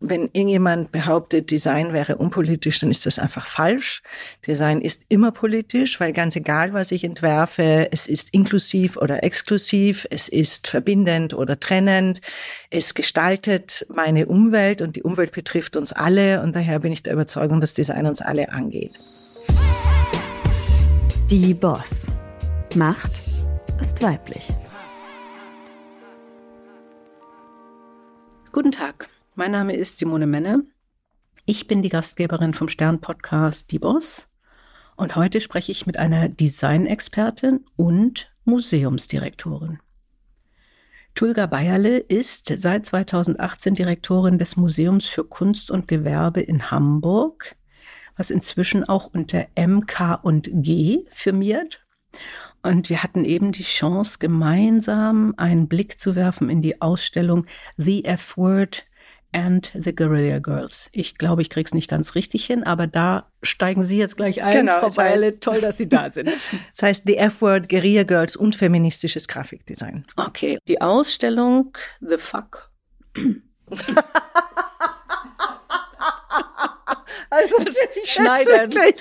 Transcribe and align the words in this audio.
Wenn 0.00 0.28
irgendjemand 0.34 0.92
behauptet, 0.92 1.50
Design 1.50 1.94
wäre 1.94 2.16
unpolitisch, 2.16 2.80
dann 2.80 2.90
ist 2.90 3.06
das 3.06 3.18
einfach 3.18 3.46
falsch. 3.46 4.02
Design 4.46 4.82
ist 4.82 5.00
immer 5.08 5.32
politisch, 5.32 5.98
weil 6.00 6.12
ganz 6.12 6.36
egal, 6.36 6.74
was 6.74 6.92
ich 6.92 7.02
entwerfe, 7.02 7.88
es 7.90 8.06
ist 8.06 8.28
inklusiv 8.34 8.98
oder 8.98 9.24
exklusiv, 9.24 10.06
es 10.10 10.28
ist 10.28 10.66
verbindend 10.68 11.32
oder 11.32 11.58
trennend, 11.58 12.20
es 12.68 12.92
gestaltet 12.92 13.86
meine 13.88 14.26
Umwelt 14.26 14.82
und 14.82 14.96
die 14.96 15.02
Umwelt 15.02 15.32
betrifft 15.32 15.78
uns 15.78 15.94
alle 15.94 16.42
und 16.42 16.54
daher 16.54 16.80
bin 16.80 16.92
ich 16.92 17.02
der 17.02 17.14
Überzeugung, 17.14 17.62
dass 17.62 17.72
Design 17.72 18.04
uns 18.04 18.20
alle 18.20 18.52
angeht. 18.52 18.92
Die 21.30 21.54
Boss. 21.54 22.08
Macht 22.74 23.12
ist 23.80 24.02
weiblich. 24.02 24.52
Guten 28.52 28.72
Tag. 28.72 29.08
Mein 29.38 29.50
Name 29.50 29.76
ist 29.76 29.98
Simone 29.98 30.26
Menne. 30.26 30.64
Ich 31.44 31.66
bin 31.66 31.82
die 31.82 31.90
Gastgeberin 31.90 32.54
vom 32.54 32.70
Stern-Podcast 32.70 33.70
Die 33.70 33.78
Boss. 33.78 34.30
Und 34.96 35.14
heute 35.14 35.42
spreche 35.42 35.72
ich 35.72 35.84
mit 35.84 35.98
einer 35.98 36.30
Designexpertin 36.30 37.60
und 37.76 38.32
Museumsdirektorin. 38.46 39.78
Tulga 41.14 41.44
Bayerle 41.44 41.98
ist 41.98 42.50
seit 42.56 42.86
2018 42.86 43.74
Direktorin 43.74 44.38
des 44.38 44.56
Museums 44.56 45.06
für 45.06 45.24
Kunst 45.24 45.70
und 45.70 45.86
Gewerbe 45.86 46.40
in 46.40 46.70
Hamburg, 46.70 47.56
was 48.16 48.30
inzwischen 48.30 48.84
auch 48.84 49.10
unter 49.12 49.48
MK 49.54 50.18
und 50.22 50.48
G 50.50 51.04
firmiert. 51.10 51.84
Und 52.62 52.88
wir 52.88 53.02
hatten 53.02 53.26
eben 53.26 53.52
die 53.52 53.64
Chance, 53.64 54.16
gemeinsam 54.18 55.34
einen 55.36 55.68
Blick 55.68 56.00
zu 56.00 56.16
werfen 56.16 56.48
in 56.48 56.62
die 56.62 56.80
Ausstellung 56.80 57.44
The 57.76 58.06
F-Word 58.06 58.86
and 59.36 59.70
the 59.74 59.94
Guerrilla 59.94 60.38
Girls. 60.38 60.88
Ich 60.92 61.18
glaube, 61.18 61.42
ich 61.42 61.50
kriege 61.50 61.66
es 61.66 61.74
nicht 61.74 61.90
ganz 61.90 62.14
richtig 62.14 62.46
hin, 62.46 62.64
aber 62.64 62.86
da 62.86 63.30
steigen 63.42 63.82
Sie 63.82 63.98
jetzt 63.98 64.16
gleich 64.16 64.42
ein, 64.42 64.52
genau, 64.52 64.80
Frau 64.80 64.90
Beile. 64.90 65.38
Toll, 65.38 65.60
dass 65.60 65.76
Sie 65.76 65.88
da 65.88 66.08
sind. 66.10 66.28
das 66.28 66.82
heißt 66.82 67.02
The 67.06 67.18
F-Word, 67.18 67.68
Guerilla 67.68 68.04
Girls 68.04 68.34
und 68.34 68.56
feministisches 68.56 69.28
Grafikdesign. 69.28 70.06
Okay, 70.16 70.58
die 70.66 70.80
Ausstellung 70.80 71.76
The 72.00 72.16
Fuck. 72.16 72.70
Also 77.28 77.56
das 77.64 77.76
Schneiden. 78.04 78.70
Das, 78.70 78.92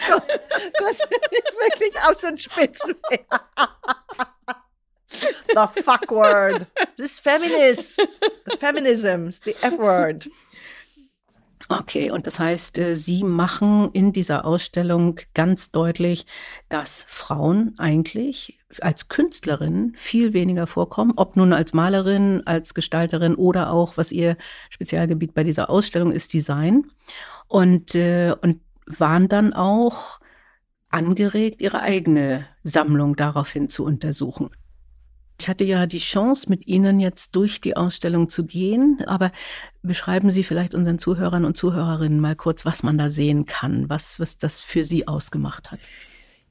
das 0.80 0.98
finde 0.98 1.28
ich 1.32 1.44
wirklich 1.60 2.04
auf 2.04 2.16
so 2.20 2.28
ein 2.28 2.38
Spitzen. 2.38 2.96
The 5.22 5.82
fuck 5.82 6.10
word. 6.12 6.68
This 6.98 7.14
is 7.14 7.20
feminist. 7.20 7.98
The 8.46 8.58
feminism. 8.58 9.32
The 9.44 9.56
F 9.62 9.78
word. 9.78 10.28
Okay, 11.68 12.12
und 12.12 12.28
das 12.28 12.38
heißt, 12.38 12.78
äh, 12.78 12.96
Sie 12.96 13.24
machen 13.24 13.90
in 13.94 14.14
dieser 14.14 14.46
Ausstellung 14.46 15.20
ganz 15.34 15.72
deutlich, 15.72 16.28
dass 16.70 17.06
Frauen 17.08 17.74
eigentlich 17.78 18.60
als 18.82 19.08
Künstlerin 19.08 19.94
viel 19.96 20.34
weniger 20.34 20.68
vorkommen, 20.68 21.14
ob 21.16 21.36
nun 21.36 21.54
als 21.54 21.74
Malerin, 21.74 22.44
als 22.46 22.76
Gestalterin 22.76 23.34
oder 23.34 23.72
auch, 23.72 23.98
was 23.98 24.12
Ihr 24.12 24.38
Spezialgebiet 24.70 25.34
bei 25.34 25.44
dieser 25.44 25.70
Ausstellung 25.70 26.12
ist, 26.12 26.34
Design. 26.34 26.86
Und, 27.48 27.96
äh, 27.96 28.36
und 28.42 28.62
waren 28.86 29.28
dann 29.28 29.54
auch 29.54 30.20
angeregt, 30.90 31.62
ihre 31.62 31.82
eigene 31.82 32.48
Sammlung 32.64 33.16
daraufhin 33.16 33.70
zu 33.70 33.84
untersuchen. 33.84 34.52
Ich 35.40 35.50
hatte 35.50 35.64
ja 35.66 35.86
die 35.86 36.00
Chance, 36.00 36.50
mit 36.50 36.68
Ihnen 36.68 37.00
jetzt 37.00 37.36
durch 37.36 37.60
die 37.60 37.76
Ausstellung 37.76 38.30
zu 38.30 38.46
gehen, 38.46 39.04
aber 39.06 39.32
beschreiben 39.82 40.32
Sie 40.32 40.44
vielleicht 40.44 40.74
unseren 40.74 40.98
Zuhörern 40.98 41.46
und 41.46 41.58
Zuhörerinnen 41.58 42.20
mal 42.20 42.36
kurz, 42.36 42.66
was 42.66 42.84
man 42.84 42.98
da 42.98 43.10
sehen 43.10 43.46
kann, 43.46 43.90
was, 43.90 44.20
was 44.20 44.38
das 44.38 44.62
für 44.62 44.84
Sie 44.84 45.08
ausgemacht 45.08 45.72
hat. 45.72 45.80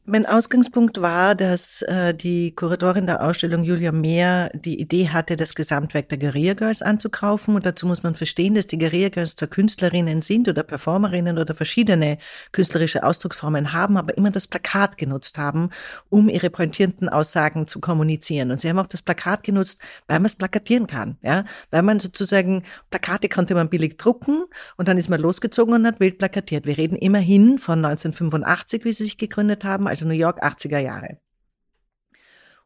Mein 0.06 0.26
Ausgangspunkt 0.26 1.00
war, 1.00 1.34
dass 1.34 1.80
äh, 1.80 2.12
die 2.12 2.54
Kuratorin 2.54 3.06
der 3.06 3.24
Ausstellung 3.24 3.64
Julia 3.64 3.90
Mehr 3.90 4.50
die 4.52 4.78
Idee 4.78 5.08
hatte, 5.08 5.34
das 5.34 5.54
Gesamtwerk 5.54 6.10
der 6.10 6.18
Guerilla 6.18 6.52
Girls 6.52 6.82
anzukaufen. 6.82 7.54
Und 7.54 7.64
dazu 7.64 7.86
muss 7.86 8.02
man 8.02 8.14
verstehen, 8.14 8.54
dass 8.54 8.66
die 8.66 8.76
Guerilla 8.76 9.08
Girls 9.08 9.34
zwar 9.34 9.48
Künstlerinnen 9.48 10.20
sind 10.20 10.46
oder 10.46 10.62
Performerinnen 10.62 11.38
oder 11.38 11.54
verschiedene 11.54 12.18
künstlerische 12.52 13.02
Ausdrucksformen 13.02 13.72
haben, 13.72 13.96
aber 13.96 14.14
immer 14.18 14.30
das 14.30 14.46
Plakat 14.46 14.98
genutzt 14.98 15.38
haben, 15.38 15.70
um 16.10 16.28
ihre 16.28 16.50
pointierenden 16.50 17.08
Aussagen 17.08 17.66
zu 17.66 17.80
kommunizieren. 17.80 18.50
Und 18.50 18.60
sie 18.60 18.68
haben 18.68 18.80
auch 18.80 18.88
das 18.88 19.00
Plakat 19.00 19.42
genutzt, 19.42 19.80
weil 20.06 20.18
man 20.18 20.26
es 20.26 20.36
plakatieren 20.36 20.86
kann. 20.86 21.16
Ja? 21.22 21.46
Weil 21.70 21.80
man 21.80 21.98
sozusagen, 21.98 22.64
Plakate 22.90 23.30
konnte 23.30 23.54
man 23.54 23.70
billig 23.70 23.96
drucken 23.96 24.44
und 24.76 24.86
dann 24.86 24.98
ist 24.98 25.08
man 25.08 25.18
losgezogen 25.18 25.72
und 25.72 25.86
hat 25.86 25.98
wild 25.98 26.18
plakatiert. 26.18 26.66
Wir 26.66 26.76
reden 26.76 26.96
immerhin 26.96 27.58
von 27.58 27.82
1985, 27.82 28.84
wie 28.84 28.92
sie 28.92 29.04
sich 29.04 29.16
gegründet 29.16 29.64
haben 29.64 29.93
also 29.94 30.06
New 30.06 30.14
York 30.14 30.42
80er 30.42 30.78
Jahre. 30.78 31.18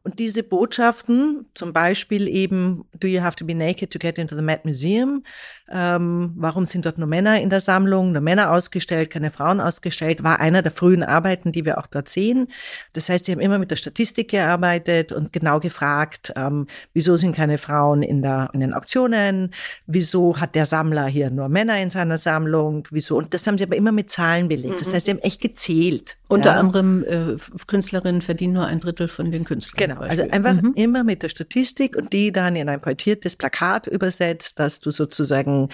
Und 0.03 0.17
diese 0.17 0.43
Botschaften, 0.43 1.45
zum 1.53 1.73
Beispiel 1.73 2.27
eben, 2.29 2.85
do 2.97 3.07
you 3.07 3.21
have 3.21 3.35
to 3.35 3.45
be 3.45 3.53
naked 3.53 3.91
to 3.91 3.99
get 3.99 4.17
into 4.17 4.35
the 4.35 4.41
Met 4.41 4.63
Museum? 4.63 5.23
Ähm, 5.71 6.33
warum 6.35 6.65
sind 6.65 6.85
dort 6.85 6.97
nur 6.97 7.07
Männer 7.07 7.39
in 7.41 7.49
der 7.49 7.59
Sammlung, 7.59 8.13
nur 8.13 8.21
Männer 8.21 8.51
ausgestellt, 8.51 9.09
keine 9.09 9.29
Frauen 9.29 9.59
ausgestellt, 9.59 10.23
war 10.23 10.39
einer 10.39 10.61
der 10.61 10.71
frühen 10.71 11.03
Arbeiten, 11.03 11.51
die 11.51 11.65
wir 11.65 11.77
auch 11.77 11.85
dort 11.85 12.09
sehen. 12.09 12.47
Das 12.93 13.09
heißt, 13.09 13.25
sie 13.25 13.33
haben 13.33 13.41
immer 13.41 13.59
mit 13.59 13.71
der 13.71 13.75
Statistik 13.75 14.31
gearbeitet 14.31 15.11
und 15.11 15.33
genau 15.33 15.59
gefragt, 15.59 16.33
ähm, 16.35 16.67
wieso 16.93 17.17
sind 17.17 17.35
keine 17.35 17.57
Frauen 17.57 18.01
in, 18.01 18.21
der, 18.21 18.49
in 18.53 18.61
den 18.61 18.73
Auktionen? 18.73 19.53
Wieso 19.85 20.39
hat 20.39 20.55
der 20.55 20.65
Sammler 20.65 21.07
hier 21.07 21.29
nur 21.29 21.49
Männer 21.49 21.79
in 21.79 21.89
seiner 21.89 22.17
Sammlung? 22.17 22.87
Wieso? 22.89 23.17
Und 23.17 23.33
das 23.33 23.45
haben 23.45 23.57
sie 23.57 23.65
aber 23.65 23.75
immer 23.75 23.91
mit 23.91 24.09
Zahlen 24.09 24.47
belegt. 24.47 24.79
Das 24.79 24.87
mhm. 24.87 24.93
heißt, 24.93 25.05
sie 25.05 25.11
haben 25.11 25.19
echt 25.19 25.41
gezählt. 25.41 26.17
Unter 26.29 26.51
ja. 26.51 26.59
anderem 26.59 27.03
äh, 27.03 27.35
Künstlerinnen 27.67 28.21
verdienen 28.21 28.53
nur 28.53 28.65
ein 28.65 28.79
Drittel 28.79 29.07
von 29.07 29.31
den 29.31 29.43
Künstlern. 29.43 29.77
Genau, 29.77 29.88
also 29.97 30.23
einfach 30.29 30.61
mhm. 30.61 30.73
immer 30.75 31.03
mit 31.03 31.23
der 31.23 31.29
Statistik 31.29 31.95
und 31.95 32.13
die 32.13 32.31
dann 32.31 32.55
in 32.55 32.69
ein 32.69 32.81
pointiertes 32.81 33.35
Plakat 33.35 33.87
übersetzt, 33.87 34.59
dass 34.59 34.79
du 34.79 34.91
sozusagen 34.91 35.69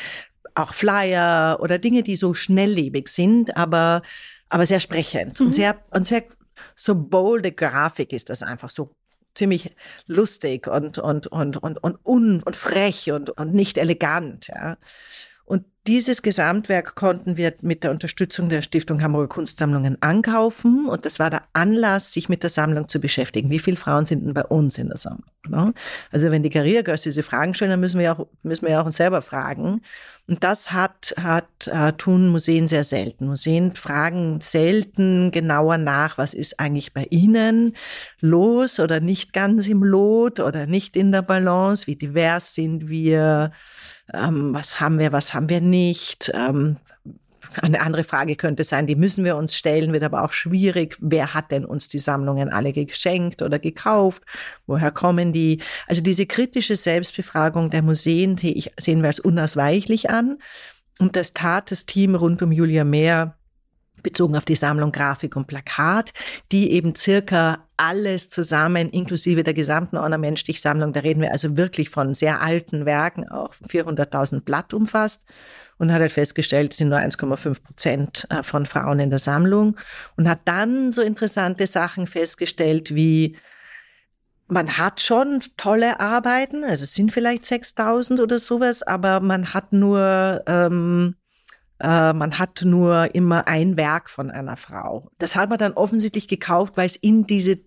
auch 0.55 0.73
Flyer 0.73 1.59
oder 1.59 1.77
Dinge, 1.77 2.03
die 2.03 2.15
so 2.15 2.33
schnelllebig 2.33 3.09
sind, 3.09 3.55
aber, 3.57 4.01
aber 4.49 4.65
sehr 4.65 4.79
sprechend 4.79 5.39
mhm. 5.39 5.47
und 5.47 5.53
sehr, 5.53 5.79
und 5.91 6.07
sehr, 6.07 6.23
so 6.75 6.95
bolde 6.95 7.51
Grafik 7.51 8.13
ist 8.13 8.29
das 8.29 8.41
einfach 8.41 8.69
so 8.69 8.95
ziemlich 9.35 9.75
lustig 10.07 10.67
und, 10.67 10.97
und, 10.97 11.27
und, 11.27 11.57
und, 11.57 11.83
und, 11.83 11.99
un, 12.05 12.41
und 12.41 12.55
frech 12.55 13.11
und, 13.11 13.29
und 13.31 13.53
nicht 13.53 13.77
elegant, 13.77 14.47
ja. 14.47 14.77
Und 15.45 15.63
dieses 15.85 16.23
Gesamtwerk 16.23 16.95
konnten 16.95 17.37
wir 17.37 17.53
mit 17.61 17.83
der 17.83 17.91
Unterstützung 17.91 18.49
der 18.49 18.63
Stiftung 18.63 19.03
Hamburger 19.03 19.27
Kunstsammlungen 19.27 20.01
ankaufen. 20.01 20.87
Und 20.87 21.05
das 21.05 21.19
war 21.19 21.29
der 21.29 21.43
Anlass, 21.53 22.11
sich 22.11 22.27
mit 22.27 22.41
der 22.41 22.49
Sammlung 22.49 22.87
zu 22.87 22.99
beschäftigen. 22.99 23.51
Wie 23.51 23.59
viele 23.59 23.77
Frauen 23.77 24.07
sind 24.07 24.25
denn 24.25 24.33
bei 24.33 24.43
uns 24.43 24.79
in 24.79 24.87
der 24.87 24.97
Sammlung? 24.97 25.29
Ne? 25.47 25.75
Also 26.11 26.31
wenn 26.31 26.41
die 26.41 26.49
Career 26.49 26.81
Girls 26.81 27.03
diese 27.03 27.21
Fragen 27.21 27.53
stellen, 27.53 27.69
dann 27.69 27.79
müssen 27.79 27.99
wir 27.99 28.13
auch, 28.13 28.25
müssen 28.41 28.67
wir 28.67 28.81
auch 28.81 28.87
uns 28.87 28.97
selber 28.97 29.21
fragen. 29.21 29.81
Und 30.27 30.43
das 30.43 30.71
hat, 30.71 31.13
hat, 31.21 31.67
äh, 31.67 31.93
tun 31.93 32.29
Museen 32.29 32.67
sehr 32.67 32.83
selten. 32.83 33.27
Museen 33.27 33.75
fragen 33.75 34.41
selten 34.41 35.29
genauer 35.31 35.77
nach, 35.77 36.17
was 36.17 36.33
ist 36.33 36.59
eigentlich 36.59 36.93
bei 36.93 37.05
ihnen 37.11 37.75
los 38.21 38.79
oder 38.79 38.99
nicht 38.99 39.33
ganz 39.33 39.67
im 39.67 39.83
Lot 39.83 40.39
oder 40.39 40.65
nicht 40.65 40.95
in 40.95 41.11
der 41.11 41.21
Balance? 41.21 41.85
Wie 41.85 41.95
divers 41.95 42.55
sind 42.55 42.89
wir? 42.89 43.51
Ähm, 44.13 44.53
was 44.53 44.79
haben 44.79 44.99
wir, 44.99 45.11
was 45.11 45.33
haben 45.33 45.49
wir 45.49 45.61
nicht. 45.61 46.31
Ähm, 46.33 46.77
eine 47.61 47.81
andere 47.81 48.03
Frage 48.03 48.35
könnte 48.35 48.63
sein, 48.63 48.87
die 48.87 48.95
müssen 48.95 49.23
wir 49.23 49.35
uns 49.37 49.55
stellen, 49.55 49.93
wird 49.93 50.03
aber 50.03 50.23
auch 50.23 50.31
schwierig. 50.31 50.97
Wer 50.99 51.33
hat 51.33 51.51
denn 51.51 51.65
uns 51.65 51.87
die 51.87 51.99
Sammlungen 51.99 52.49
alle 52.49 52.73
geschenkt 52.73 53.41
oder 53.41 53.59
gekauft? 53.59 54.23
Woher 54.67 54.91
kommen 54.91 55.33
die? 55.33 55.61
Also 55.87 56.01
diese 56.01 56.25
kritische 56.25 56.75
Selbstbefragung 56.75 57.69
der 57.69 57.81
Museen 57.81 58.37
sehen 58.37 59.01
wir 59.01 59.07
als 59.07 59.19
unausweichlich 59.19 60.09
an. 60.09 60.39
Und 60.99 61.15
das 61.15 61.33
tat 61.33 61.71
das 61.71 61.85
Team 61.85 62.15
rund 62.15 62.41
um 62.41 62.51
Julia 62.51 62.83
Mehr 62.83 63.35
bezogen 64.05 64.37
auf 64.37 64.45
die 64.45 64.55
Sammlung 64.55 64.91
Grafik 64.91 65.35
und 65.35 65.47
Plakat, 65.47 66.13
die 66.51 66.71
eben 66.71 66.95
circa 66.95 67.65
alles 67.75 68.29
zusammen, 68.29 68.89
inklusive 68.91 69.43
der 69.43 69.55
gesamten 69.55 69.97
Ornamentstichsammlung, 69.97 70.93
da 70.93 71.01
reden 71.01 71.21
wir 71.21 71.31
also 71.31 71.57
wirklich 71.57 71.89
von 71.89 72.13
sehr 72.13 72.39
alten 72.39 72.85
Werken, 72.85 73.27
auch 73.27 73.53
400.000 73.67 74.41
Blatt 74.41 74.73
umfasst 74.73 75.23
und 75.77 75.91
hat 75.91 75.99
halt 75.99 76.11
festgestellt, 76.11 76.71
es 76.71 76.77
sind 76.77 76.89
nur 76.89 76.99
1,5 76.99 77.63
Prozent 77.63 78.27
äh, 78.29 78.43
von 78.43 78.65
Frauen 78.65 78.99
in 78.99 79.09
der 79.09 79.19
Sammlung 79.19 79.75
und 80.15 80.29
hat 80.29 80.41
dann 80.45 80.91
so 80.91 81.01
interessante 81.01 81.67
Sachen 81.67 82.07
festgestellt 82.07 82.93
wie 82.95 83.35
man 84.47 84.77
hat 84.77 85.01
schon 85.01 85.41
tolle 85.57 85.99
Arbeiten, 85.99 86.63
also 86.63 86.83
es 86.83 86.93
sind 86.93 87.11
vielleicht 87.11 87.47
6000 87.47 88.19
oder 88.19 88.37
sowas, 88.37 88.83
aber 88.83 89.19
man 89.19 89.55
hat 89.55 89.73
nur 89.73 90.43
ähm, 90.45 91.15
Äh, 91.79 92.13
man 92.13 92.39
hat 92.39 92.61
nur 92.63 93.13
immer 93.15 93.47
ein 93.47 93.75
Werk 93.75 94.09
von 94.09 94.31
einer 94.31 94.55
Frau. 94.55 95.11
Das 95.17 95.35
hat 95.35 95.49
man 95.49 95.57
dann 95.57 95.73
offensichtlich 95.73 96.27
gekauft, 96.27 96.77
weil 96.77 96.85
es 96.85 96.95
in 96.95 97.27
diese, 97.27 97.59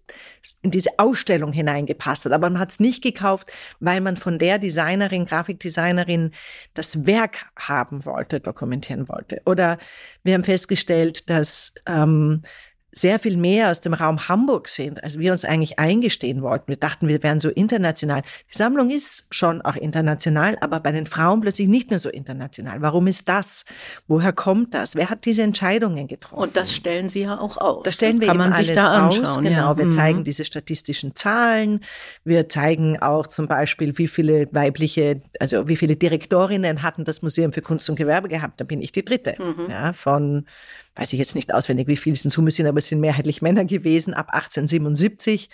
in 0.63 0.71
diese 0.71 0.99
Ausstellung 0.99 1.53
hineingepasst 1.53 2.25
hat. 2.25 2.33
Aber 2.33 2.49
man 2.49 2.59
hat 2.59 2.71
es 2.71 2.81
nicht 2.81 3.03
gekauft, 3.03 3.53
weil 3.81 4.01
man 4.01 4.17
von 4.17 4.39
der 4.39 4.59
Designerin, 4.59 5.27
Grafikdesignerin 5.27 6.33
das 6.73 7.07
Werk 7.07 7.51
haben 7.57 8.07
wollte, 8.07 8.41
dokumentieren 8.41 9.09
wollte. 9.09 9.43
Oder 9.45 9.79
wir 10.23 10.35
haben 10.35 10.45
festgestellt, 10.45 11.29
dass 11.29 11.73
ähm, 11.87 12.43
sehr 12.91 13.19
viel 13.19 13.37
mehr 13.37 13.71
aus 13.71 13.81
dem 13.81 13.93
Raum 13.93 14.29
Hamburg 14.29 14.67
sind, 14.67 15.05
als 15.05 15.19
wir 15.19 15.33
uns 15.33 15.45
eigentlich 15.45 15.79
eingestehen 15.79 16.43
wollten. 16.43 16.69
Wir 16.69 16.77
dachten, 16.77 17.07
wir 17.07 17.23
wären 17.23 17.39
so 17.39 17.51
international. 17.51 18.23
Die 18.53 18.57
Sammlung 18.57 18.89
ist 18.89 19.27
schon 19.31 19.61
auch 19.61 19.77
international, 19.77 20.57
aber 20.63 20.81
bei 20.81 20.91
den 20.91 21.07
Frauen 21.07 21.41
plötzlich 21.41 21.69
nicht 21.69 21.91
mehr 21.91 21.99
so 21.99 22.09
international. 22.09 22.81
Warum 22.81 23.07
ist 23.07 23.29
das? 23.29 23.67
Woher 24.07 24.33
kommt 24.33 24.73
das? 24.73 24.97
Wer 24.97 25.11
hat 25.11 25.27
diese 25.27 25.43
Entscheidungen 25.43 26.09
getroffen? 26.09 26.43
Und 26.43 26.57
das 26.57 26.75
stellen 26.75 27.11
Sie 27.11 27.23
ja 27.23 27.39
auch 27.39 27.59
aus. 27.59 27.83
Das 27.85 27.95
stellen 27.95 28.13
das 28.13 28.21
wir 28.21 28.29
kann 28.29 28.39
man 28.39 28.55
sich 28.55 28.73
da 28.73 28.89
anschauen. 28.89 29.25
Aus. 29.27 29.41
Genau, 29.41 29.71
ja. 29.71 29.79
wir 29.79 29.85
mhm. 29.85 29.93
zeigen 29.93 30.25
diese 30.25 30.45
statistischen 30.45 31.15
Zahlen. 31.15 31.85
Wir 32.25 32.49
zeigen 32.49 32.99
auch 32.99 33.27
zum 33.27 33.49
Beispiel, 33.49 33.99
wie 33.99 34.09
viele 34.09 34.47
weibliche, 34.53 35.21
also 35.41 35.69
wie 35.69 35.77
viele 35.77 35.97
Direktorinnen 35.97 36.83
hatten 36.83 37.05
das 37.05 37.21
Museum 37.21 37.53
für 37.53 37.63
Kunst 37.63 37.89
und 37.91 37.97
Gewerbe 37.97 38.29
gehabt. 38.29 38.61
Da 38.61 38.65
bin 38.65 38.81
ich 38.81 38.93
die 38.93 39.05
dritte. 39.05 39.37
Mhm. 39.39 39.71
Ja, 39.71 39.93
von 39.93 40.47
weiß 40.99 41.13
ich 41.13 41.19
jetzt 41.19 41.37
nicht 41.37 41.55
auswendig, 41.55 41.87
wie 41.87 41.97
viele 41.97 42.15
es 42.15 42.25
in 42.25 42.31
Summe 42.31 42.51
sind, 42.51 42.67
aber 42.67 42.79
es 42.79 42.89
sind 42.89 43.01
mehrheitlich 43.01 43.41
Männer 43.41 43.65
gewesen 43.65 44.15
ab 44.15 44.31
1877 44.33 45.49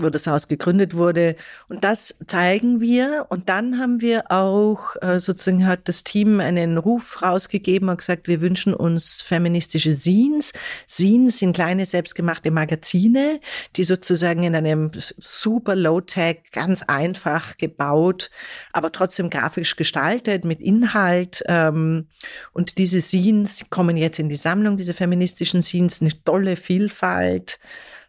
wo 0.00 0.10
das 0.10 0.26
Haus 0.26 0.48
gegründet 0.48 0.94
wurde. 0.94 1.36
Und 1.68 1.84
das 1.84 2.16
zeigen 2.26 2.80
wir. 2.80 3.26
Und 3.28 3.48
dann 3.48 3.78
haben 3.78 4.00
wir 4.00 4.30
auch, 4.30 4.96
äh, 5.00 5.20
sozusagen 5.20 5.66
hat 5.66 5.88
das 5.88 6.04
Team 6.04 6.40
einen 6.40 6.78
Ruf 6.78 7.22
rausgegeben 7.22 7.88
und 7.88 7.98
gesagt, 7.98 8.28
wir 8.28 8.40
wünschen 8.40 8.74
uns 8.74 9.22
feministische 9.22 9.92
Scenes. 9.92 10.52
Scenes 10.88 11.38
sind 11.38 11.54
kleine 11.54 11.86
selbstgemachte 11.86 12.50
Magazine, 12.50 13.40
die 13.76 13.84
sozusagen 13.84 14.42
in 14.42 14.54
einem 14.54 14.90
super 15.16 15.74
Low-Tech, 15.74 16.38
ganz 16.52 16.82
einfach 16.82 17.56
gebaut, 17.56 18.30
aber 18.72 18.92
trotzdem 18.92 19.30
grafisch 19.30 19.76
gestaltet 19.76 20.44
mit 20.44 20.60
Inhalt. 20.60 21.42
Ähm, 21.46 22.06
und 22.52 22.78
diese 22.78 23.00
Scenes 23.00 23.66
kommen 23.70 23.96
jetzt 23.96 24.18
in 24.18 24.28
die 24.28 24.36
Sammlung, 24.36 24.76
diese 24.76 24.94
feministischen 24.94 25.62
Scenes, 25.62 26.00
eine 26.00 26.10
tolle 26.24 26.56
Vielfalt. 26.56 27.58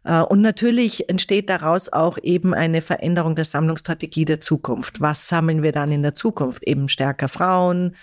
Äh, 0.09 0.21
und 0.21 0.41
natürlich 0.41 1.07
entsteht 1.07 1.49
daraus 1.49 1.93
auch 1.93 2.17
eben 2.23 2.53
eine 2.53 2.81
Veränderung 2.81 3.35
der 3.35 3.45
Sammlungsstrategie 3.45 4.25
der 4.25 4.39
Zukunft. 4.39 5.01
Was 5.01 5.27
sammeln 5.27 5.61
wir 5.61 5.71
dann 5.71 5.91
in 5.91 6.01
der 6.01 6.15
Zukunft? 6.15 6.63
Eben 6.63 6.87
stärker 6.87 7.27
Frauen, 7.27 7.95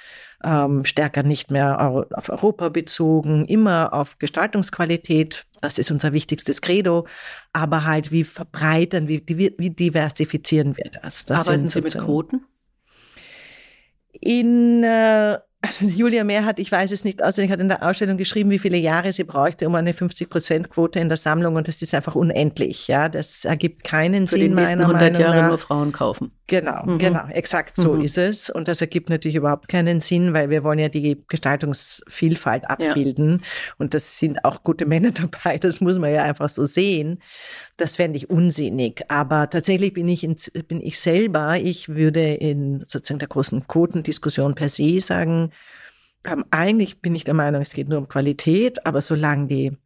ähm, 0.44 0.85
stärker 0.85 1.25
nicht 1.25 1.50
mehr 1.50 2.06
auf 2.12 2.29
Europa 2.29 2.69
bezogen, 2.69 3.47
immer 3.47 3.93
auf 3.93 4.19
Gestaltungsqualität. 4.19 5.47
Das 5.61 5.79
ist 5.79 5.91
unser 5.91 6.12
wichtigstes 6.12 6.61
Credo. 6.61 7.08
Aber 7.53 7.85
halt, 7.85 8.12
wie 8.12 8.23
verbreitern, 8.23 9.08
wie, 9.08 9.23
wie 9.26 9.70
diversifizieren 9.70 10.76
wir 10.76 10.91
das? 11.03 11.25
das 11.25 11.49
Arbeiten 11.49 11.69
Sie 11.69 11.81
mit 11.81 11.99
Quoten? 11.99 12.44
In 14.20 14.85
äh, 14.85 15.38
also 15.67 15.87
Julia 15.87 16.25
Mehr 16.25 16.45
hat, 16.45 16.59
ich 16.59 16.71
weiß 16.71 16.93
es 16.93 17.05
nicht 17.05 17.23
auswendig, 17.23 17.53
hat 17.53 17.61
in 17.61 17.69
der 17.69 17.83
Ausstellung 17.83 18.17
geschrieben, 18.17 18.51
wie 18.51 18.59
viele 18.59 18.77
Jahre 18.77 19.13
sie 19.13 19.25
bräuchte, 19.25 19.67
um 19.67 19.75
eine 19.75 19.93
50-Prozent-Quote 19.93 20.99
in 20.99 21.09
der 21.09 21.19
Sammlung 21.19 21.57
und 21.57 21.69
das 21.69 21.83
ist 21.83 21.95
einfach 21.95 22.15
unendlich. 22.15 22.89
Ja, 22.89 23.09
das 23.09 23.45
ergibt 23.45 23.85
keinen 23.85 24.27
Für 24.27 24.37
Sinn. 24.37 24.43
Für 24.43 24.49
die 24.49 24.55
nächsten 24.55 24.81
100 24.81 25.19
Jahre 25.19 25.43
nach. 25.43 25.49
nur 25.49 25.59
Frauen 25.59 25.93
kaufen. 25.93 26.33
Genau, 26.48 26.84
mhm. 26.87 26.98
genau, 26.98 27.26
exakt 27.28 27.75
so 27.75 27.94
mhm. 27.94 28.02
ist 28.02 28.19
es 28.19 28.50
und 28.50 28.69
das 28.69 28.81
ergibt 28.81 29.10
natürlich 29.10 29.34
überhaupt 29.34 29.66
keinen 29.66 30.00
Sinn, 30.00 30.32
weil 30.32 30.48
wir 30.48 30.62
wollen 30.62 30.78
ja 30.78 30.88
die 30.88 31.20
Gestaltungsvielfalt 31.26 32.70
abbilden 32.70 33.40
ja. 33.40 33.46
und 33.78 33.94
das 33.94 34.19
sind 34.19 34.44
auch 34.44 34.62
gute 34.62 34.87
Männer 34.87 35.10
dabei, 35.12 35.58
das 35.58 35.81
muss 35.81 35.98
man 35.98 36.12
ja 36.12 36.22
einfach 36.22 36.48
so 36.48 36.64
sehen. 36.64 37.20
Das 37.76 37.96
fände 37.96 38.16
ich 38.16 38.31
unsinnig, 38.31 39.02
aber 39.08 39.50
tatsächlich 39.50 39.93
bin 39.93 40.08
ich, 40.08 40.22
in, 40.22 40.37
bin 40.69 40.81
ich 40.81 41.00
selber, 41.00 41.56
ich 41.56 41.88
würde 41.88 42.34
in 42.34 42.84
sozusagen 42.87 43.19
der 43.19 43.28
großen 43.28 43.66
Quotendiskussion 43.66 44.54
per 44.54 44.69
se 44.69 45.00
sagen, 45.00 45.50
ähm, 46.25 46.44
eigentlich 46.52 47.00
bin 47.00 47.14
ich 47.16 47.25
der 47.25 47.34
Meinung, 47.34 47.60
es 47.60 47.72
geht 47.72 47.88
nur 47.88 47.98
um 47.98 48.08
Qualität, 48.08 48.87
aber 48.87 49.02
solange 49.02 49.48
die 49.48 49.76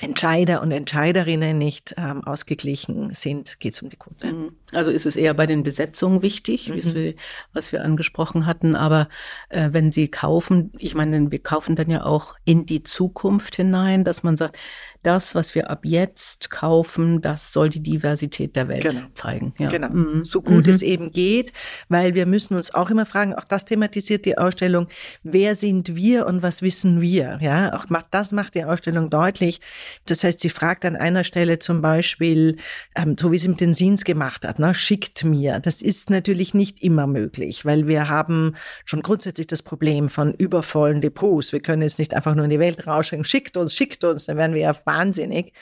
Entscheider 0.00 0.60
und 0.62 0.70
Entscheiderinnen 0.70 1.56
nicht 1.56 1.94
ähm, 1.96 2.22
ausgeglichen 2.24 3.14
sind, 3.14 3.58
geht 3.58 3.72
es 3.72 3.82
um 3.82 3.88
die 3.88 3.96
Quote. 3.96 4.32
Mhm. 4.32 4.57
Also 4.72 4.90
ist 4.90 5.06
es 5.06 5.16
eher 5.16 5.32
bei 5.32 5.46
den 5.46 5.62
Besetzungen 5.62 6.20
wichtig, 6.20 6.68
mhm. 6.68 6.94
wir, 6.94 7.14
was 7.54 7.72
wir 7.72 7.82
angesprochen 7.82 8.44
hatten. 8.44 8.76
Aber 8.76 9.08
äh, 9.48 9.70
wenn 9.72 9.92
Sie 9.92 10.08
kaufen, 10.08 10.72
ich 10.78 10.94
meine, 10.94 11.30
wir 11.30 11.38
kaufen 11.38 11.74
dann 11.74 11.90
ja 11.90 12.04
auch 12.04 12.34
in 12.44 12.66
die 12.66 12.82
Zukunft 12.82 13.56
hinein, 13.56 14.04
dass 14.04 14.22
man 14.22 14.36
sagt, 14.36 14.58
das, 15.02 15.34
was 15.34 15.54
wir 15.54 15.70
ab 15.70 15.80
jetzt 15.84 16.50
kaufen, 16.50 17.20
das 17.20 17.52
soll 17.52 17.68
die 17.68 17.82
Diversität 17.82 18.56
der 18.56 18.68
Welt 18.68 18.88
genau. 18.88 19.06
zeigen. 19.14 19.54
Ja. 19.58 19.70
Genau. 19.70 19.90
Mhm. 19.90 20.24
So 20.24 20.42
gut 20.42 20.66
mhm. 20.66 20.72
es 20.72 20.82
eben 20.82 21.12
geht, 21.12 21.52
weil 21.88 22.14
wir 22.14 22.26
müssen 22.26 22.56
uns 22.56 22.74
auch 22.74 22.90
immer 22.90 23.06
fragen, 23.06 23.34
auch 23.34 23.44
das 23.44 23.64
thematisiert 23.64 24.24
die 24.24 24.36
Ausstellung, 24.36 24.88
wer 25.22 25.54
sind 25.54 25.94
wir 25.94 26.26
und 26.26 26.42
was 26.42 26.62
wissen 26.62 27.00
wir? 27.00 27.38
Ja, 27.40 27.74
auch 27.74 27.86
das 28.10 28.32
macht 28.32 28.54
die 28.54 28.64
Ausstellung 28.64 29.08
deutlich. 29.08 29.60
Das 30.06 30.24
heißt, 30.24 30.40
sie 30.40 30.50
fragt 30.50 30.84
an 30.84 30.96
einer 30.96 31.24
Stelle 31.24 31.58
zum 31.58 31.80
Beispiel, 31.80 32.56
ähm, 32.96 33.16
so 33.18 33.30
wie 33.30 33.38
sie 33.38 33.48
mit 33.48 33.60
den 33.60 33.74
Scenes 33.74 34.04
gemacht 34.04 34.44
hat, 34.44 34.57
ne, 34.58 34.74
schickt 34.74 35.24
mir. 35.24 35.60
Das 35.60 35.82
ist 35.82 36.10
natürlich 36.10 36.54
nicht 36.54 36.82
immer 36.82 37.06
möglich, 37.06 37.64
weil 37.64 37.86
wir 37.86 38.08
haben 38.08 38.54
schon 38.84 39.02
grundsätzlich 39.02 39.46
das 39.46 39.62
Problem 39.62 40.08
von 40.08 40.34
übervollen 40.34 41.00
Depots. 41.00 41.52
Wir 41.52 41.60
können 41.60 41.82
jetzt 41.82 41.98
nicht 41.98 42.14
einfach 42.14 42.34
nur 42.34 42.44
in 42.44 42.50
die 42.50 42.58
Welt 42.58 42.86
rausschicken, 42.86 43.24
schickt 43.24 43.56
uns, 43.56 43.74
schickt 43.74 44.04
uns, 44.04 44.26
dann 44.26 44.36
werden 44.36 44.54
wir 44.54 44.62
ja 44.62 44.76
wahnsinnig. 44.84 45.52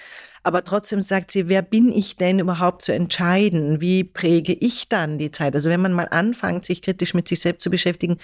Aber 0.46 0.62
trotzdem 0.62 1.02
sagt 1.02 1.32
sie, 1.32 1.48
wer 1.48 1.60
bin 1.60 1.92
ich 1.92 2.14
denn 2.14 2.38
überhaupt 2.38 2.82
zu 2.82 2.92
entscheiden? 2.92 3.80
Wie 3.80 4.04
präge 4.04 4.52
ich 4.52 4.88
dann 4.88 5.18
die 5.18 5.32
Zeit? 5.32 5.56
Also 5.56 5.70
wenn 5.70 5.80
man 5.80 5.92
mal 5.92 6.06
anfängt, 6.08 6.64
sich 6.64 6.82
kritisch 6.82 7.14
mit 7.14 7.26
sich 7.26 7.40
selbst 7.40 7.64
zu 7.64 7.68
beschäftigen, 7.68 8.18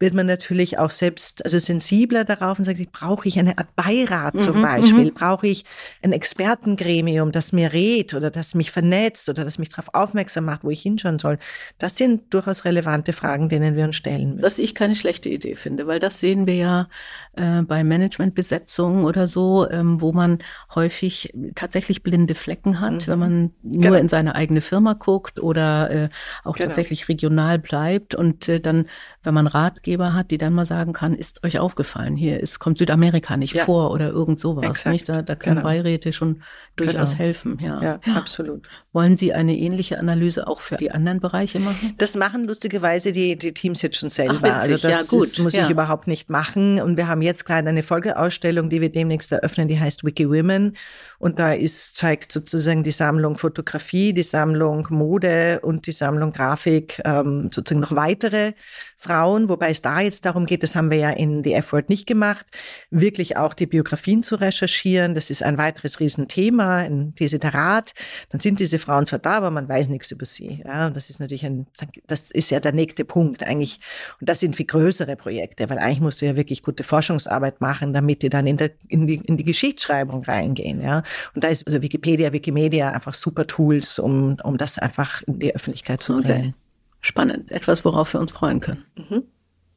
wird 0.00 0.12
man 0.12 0.26
natürlich 0.26 0.80
auch 0.80 0.90
selbst 0.90 1.44
also 1.44 1.60
sensibler 1.60 2.24
darauf 2.24 2.58
und 2.58 2.64
sagt, 2.64 2.80
ich 2.80 2.90
brauche 2.90 3.28
ich 3.28 3.38
eine 3.38 3.58
Art 3.58 3.76
Beirat 3.76 4.40
zum 4.40 4.58
mhm, 4.58 4.62
Beispiel? 4.62 5.04
Mhm. 5.04 5.14
Brauche 5.14 5.46
ich 5.46 5.64
ein 6.02 6.10
Expertengremium, 6.10 7.30
das 7.30 7.52
mir 7.52 7.72
rät 7.72 8.12
oder 8.12 8.32
das 8.32 8.56
mich 8.56 8.72
vernetzt 8.72 9.28
oder 9.28 9.44
das 9.44 9.58
mich 9.58 9.68
darauf 9.68 9.94
aufmerksam 9.94 10.46
macht, 10.46 10.64
wo 10.64 10.70
ich 10.70 10.82
hinschauen 10.82 11.20
soll? 11.20 11.38
Das 11.78 11.96
sind 11.96 12.34
durchaus 12.34 12.64
relevante 12.64 13.12
Fragen, 13.12 13.48
denen 13.48 13.76
wir 13.76 13.84
uns 13.84 13.94
stellen 13.94 14.30
müssen. 14.30 14.42
Was 14.42 14.58
ich 14.58 14.74
keine 14.74 14.96
schlechte 14.96 15.28
Idee 15.28 15.54
finde, 15.54 15.86
weil 15.86 16.00
das 16.00 16.18
sehen 16.18 16.48
wir 16.48 16.56
ja 16.56 16.88
äh, 17.36 17.62
bei 17.62 17.84
Managementbesetzungen 17.84 19.04
oder 19.04 19.28
so, 19.28 19.70
ähm, 19.70 20.00
wo 20.00 20.10
man 20.10 20.40
häufig 20.74 21.32
tatsächlich 21.54 21.67
blinde 22.02 22.34
Flecken 22.34 22.80
hat, 22.80 22.92
mhm. 22.92 23.06
wenn 23.06 23.18
man 23.18 23.50
nur 23.62 23.82
genau. 23.82 23.94
in 23.94 24.08
seine 24.08 24.34
eigene 24.34 24.60
Firma 24.60 24.94
guckt 24.94 25.40
oder 25.40 25.90
äh, 25.90 26.08
auch 26.44 26.54
genau. 26.56 26.68
tatsächlich 26.68 27.08
regional 27.08 27.58
bleibt 27.58 28.14
und 28.14 28.48
äh, 28.48 28.60
dann, 28.60 28.86
wenn 29.22 29.34
man 29.34 29.46
Ratgeber 29.46 30.14
hat, 30.14 30.30
die 30.30 30.38
dann 30.38 30.54
mal 30.54 30.64
sagen 30.64 30.92
kann, 30.92 31.14
ist 31.14 31.44
euch 31.44 31.58
aufgefallen, 31.58 32.16
hier 32.16 32.40
ist, 32.40 32.58
kommt 32.58 32.78
Südamerika 32.78 33.36
nicht 33.36 33.54
ja. 33.54 33.64
vor 33.64 33.90
oder 33.90 34.10
irgend 34.10 34.40
sowas. 34.40 34.66
Exakt. 34.66 34.92
Nicht? 34.92 35.08
Da, 35.08 35.22
da 35.22 35.34
können 35.34 35.56
genau. 35.56 35.68
Beiräte 35.68 36.12
schon 36.12 36.42
durchaus 36.80 37.10
genau. 37.10 37.22
helfen. 37.22 37.58
Ja. 37.60 37.82
Ja, 37.82 38.00
ja, 38.04 38.14
absolut. 38.14 38.68
Wollen 38.92 39.16
Sie 39.16 39.32
eine 39.32 39.56
ähnliche 39.56 39.98
Analyse 39.98 40.46
auch 40.46 40.60
für 40.60 40.76
die 40.76 40.90
anderen 40.90 41.20
Bereiche 41.20 41.60
machen? 41.60 41.94
Das 41.98 42.16
machen 42.16 42.44
lustigerweise 42.44 43.12
die, 43.12 43.36
die 43.36 43.52
Teams 43.52 43.82
jetzt 43.82 43.96
schon 43.96 44.10
selber. 44.10 44.34
Ach, 44.38 44.42
witzig. 44.42 44.54
Also 44.54 44.88
das 44.88 45.10
ja, 45.10 45.18
gut. 45.18 45.26
Ist, 45.26 45.38
muss 45.38 45.54
ich 45.54 45.68
überhaupt 45.70 46.06
nicht 46.06 46.30
machen. 46.30 46.80
Und 46.80 46.96
wir 46.96 47.08
haben 47.08 47.22
jetzt 47.22 47.44
gerade 47.44 47.68
eine 47.68 47.82
Folgeausstellung, 47.82 48.70
die 48.70 48.80
wir 48.80 48.90
demnächst 48.90 49.32
eröffnen, 49.32 49.68
die 49.68 49.78
heißt 49.78 50.04
Wiki 50.04 50.28
Women. 50.28 50.76
Und 51.18 51.38
da 51.38 51.52
ist, 51.52 51.96
zeigt 51.96 52.32
sozusagen 52.32 52.82
die 52.82 52.90
Sammlung 52.90 53.36
Fotografie, 53.36 54.12
die 54.12 54.22
Sammlung 54.22 54.86
Mode 54.90 55.60
und 55.62 55.86
die 55.86 55.92
Sammlung 55.92 56.32
Grafik 56.32 57.00
ähm, 57.04 57.50
sozusagen 57.52 57.80
noch 57.80 57.94
weitere 57.94 58.52
Frauen, 59.00 59.48
wobei 59.48 59.70
es 59.70 59.80
da 59.80 60.00
jetzt 60.00 60.24
darum 60.24 60.44
geht, 60.44 60.64
das 60.64 60.74
haben 60.74 60.90
wir 60.90 60.98
ja 60.98 61.10
in 61.10 61.44
The 61.44 61.54
F-Word 61.54 61.88
nicht 61.88 62.04
gemacht, 62.04 62.44
wirklich 62.90 63.36
auch 63.36 63.54
die 63.54 63.66
Biografien 63.66 64.24
zu 64.24 64.34
recherchieren. 64.34 65.14
Das 65.14 65.30
ist 65.30 65.44
ein 65.44 65.56
weiteres 65.56 66.00
Riesenthema, 66.00 66.78
ein 66.78 67.14
Desiderat. 67.14 67.92
Dann 68.30 68.40
sind 68.40 68.58
diese 68.58 68.80
Frauen 68.80 69.06
zwar 69.06 69.20
da, 69.20 69.34
aber 69.34 69.52
man 69.52 69.68
weiß 69.68 69.88
nichts 69.88 70.10
über 70.10 70.26
sie. 70.26 70.64
Ja, 70.66 70.88
und 70.88 70.96
das 70.96 71.10
ist 71.10 71.20
natürlich 71.20 71.46
ein, 71.46 71.68
das 72.08 72.32
ist 72.32 72.50
ja 72.50 72.58
der 72.58 72.72
nächste 72.72 73.04
Punkt 73.04 73.44
eigentlich. 73.44 73.78
Und 74.20 74.28
das 74.28 74.40
sind 74.40 74.56
viel 74.56 74.66
größere 74.66 75.14
Projekte, 75.14 75.70
weil 75.70 75.78
eigentlich 75.78 76.00
musst 76.00 76.20
du 76.20 76.26
ja 76.26 76.34
wirklich 76.34 76.64
gute 76.64 76.82
Forschungsarbeit 76.82 77.60
machen, 77.60 77.92
damit 77.92 78.22
die 78.22 78.30
dann 78.30 78.48
in, 78.48 78.56
der, 78.56 78.72
in, 78.88 79.06
die, 79.06 79.16
in 79.24 79.36
die 79.36 79.44
Geschichtsschreibung 79.44 80.24
reingehen. 80.24 80.82
Ja, 80.82 81.04
und 81.36 81.44
da 81.44 81.48
ist 81.48 81.64
also 81.68 81.82
Wikipedia, 81.82 82.32
Wikimedia 82.32 82.90
einfach 82.90 83.14
super 83.14 83.46
Tools, 83.46 84.00
um, 84.00 84.38
um 84.42 84.58
das 84.58 84.76
einfach 84.76 85.22
in 85.22 85.38
die 85.38 85.54
Öffentlichkeit 85.54 86.02
zu 86.02 86.20
bringen. 86.20 86.48
Okay. 86.48 86.67
Spannend, 87.00 87.50
etwas, 87.50 87.84
worauf 87.84 88.12
wir 88.12 88.20
uns 88.20 88.32
freuen 88.32 88.60
können. 88.60 88.84
Mhm. 88.96 89.24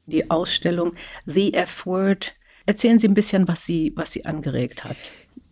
Die 0.06 0.30
Ausstellung 0.30 0.94
The 1.26 1.54
F-Word. 1.54 2.34
Erzählen 2.66 3.00
Sie 3.00 3.08
ein 3.08 3.14
bisschen, 3.14 3.48
was 3.48 3.66
Sie, 3.66 3.94
was 3.96 4.12
Sie 4.12 4.26
angeregt 4.26 4.84
hat. 4.84 4.98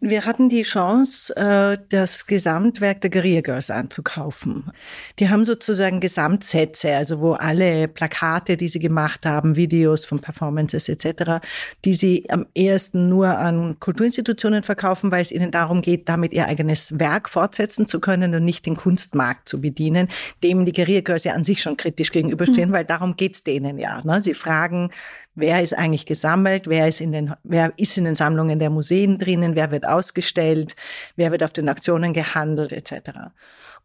Wir 0.01 0.25
hatten 0.25 0.47
die 0.47 0.63
Chance, 0.63 1.35
äh, 1.35 1.77
das 1.89 2.25
Gesamtwerk 2.25 3.01
der 3.01 3.09
Guerilla 3.09 3.41
Girls 3.41 3.69
anzukaufen. 3.69 4.71
Die 5.19 5.27
haben 5.27 5.43
sozusagen 5.43 5.99
Gesamtsätze, 5.99 6.95
also 6.95 7.19
wo 7.19 7.33
alle 7.33 7.89
Plakate, 7.89 8.55
die 8.55 8.69
sie 8.69 8.79
gemacht 8.79 9.25
haben, 9.25 9.57
Videos 9.57 10.05
von 10.05 10.19
Performances 10.19 10.87
etc., 10.87 11.45
die 11.83 11.93
sie 11.93 12.29
am 12.29 12.45
ehesten 12.55 13.09
nur 13.09 13.37
an 13.37 13.77
Kulturinstitutionen 13.81 14.63
verkaufen, 14.63 15.11
weil 15.11 15.21
es 15.21 15.33
ihnen 15.33 15.51
darum 15.51 15.81
geht, 15.81 16.07
damit 16.07 16.31
ihr 16.31 16.47
eigenes 16.47 16.97
Werk 16.97 17.27
fortsetzen 17.27 17.85
zu 17.85 17.99
können 17.99 18.33
und 18.33 18.45
nicht 18.45 18.65
den 18.65 18.77
Kunstmarkt 18.77 19.49
zu 19.49 19.59
bedienen, 19.59 20.07
dem 20.43 20.63
die 20.63 20.73
Guerilla 20.73 21.01
Girls 21.01 21.25
ja 21.25 21.33
an 21.33 21.43
sich 21.43 21.61
schon 21.61 21.75
kritisch 21.75 22.11
gegenüberstehen, 22.11 22.69
mhm. 22.69 22.73
weil 22.73 22.85
darum 22.85 23.17
geht's 23.17 23.43
denen 23.43 23.77
ja. 23.77 24.01
Ne? 24.05 24.21
Sie 24.23 24.33
fragen, 24.33 24.91
wer 25.39 25.61
ist 25.61 25.77
eigentlich 25.77 26.05
gesammelt, 26.05 26.67
wer 26.67 26.87
ist 26.87 27.01
in 27.01 27.11
den, 27.11 27.33
wer 27.43 27.73
ist 27.77 27.97
in 27.97 28.05
den 28.05 28.15
Sammlungen 28.15 28.59
der 28.59 28.69
Museen 28.69 29.17
drinnen, 29.17 29.55
wer 29.55 29.71
wird 29.71 29.87
ausgestellt, 29.87 30.75
wer 31.15 31.31
wird 31.31 31.43
auf 31.43 31.53
den 31.53 31.69
Auktionen 31.69 32.13
gehandelt, 32.13 32.71
etc. 32.71 33.11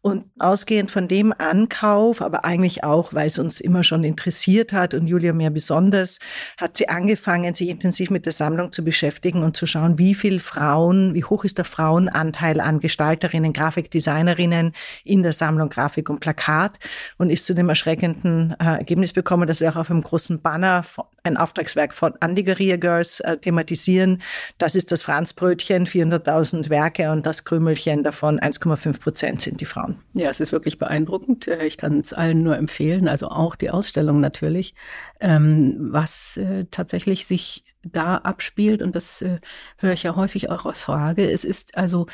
Und 0.05 0.25
ausgehend 0.37 0.91
von 0.91 1.07
dem 1.07 1.33
Ankauf, 1.35 2.21
aber 2.21 2.45
eigentlich 2.45 2.83
auch, 2.83 3.15
weil 3.15 3.25
es 3.25 3.39
uns 3.39 3.59
immer 3.59 3.83
schon 3.83 4.03
interessiert 4.03 4.71
hat 4.71 4.93
und 4.93 5.07
Julia 5.07 5.33
mehr 5.33 5.49
besonders, 5.49 6.19
hat 6.57 6.77
sie 6.77 6.89
angefangen, 6.89 7.55
sich 7.55 7.69
intensiv 7.69 8.11
mit 8.11 8.27
der 8.27 8.33
Sammlung 8.33 8.71
zu 8.71 8.85
beschäftigen 8.85 9.41
und 9.41 9.57
zu 9.57 9.65
schauen, 9.65 9.97
wie 9.97 10.13
viel 10.13 10.39
Frauen, 10.39 11.15
wie 11.15 11.23
hoch 11.23 11.43
ist 11.43 11.57
der 11.57 11.65
Frauenanteil 11.65 12.61
an 12.61 12.79
Gestalterinnen, 12.79 13.51
Grafikdesignerinnen 13.51 14.73
in 15.05 15.23
der 15.23 15.33
Sammlung 15.33 15.69
Grafik 15.69 16.07
und 16.07 16.19
Plakat 16.19 16.77
und 17.17 17.31
ist 17.31 17.47
zu 17.47 17.55
dem 17.55 17.67
erschreckenden 17.67 18.55
äh, 18.59 18.77
Ergebnis 18.77 19.11
bekommen, 19.11 19.47
dass 19.47 19.59
wir 19.59 19.71
auch 19.71 19.75
auf 19.75 19.89
einem 19.89 20.03
großen 20.03 20.39
Banner 20.39 20.85
ein 21.23 21.35
Auftragswerk 21.35 21.95
von 21.95 22.13
Andigeria 22.19 22.77
Girls 22.77 23.21
äh, 23.21 23.37
thematisieren. 23.37 24.21
Das 24.59 24.75
ist 24.75 24.91
das 24.91 25.01
Franzbrötchen, 25.01 25.87
400.000 25.87 26.69
Werke 26.69 27.09
und 27.09 27.25
das 27.25 27.43
Krümelchen 27.43 28.03
davon 28.03 28.39
1,5 28.39 28.99
Prozent 28.99 29.41
sind 29.41 29.61
die 29.61 29.65
Frauen. 29.65 29.94
Ja, 30.13 30.29
es 30.29 30.39
ist 30.39 30.51
wirklich 30.51 30.77
beeindruckend. 30.77 31.47
Äh, 31.47 31.65
ich 31.65 31.77
kann 31.77 31.99
es 31.99 32.13
allen 32.13 32.43
nur 32.43 32.57
empfehlen, 32.57 33.07
also 33.07 33.29
auch 33.29 33.55
die 33.55 33.69
Ausstellung 33.69 34.19
natürlich, 34.19 34.75
ähm, 35.19 35.75
was 35.79 36.37
äh, 36.37 36.65
tatsächlich 36.71 37.25
sich 37.25 37.63
da 37.83 38.17
abspielt. 38.17 38.81
Und 38.81 38.95
das 38.95 39.21
äh, 39.21 39.39
höre 39.77 39.93
ich 39.93 40.03
ja 40.03 40.15
häufig 40.15 40.49
auch 40.49 40.65
als 40.65 40.81
Frage. 40.81 41.29
Es 41.29 41.43
ist 41.43 41.77
also 41.77 42.07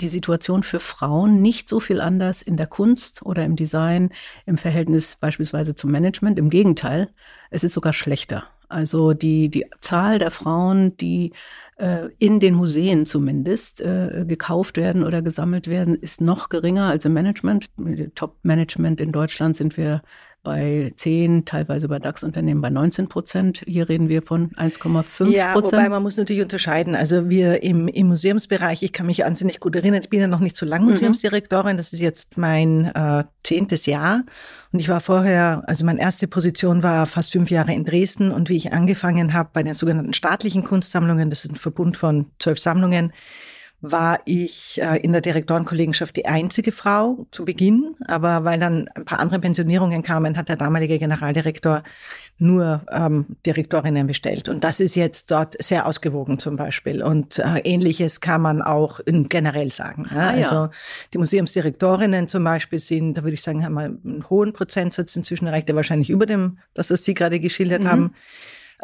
die 0.00 0.08
Situation 0.08 0.62
für 0.62 0.80
Frauen 0.80 1.40
nicht 1.40 1.68
so 1.68 1.78
viel 1.80 2.00
anders 2.00 2.42
in 2.42 2.56
der 2.56 2.66
Kunst 2.66 3.22
oder 3.22 3.44
im 3.44 3.56
Design 3.56 4.10
im 4.44 4.58
Verhältnis 4.58 5.16
beispielsweise 5.20 5.74
zum 5.74 5.90
Management. 5.90 6.38
Im 6.38 6.50
Gegenteil, 6.50 7.10
es 7.50 7.64
ist 7.64 7.74
sogar 7.74 7.92
schlechter. 7.92 8.44
Also 8.68 9.12
die, 9.12 9.48
die 9.50 9.66
Zahl 9.80 10.18
der 10.18 10.30
Frauen, 10.30 10.96
die 10.96 11.32
äh, 11.76 12.08
in 12.18 12.40
den 12.40 12.54
Museen 12.54 13.06
zumindest 13.06 13.80
äh, 13.80 14.24
gekauft 14.26 14.76
werden 14.76 15.04
oder 15.04 15.22
gesammelt 15.22 15.68
werden, 15.68 15.94
ist 15.94 16.20
noch 16.20 16.48
geringer 16.48 16.86
als 16.86 17.04
im 17.04 17.12
Management. 17.12 17.70
Top-Management 18.14 19.00
in 19.00 19.12
Deutschland 19.12 19.56
sind 19.56 19.76
wir 19.76 20.02
bei 20.44 20.92
10, 20.96 21.44
teilweise 21.44 21.88
bei 21.88 21.98
DAX-Unternehmen 21.98 22.60
bei 22.60 22.70
19 22.70 23.08
Prozent. 23.08 23.64
Hier 23.66 23.88
reden 23.88 24.08
wir 24.08 24.22
von 24.22 24.50
1,5 24.52 24.78
Prozent. 24.78 25.34
Ja, 25.34 25.54
wobei 25.54 25.88
man 25.88 26.02
muss 26.02 26.16
natürlich 26.16 26.42
unterscheiden. 26.42 26.94
Also 26.94 27.28
wir 27.28 27.62
im, 27.62 27.88
im 27.88 28.06
Museumsbereich, 28.06 28.82
ich 28.82 28.92
kann 28.92 29.06
mich 29.06 29.24
wahnsinnig 29.34 29.58
gut 29.58 29.74
erinnern, 29.74 30.02
ich 30.02 30.10
bin 30.10 30.20
ja 30.20 30.28
noch 30.28 30.38
nicht 30.38 30.56
so 30.56 30.64
lange 30.64 30.84
mhm. 30.84 30.92
Museumsdirektorin, 30.92 31.76
das 31.76 31.92
ist 31.92 31.98
jetzt 31.98 32.36
mein 32.36 32.84
äh, 32.94 33.24
zehntes 33.42 33.86
Jahr. 33.86 34.22
Und 34.72 34.78
ich 34.78 34.88
war 34.88 35.00
vorher, 35.00 35.64
also 35.66 35.84
meine 35.84 36.00
erste 36.00 36.28
Position 36.28 36.82
war 36.82 37.06
fast 37.06 37.32
fünf 37.32 37.50
Jahre 37.50 37.72
in 37.72 37.84
Dresden. 37.84 38.30
Und 38.30 38.48
wie 38.48 38.56
ich 38.56 38.72
angefangen 38.72 39.32
habe 39.32 39.50
bei 39.52 39.62
den 39.62 39.74
sogenannten 39.74 40.14
staatlichen 40.14 40.64
Kunstsammlungen, 40.64 41.30
das 41.30 41.44
ist 41.44 41.52
ein 41.52 41.56
Verbund 41.56 41.96
von 41.96 42.26
zwölf 42.38 42.60
Sammlungen, 42.60 43.12
war 43.90 44.20
ich 44.24 44.80
äh, 44.82 44.96
in 44.98 45.12
der 45.12 45.20
Direktorenkollegenschaft 45.20 46.16
die 46.16 46.26
einzige 46.26 46.72
Frau 46.72 47.26
zu 47.30 47.44
Beginn, 47.44 47.94
aber 48.06 48.44
weil 48.44 48.58
dann 48.58 48.88
ein 48.94 49.04
paar 49.04 49.20
andere 49.20 49.38
Pensionierungen 49.40 50.02
kamen, 50.02 50.36
hat 50.36 50.48
der 50.48 50.56
damalige 50.56 50.98
Generaldirektor 50.98 51.82
nur 52.38 52.82
ähm, 52.90 53.26
Direktorinnen 53.44 54.06
bestellt. 54.06 54.48
Und 54.48 54.64
das 54.64 54.80
ist 54.80 54.94
jetzt 54.94 55.30
dort 55.30 55.62
sehr 55.62 55.86
ausgewogen 55.86 56.38
zum 56.38 56.56
Beispiel. 56.56 57.02
Und 57.02 57.38
äh, 57.38 57.58
ähnliches 57.64 58.20
kann 58.20 58.40
man 58.40 58.62
auch 58.62 59.00
in, 59.00 59.28
generell 59.28 59.70
sagen. 59.70 60.06
Ja? 60.10 60.16
Ah, 60.16 60.36
ja. 60.36 60.42
Also 60.42 60.70
die 61.12 61.18
Museumsdirektorinnen 61.18 62.26
zum 62.26 62.42
Beispiel 62.42 62.78
sind, 62.78 63.14
da 63.14 63.22
würde 63.22 63.34
ich 63.34 63.42
sagen, 63.42 63.64
haben 63.64 63.74
wir 63.74 63.84
einen 63.84 64.24
hohen 64.30 64.52
Prozentsatz 64.52 65.14
inzwischen 65.14 65.46
erreicht, 65.46 65.68
der 65.68 65.76
wahrscheinlich 65.76 66.10
über 66.10 66.26
dem, 66.26 66.58
das, 66.72 66.90
was 66.90 67.04
Sie 67.04 67.14
gerade 67.14 67.38
geschildert 67.38 67.82
mhm. 67.82 67.88
haben 67.88 68.14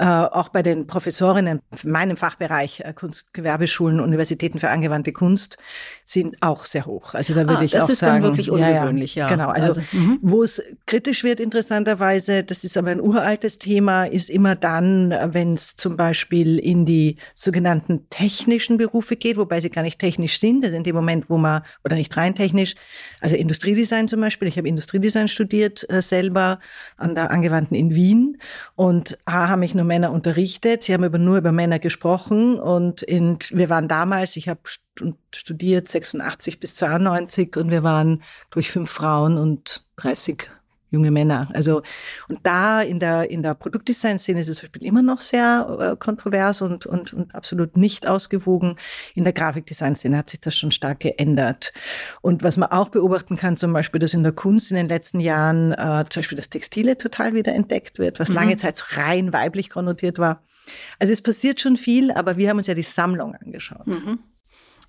äh, 0.00 0.04
auch 0.04 0.48
bei 0.48 0.62
den 0.62 0.86
Professorinnen 0.86 1.60
in 1.82 1.90
meinem 1.90 2.16
Fachbereich 2.16 2.80
äh, 2.80 2.94
Kunstgewerbeschulen, 2.94 4.00
Universitäten 4.00 4.58
für 4.58 4.70
angewandte 4.70 5.12
Kunst 5.12 5.58
sind 6.06 6.38
auch 6.40 6.64
sehr 6.64 6.86
hoch. 6.86 7.12
Also 7.12 7.34
da 7.34 7.40
würde 7.40 7.58
ah, 7.58 7.62
ich 7.62 7.76
auch 7.76 7.80
sagen, 7.80 7.88
das 7.88 7.94
ist 7.94 8.02
dann 8.02 8.22
wirklich 8.22 8.50
ungewöhnlich, 8.50 9.14
ja. 9.14 9.24
ja. 9.24 9.28
Genau. 9.28 9.50
Also, 9.50 9.68
also 9.68 9.82
mhm. 9.92 10.18
wo 10.22 10.42
es 10.42 10.62
kritisch 10.86 11.22
wird, 11.22 11.38
interessanterweise, 11.38 12.42
das 12.42 12.64
ist 12.64 12.78
aber 12.78 12.90
ein 12.92 13.00
uraltes 13.00 13.58
Thema, 13.58 14.04
ist 14.04 14.30
immer 14.30 14.54
dann, 14.54 15.14
wenn 15.34 15.52
es 15.52 15.76
zum 15.76 15.98
Beispiel 15.98 16.58
in 16.58 16.86
die 16.86 17.16
sogenannten 17.34 18.08
technischen 18.08 18.78
Berufe 18.78 19.16
geht, 19.16 19.36
wobei 19.36 19.60
sie 19.60 19.68
gar 19.68 19.82
nicht 19.82 19.98
technisch 19.98 20.40
sind. 20.40 20.64
Das 20.64 20.70
ist 20.70 20.78
in 20.78 20.84
dem 20.84 20.96
Moment, 20.96 21.28
wo 21.28 21.36
man 21.36 21.60
oder 21.84 21.96
nicht 21.96 22.16
rein 22.16 22.34
technisch, 22.34 22.74
also 23.20 23.36
Industriedesign 23.36 24.08
zum 24.08 24.22
Beispiel. 24.22 24.48
Ich 24.48 24.56
habe 24.56 24.66
Industriedesign 24.66 25.28
studiert 25.28 25.88
äh, 25.90 26.00
selber 26.00 26.58
an 26.96 27.14
der 27.14 27.30
Angewandten 27.30 27.76
in 27.76 27.94
Wien 27.94 28.38
und 28.76 29.18
A, 29.26 29.48
habe 29.48 29.60
mich 29.60 29.74
nur 29.74 29.89
Männer 29.90 30.12
unterrichtet. 30.12 30.84
Sie 30.84 30.94
haben 30.94 31.02
aber 31.02 31.18
nur 31.18 31.36
über 31.36 31.50
Männer 31.50 31.80
gesprochen 31.80 32.60
und 32.60 33.02
in, 33.02 33.38
wir 33.50 33.68
waren 33.70 33.88
damals, 33.88 34.36
ich 34.36 34.48
habe 34.48 34.60
studiert 35.34 35.88
86 35.88 36.60
bis 36.60 36.76
92 36.76 37.56
und 37.56 37.72
wir 37.72 37.82
waren 37.82 38.22
durch 38.50 38.70
fünf 38.70 38.88
Frauen 38.88 39.36
und 39.36 39.84
30 39.96 40.48
junge 40.90 41.10
Männer. 41.10 41.48
Also 41.54 41.82
und 42.28 42.40
da 42.42 42.82
in 42.82 42.98
der 42.98 43.30
in 43.30 43.42
der 43.42 43.54
Produktdesign-Szene 43.54 44.40
ist 44.40 44.48
es 44.48 44.58
zum 44.58 44.68
Beispiel 44.68 44.86
immer 44.86 45.02
noch 45.02 45.20
sehr 45.20 45.92
äh, 45.92 45.96
kontrovers 45.96 46.62
und, 46.62 46.86
und 46.86 47.12
und 47.12 47.34
absolut 47.34 47.76
nicht 47.76 48.06
ausgewogen. 48.06 48.76
In 49.14 49.24
der 49.24 49.32
Grafikdesign-Szene 49.32 50.16
hat 50.16 50.30
sich 50.30 50.40
das 50.40 50.56
schon 50.56 50.70
stark 50.70 51.00
geändert. 51.00 51.72
Und 52.20 52.42
was 52.42 52.56
man 52.56 52.70
auch 52.70 52.88
beobachten 52.88 53.36
kann, 53.36 53.56
zum 53.56 53.72
Beispiel, 53.72 54.00
dass 54.00 54.14
in 54.14 54.22
der 54.22 54.32
Kunst 54.32 54.70
in 54.70 54.76
den 54.76 54.88
letzten 54.88 55.20
Jahren 55.20 55.72
äh, 55.72 56.04
zum 56.08 56.20
Beispiel 56.20 56.36
das 56.36 56.50
Textile 56.50 56.98
total 56.98 57.34
wieder 57.34 57.54
entdeckt 57.54 57.98
wird, 57.98 58.20
was 58.20 58.28
mhm. 58.28 58.34
lange 58.34 58.56
Zeit 58.56 58.76
so 58.76 58.84
rein 58.90 59.32
weiblich 59.32 59.70
konnotiert 59.70 60.18
war. 60.18 60.42
Also 60.98 61.12
es 61.12 61.22
passiert 61.22 61.60
schon 61.60 61.76
viel, 61.76 62.10
aber 62.12 62.36
wir 62.36 62.48
haben 62.48 62.58
uns 62.58 62.66
ja 62.66 62.74
die 62.74 62.82
Sammlung 62.82 63.34
angeschaut. 63.34 63.86
Mhm. 63.86 64.18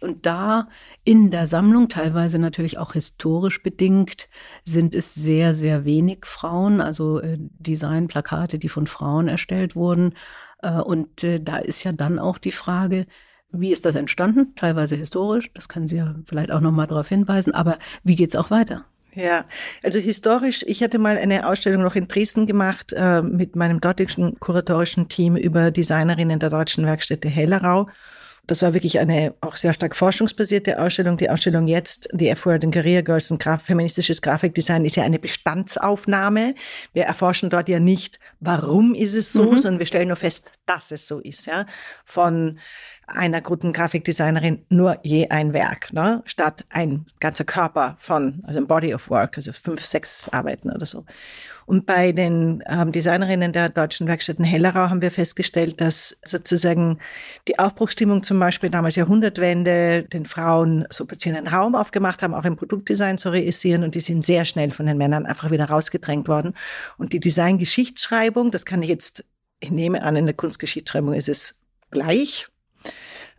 Und 0.02 0.26
da 0.26 0.68
in 1.04 1.30
der 1.30 1.46
Sammlung, 1.46 1.88
teilweise 1.88 2.40
natürlich 2.40 2.80
auch 2.80 2.94
historisch 2.94 3.62
bedingt, 3.62 4.30
sind 4.66 4.96
es 4.96 5.14
sehr, 5.14 5.54
sehr 5.54 5.86
wenig 5.86 6.26
Frauen, 6.26 6.82
also 6.82 7.20
äh, 7.20 7.38
Designplakate, 7.40 8.58
die 8.58 8.70
von 8.70 8.88
Frauen 8.88 9.28
erstellt 9.28 9.76
wurden. 9.76 10.16
Äh, 10.64 10.82
und 10.82 11.24
äh, 11.24 11.40
da 11.40 11.58
ist 11.58 11.84
ja 11.84 11.92
dann 11.92 12.18
auch 12.18 12.40
die 12.40 12.52
Frage, 12.52 13.06
wie 13.52 13.72
ist 13.72 13.86
das 13.86 13.96
entstanden? 13.96 14.56
Teilweise 14.56 14.96
historisch, 14.96 15.52
das 15.54 15.70
können 15.70 15.88
Sie 15.88 15.98
ja 15.98 16.16
vielleicht 16.26 16.52
auch 16.52 16.62
nochmal 16.62 16.88
darauf 16.88 17.08
hinweisen, 17.08 17.54
aber 17.54 17.78
wie 18.04 18.16
geht's 18.16 18.36
auch 18.36 18.50
weiter? 18.50 18.86
Ja, 19.14 19.44
also 19.84 20.00
historisch, 20.00 20.64
ich 20.66 20.82
hatte 20.82 20.98
mal 20.98 21.18
eine 21.18 21.46
Ausstellung 21.46 21.84
noch 21.84 21.96
in 21.96 22.08
Dresden 22.08 22.48
gemacht 22.48 22.94
äh, 22.96 23.22
mit 23.22 23.58
meinem 23.58 23.82
dortigen 23.82 24.40
kuratorischen 24.40 25.10
Team 25.10 25.36
über 25.36 25.70
Designerinnen 25.70 26.40
der 26.40 26.50
deutschen 26.50 26.86
Werkstätte 26.86 27.28
Hellerau. 27.28 27.90
Das 28.48 28.62
war 28.62 28.74
wirklich 28.74 29.00
eine 29.00 29.34
auch 29.42 29.56
sehr 29.56 29.74
stark 29.74 29.96
forschungsbasierte 29.96 30.82
Ausstellung. 30.82 31.18
Die 31.18 31.30
Ausstellung 31.30 31.68
jetzt, 31.68 32.10
die 32.12 32.28
F-Word 32.30 32.64
and 32.64 32.74
Career 32.74 33.04
Girls 33.04 33.32
und 33.32 33.42
Graf 33.42 33.64
feministisches 33.64 34.22
Grafikdesign, 34.22 34.84
ist 34.84 34.96
ja 34.96 35.04
eine 35.04 35.20
Bestandsaufnahme. 35.20 36.56
Wir 36.94 37.04
erforschen 37.04 37.50
dort 37.50 37.70
ja 37.70 37.80
nicht, 37.80 38.20
warum 38.40 38.96
ist 38.96 39.16
es 39.16 39.32
so, 39.32 39.52
mhm. 39.52 39.58
sondern 39.58 39.80
wir 39.80 39.86
stellen 39.86 40.08
nur 40.08 40.18
fest, 40.18 40.52
dass 40.66 40.92
es 40.92 41.08
so 41.08 41.20
ist. 41.20 41.46
Ja, 41.46 41.66
von 42.04 42.60
einer 43.16 43.42
guten 43.42 43.74
Grafikdesignerin 43.74 44.66
nur 44.70 45.00
je 45.04 45.30
ein 45.30 45.54
Werk, 45.54 45.94
ne? 45.94 46.22
statt 46.26 46.66
ein 46.70 47.06
ganzer 47.20 47.44
Körper 47.44 47.96
von, 48.00 48.44
also 48.44 48.60
ein 48.60 48.68
Body 48.68 48.94
of 48.94 49.10
Work, 49.10 49.38
also 49.38 49.54
fünf, 49.54 49.84
sechs 49.86 50.30
Arbeiten 50.30 50.72
oder 50.72 50.86
so. 50.86 51.06
Und 51.66 51.86
bei 51.86 52.12
den 52.12 52.64
ähm, 52.68 52.92
Designerinnen 52.92 53.54
der 53.54 53.70
deutschen 53.70 54.08
Werkstätten 54.08 54.44
Hellerau 54.44 54.90
haben 54.90 55.02
wir 55.02 55.12
festgestellt, 55.12 55.80
dass 55.80 56.18
sozusagen 56.26 56.98
die 57.48 57.60
Aufbruchsstimmung 57.60 58.24
zum 58.24 58.40
Beispiel 58.40 58.70
damals 58.70 58.96
Jahrhundertwende 58.96 60.04
den 60.04 60.26
Frauen 60.26 60.86
so 60.90 61.06
plötzlich 61.06 61.34
einen 61.34 61.48
Raum 61.48 61.76
aufgemacht 61.76 62.24
haben, 62.24 62.34
auch 62.34 62.46
im 62.46 62.56
Produktdesign 62.56 63.18
zu 63.18 63.30
realisieren 63.30 63.84
und 63.84 63.96
die 63.96 64.02
sind 64.02 64.26
sehr 64.26 64.44
schnell 64.46 64.72
von 64.72 64.86
den 64.86 64.98
Männern 64.98 65.26
einfach 65.26 65.52
wieder 65.52 65.66
rausgedrängt 65.66 66.28
worden. 66.28 66.56
Und 66.98 67.14
die 67.14 67.20
Designgeschichtsschreibung, 67.20 68.52
das 68.52 68.66
kann 68.66 68.82
ich 68.82 68.90
jetzt, 68.90 69.24
ich 69.60 69.72
nehme 69.72 70.04
an, 70.04 70.16
in 70.16 70.26
der 70.26 70.36
Kunstgeschichtsschreibung 70.36 71.14
ist 71.14 71.30
es 71.30 71.56
gleich, 71.92 72.48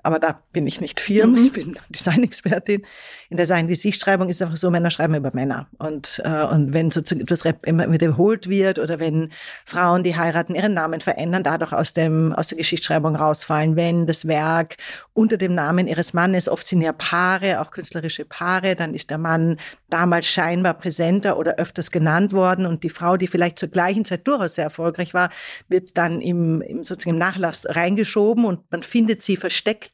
aber 0.02 0.18
da 0.18 0.40
bin 0.52 0.66
ich 0.66 0.80
nicht 0.80 1.00
Firmen, 1.00 1.40
mhm. 1.40 1.46
ich 1.46 1.52
bin 1.52 1.78
Designexpertin. 1.88 2.82
In 3.30 3.36
der 3.36 3.46
Design-Gesichtschreibung 3.46 4.28
ist 4.28 4.36
es 4.36 4.42
einfach 4.42 4.56
so, 4.56 4.70
Männer 4.70 4.90
schreiben 4.90 5.14
über 5.14 5.30
Männer. 5.32 5.68
Und, 5.78 6.20
äh, 6.24 6.42
und 6.44 6.74
wenn 6.74 6.90
sozusagen 6.90 7.22
etwas 7.22 7.42
immer 7.62 7.90
wiederholt 7.90 8.48
wird 8.48 8.78
oder 8.78 8.98
wenn 8.98 9.30
Frauen, 9.64 10.02
die 10.02 10.16
heiraten, 10.16 10.54
ihren 10.54 10.74
Namen 10.74 11.00
verändern, 11.00 11.42
dadurch 11.42 11.72
aus, 11.72 11.92
dem, 11.92 12.32
aus 12.32 12.48
der 12.48 12.58
Geschichtsschreibung 12.58 13.16
rausfallen, 13.16 13.76
wenn 13.76 14.06
das 14.06 14.26
Werk 14.26 14.76
unter 15.14 15.36
dem 15.36 15.54
Namen 15.54 15.86
ihres 15.86 16.12
Mannes, 16.12 16.48
oft 16.48 16.66
sind 16.66 16.82
ja 16.82 16.92
Paare, 16.92 17.60
auch 17.60 17.70
künstlerische 17.70 18.24
Paare, 18.24 18.74
dann 18.74 18.94
ist 18.94 19.10
der 19.10 19.18
Mann 19.18 19.58
damals 19.88 20.26
scheinbar 20.26 20.74
präsenter 20.74 21.38
oder 21.38 21.56
öfters 21.56 21.90
genannt 21.90 22.32
worden 22.32 22.66
und 22.66 22.82
die 22.82 22.90
Frau, 22.90 23.16
die 23.16 23.26
vielleicht 23.26 23.58
zur 23.58 23.68
gleichen 23.68 24.04
Zeit 24.04 24.26
durchaus 24.26 24.56
sehr 24.56 24.64
erfolgreich 24.64 25.14
war, 25.14 25.30
wird 25.68 25.96
dann 25.96 26.20
im, 26.20 26.60
im 26.62 26.84
sozusagen 26.84 27.16
im 27.16 27.18
Nachlass 27.18 27.62
reingeschoben 27.66 28.44
und 28.44 28.70
man 28.70 28.82
findet 28.82 29.22
sie 29.22 29.36
versteckt 29.36 29.91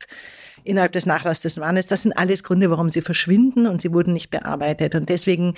innerhalb 0.64 0.92
des 0.92 1.06
Nachlasses 1.06 1.42
des 1.42 1.56
Mannes. 1.56 1.86
Das 1.86 2.02
sind 2.02 2.12
alles 2.12 2.42
Gründe, 2.42 2.70
warum 2.70 2.90
sie 2.90 3.02
verschwinden 3.02 3.66
und 3.66 3.80
sie 3.80 3.92
wurden 3.92 4.12
nicht 4.12 4.30
bearbeitet. 4.30 4.94
Und 4.94 5.08
deswegen 5.08 5.54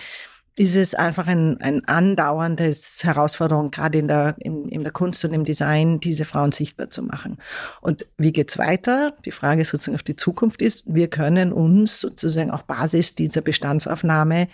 ist 0.57 0.77
es 0.77 0.95
einfach 0.95 1.27
ein, 1.27 1.61
ein 1.61 1.85
andauerndes 1.87 3.03
Herausforderung, 3.03 3.71
gerade 3.71 3.99
in 3.99 4.09
der, 4.09 4.35
in, 4.39 4.69
in 4.69 4.83
der 4.83 4.93
Kunst 4.93 5.25
und 5.25 5.33
im 5.33 5.45
Design, 5.45 6.01
diese 6.01 6.25
Frauen 6.25 6.53
sichtbar 6.53 6.91
zu 6.91 7.03
machen. 7.03 7.39
Und 7.81 8.07
wie 8.19 8.33
geht's 8.33 8.59
weiter? 8.59 9.15
Die 9.25 9.31
Frage 9.31 9.65
sozusagen 9.65 9.95
auf 9.95 10.03
die 10.03 10.17
Zukunft 10.17 10.61
ist, 10.61 10.83
wir 10.87 11.09
können 11.09 11.53
uns 11.53 12.01
sozusagen 12.01 12.51
auch 12.51 12.63
Basis 12.63 13.15
dieser 13.15 13.41
Bestandsaufnahme 13.41 14.49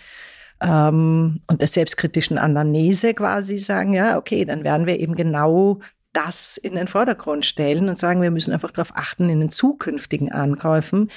ähm, 0.61 1.41
und 1.47 1.61
der 1.61 1.67
selbstkritischen 1.67 2.37
Anamnese 2.37 3.13
quasi 3.13 3.57
sagen, 3.57 3.93
ja, 3.93 4.17
okay, 4.17 4.45
dann 4.45 4.63
werden 4.63 4.87
wir 4.87 4.99
eben 4.99 5.15
genau 5.15 5.79
das 6.17 6.57
in 6.57 6.73
den 6.73 6.87
Vordergrund 6.87 7.45
stellen 7.45 7.89
und 7.89 7.99
sagen, 7.99 8.23
wir 8.23 8.31
müssen 8.31 8.51
einfach 8.51 8.71
darauf 8.71 8.91
achten, 8.95 9.29
in 9.29 9.39
den 9.39 9.51
zukünftigen 9.51 10.31
Ankäufen 10.31 11.11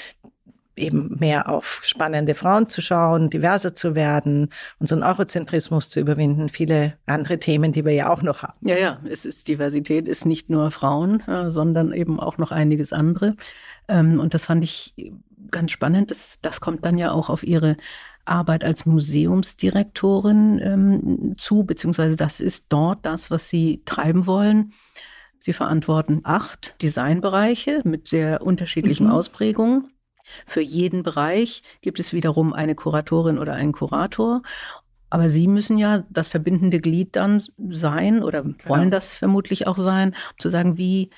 eben 0.76 1.16
mehr 1.18 1.48
auf 1.48 1.80
spannende 1.82 2.34
Frauen 2.34 2.66
zu 2.66 2.82
schauen, 2.82 3.30
diverser 3.30 3.74
zu 3.74 3.94
werden, 3.94 4.50
unseren 4.78 5.02
Eurozentrismus 5.02 5.88
zu 5.88 6.00
überwinden, 6.00 6.50
viele 6.50 6.94
andere 7.06 7.38
Themen, 7.38 7.72
die 7.72 7.84
wir 7.84 7.92
ja 7.92 8.10
auch 8.10 8.22
noch 8.22 8.42
haben. 8.42 8.54
Ja, 8.60 8.76
ja, 8.76 9.00
es 9.08 9.24
ist 9.24 9.48
Diversität, 9.48 10.06
ist 10.06 10.26
nicht 10.26 10.50
nur 10.50 10.70
Frauen, 10.70 11.20
äh, 11.26 11.50
sondern 11.50 11.92
eben 11.92 12.20
auch 12.20 12.36
noch 12.36 12.50
einiges 12.50 12.92
andere. 12.92 13.36
Ähm, 13.88 14.20
und 14.20 14.34
das 14.34 14.46
fand 14.46 14.62
ich 14.64 14.94
ganz 15.50 15.70
spannend. 15.70 16.10
Das, 16.10 16.40
das 16.42 16.60
kommt 16.60 16.84
dann 16.84 16.98
ja 16.98 17.10
auch 17.10 17.30
auf 17.30 17.42
Ihre 17.42 17.76
Arbeit 18.30 18.64
als 18.64 18.86
Museumsdirektorin 18.86 20.60
ähm, 20.62 21.34
zu, 21.36 21.64
beziehungsweise 21.64 22.16
das 22.16 22.40
ist 22.40 22.66
dort 22.68 23.04
das, 23.04 23.30
was 23.30 23.48
Sie 23.48 23.82
treiben 23.84 24.26
wollen. 24.26 24.72
Sie 25.38 25.52
verantworten 25.52 26.20
acht 26.24 26.74
Designbereiche 26.82 27.80
mit 27.84 28.08
sehr 28.08 28.42
unterschiedlichen 28.42 29.06
mhm. 29.06 29.12
Ausprägungen. 29.12 29.90
Für 30.46 30.60
jeden 30.60 31.02
Bereich 31.02 31.62
gibt 31.80 31.98
es 31.98 32.12
wiederum 32.12 32.52
eine 32.52 32.74
Kuratorin 32.74 33.38
oder 33.38 33.54
einen 33.54 33.72
Kurator. 33.72 34.42
Aber 35.08 35.28
Sie 35.28 35.48
müssen 35.48 35.76
ja 35.76 36.04
das 36.08 36.28
verbindende 36.28 36.78
Glied 36.78 37.16
dann 37.16 37.42
sein 37.68 38.22
oder 38.22 38.44
wollen 38.44 38.54
genau. 38.82 38.90
das 38.90 39.16
vermutlich 39.16 39.66
auch 39.66 39.76
sein, 39.76 40.10
um 40.10 40.38
zu 40.38 40.50
sagen, 40.50 40.78
wie 40.78 41.10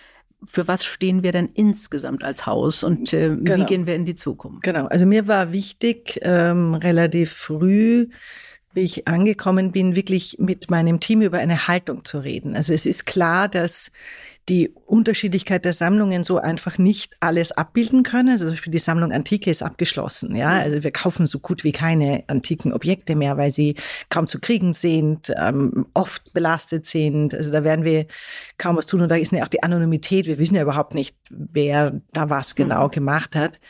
für 0.46 0.68
was 0.68 0.84
stehen 0.84 1.22
wir 1.22 1.32
denn 1.32 1.48
insgesamt 1.54 2.24
als 2.24 2.46
Haus 2.46 2.82
und 2.82 3.12
äh, 3.12 3.36
genau. 3.36 3.58
wie 3.58 3.66
gehen 3.66 3.86
wir 3.86 3.94
in 3.94 4.04
die 4.04 4.16
Zukunft? 4.16 4.62
Genau, 4.62 4.86
also 4.86 5.06
mir 5.06 5.28
war 5.28 5.52
wichtig, 5.52 6.18
ähm, 6.22 6.74
relativ 6.74 7.32
früh, 7.32 8.08
wie 8.74 8.80
ich 8.80 9.06
angekommen 9.06 9.72
bin, 9.72 9.94
wirklich 9.94 10.36
mit 10.38 10.70
meinem 10.70 11.00
Team 11.00 11.20
über 11.22 11.38
eine 11.38 11.68
Haltung 11.68 12.04
zu 12.04 12.18
reden. 12.18 12.56
Also 12.56 12.72
es 12.72 12.86
ist 12.86 13.06
klar, 13.06 13.48
dass 13.48 13.90
die 14.48 14.72
Unterschiedlichkeit 14.86 15.64
der 15.64 15.72
Sammlungen 15.72 16.24
so 16.24 16.38
einfach 16.38 16.76
nicht 16.76 17.14
alles 17.20 17.52
abbilden 17.52 18.02
können. 18.02 18.30
Also 18.30 18.46
zum 18.46 18.54
Beispiel 18.54 18.72
die 18.72 18.78
Sammlung 18.78 19.12
Antike 19.12 19.50
ist 19.50 19.62
abgeschlossen. 19.62 20.34
Ja, 20.34 20.50
also 20.50 20.82
wir 20.82 20.90
kaufen 20.90 21.26
so 21.26 21.38
gut 21.38 21.62
wie 21.62 21.70
keine 21.70 22.24
antiken 22.26 22.72
Objekte 22.72 23.14
mehr, 23.14 23.36
weil 23.36 23.52
sie 23.52 23.76
kaum 24.10 24.26
zu 24.26 24.40
kriegen 24.40 24.72
sind, 24.72 25.32
ähm, 25.40 25.86
oft 25.94 26.32
belastet 26.32 26.86
sind. 26.86 27.34
Also 27.34 27.52
da 27.52 27.62
werden 27.62 27.84
wir 27.84 28.06
kaum 28.58 28.76
was 28.76 28.86
tun. 28.86 29.00
Und 29.00 29.10
da 29.10 29.16
ist 29.16 29.30
ja 29.30 29.44
auch 29.44 29.48
die 29.48 29.62
Anonymität. 29.62 30.26
Wir 30.26 30.38
wissen 30.38 30.56
ja 30.56 30.62
überhaupt 30.62 30.94
nicht, 30.94 31.16
wer 31.30 32.00
da 32.12 32.28
was 32.28 32.56
genau 32.56 32.86
mhm. 32.86 32.90
gemacht 32.90 33.36
hat. 33.36 33.60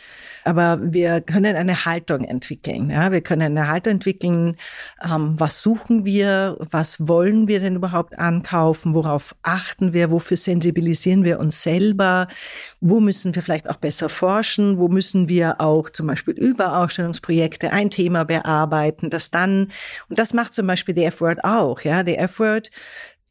Aber 0.45 0.81
wir 0.83 1.21
können 1.21 1.55
eine 1.55 1.85
Haltung 1.85 2.25
entwickeln. 2.25 2.91
Ja, 2.91 3.13
wir 3.13 3.21
können 3.21 3.57
eine 3.57 3.69
Haltung 3.69 3.95
entwickeln. 3.95 4.57
Ähm, 5.05 5.35
was 5.39 5.63
suchen 5.63 6.05
wir? 6.05 6.57
Was 6.71 7.07
wollen 7.07 7.47
wir 7.47 7.61
denn 7.61 7.77
überhaupt 7.77 8.19
ankaufen? 8.19 8.95
Worauf 8.95 9.37
achten 9.43 9.93
wir? 9.93 10.11
Wofür 10.11 10.37
sensibilisieren 10.63 11.25
wir 11.25 11.41
uns 11.41 11.63
selber? 11.63 12.29
Wo 12.81 13.01
müssen 13.01 13.35
wir 13.35 13.43
vielleicht 13.43 13.69
auch 13.69 13.77
besser 13.77 14.09
forschen? 14.09 14.79
Wo 14.79 14.89
müssen 14.89 15.29
wir 15.29 15.61
auch 15.61 15.91
zum 15.91 16.07
Beispiel 16.07 16.35
über 16.35 16.79
Ausstellungsprojekte 16.79 17.73
ein 17.73 17.91
Thema 17.91 18.25
bearbeiten, 18.25 19.11
das 19.11 19.31
dann, 19.31 19.73
und 20.09 20.19
das 20.19 20.33
macht 20.33 20.55
zum 20.55 20.67
Beispiel 20.67 20.95
die 20.95 21.05
F-Word 21.05 21.45
auch, 21.45 21.81
ja, 21.83 22.03
die 22.03 22.17
F-Word 22.17 22.71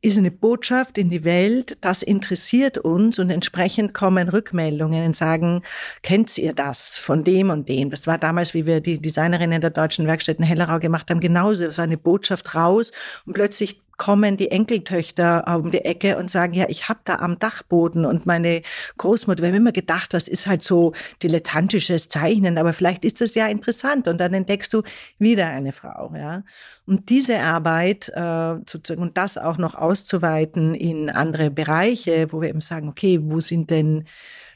ist 0.04 0.18
eine 0.18 0.32
Botschaft 0.32 0.98
in 0.98 1.12
die 1.12 1.24
Welt, 1.24 1.78
das 1.82 2.02
interessiert 2.02 2.80
uns 2.80 3.20
und 3.20 3.30
entsprechend 3.30 3.94
kommen 3.94 4.30
Rückmeldungen 4.30 5.06
und 5.06 5.16
sagen, 5.16 5.62
kennt 6.02 6.36
ihr 6.40 6.54
das 6.54 6.98
von 6.98 7.24
dem 7.24 7.52
und 7.52 7.70
dem? 7.70 7.92
Das 7.92 8.08
war 8.08 8.18
damals, 8.18 8.56
wie 8.56 8.66
wir 8.66 8.82
die 8.82 9.00
Designerinnen 9.00 9.62
der 9.62 9.70
deutschen 9.70 10.08
Werkstätten 10.08 10.44
Hellerau 10.44 10.80
gemacht 10.80 11.12
haben, 11.12 11.20
genauso. 11.20 11.66
Es 11.66 11.78
war 11.78 11.86
eine 11.86 12.00
Botschaft 12.00 12.56
raus 12.56 12.92
und 13.28 13.34
plötzlich 13.34 13.80
kommen 14.02 14.36
die 14.36 14.50
Enkeltöchter 14.50 15.44
um 15.60 15.70
die 15.70 15.86
Ecke 15.86 16.18
und 16.18 16.32
sagen, 16.32 16.56
ja, 16.56 16.66
ich 16.70 16.90
habe 16.90 17.02
da 17.04 17.18
am 17.18 17.38
Dachboden. 17.38 18.04
Und 18.04 18.26
meine 18.26 18.64
Großmutter, 18.98 19.44
wir 19.44 19.50
haben 19.50 19.58
immer 19.58 19.72
gedacht, 19.72 20.16
das 20.16 20.28
ist 20.28 20.48
halt 20.48 20.64
so 20.64 20.94
dilettantisches 21.22 22.10
Zeichnen, 22.10 22.58
aber 22.58 22.74
vielleicht 22.74 23.06
ist 23.06 23.22
das 23.22 23.36
ja 23.36 23.46
interessant. 23.46 24.08
Und 24.08 24.20
dann 24.20 24.34
entdeckst 24.34 24.74
du 24.74 24.82
wieder 25.20 25.46
eine 25.46 25.72
Frau, 25.72 26.12
ja. 26.16 26.42
Und 26.88 27.10
diese 27.12 27.42
Arbeit 27.42 28.10
äh, 28.16 28.56
sozusagen 28.66 29.04
und 29.04 29.18
das 29.18 29.38
auch 29.38 29.60
noch 29.60 29.76
auszuweiten 29.76 30.74
in 30.74 31.12
andere 31.12 31.52
Bereiche, 31.52 32.34
wo 32.34 32.42
wir 32.42 32.50
eben 32.50 32.62
sagen, 32.62 32.90
okay, 32.90 33.20
wo 33.22 33.40
sind 33.40 33.70
denn 33.70 34.06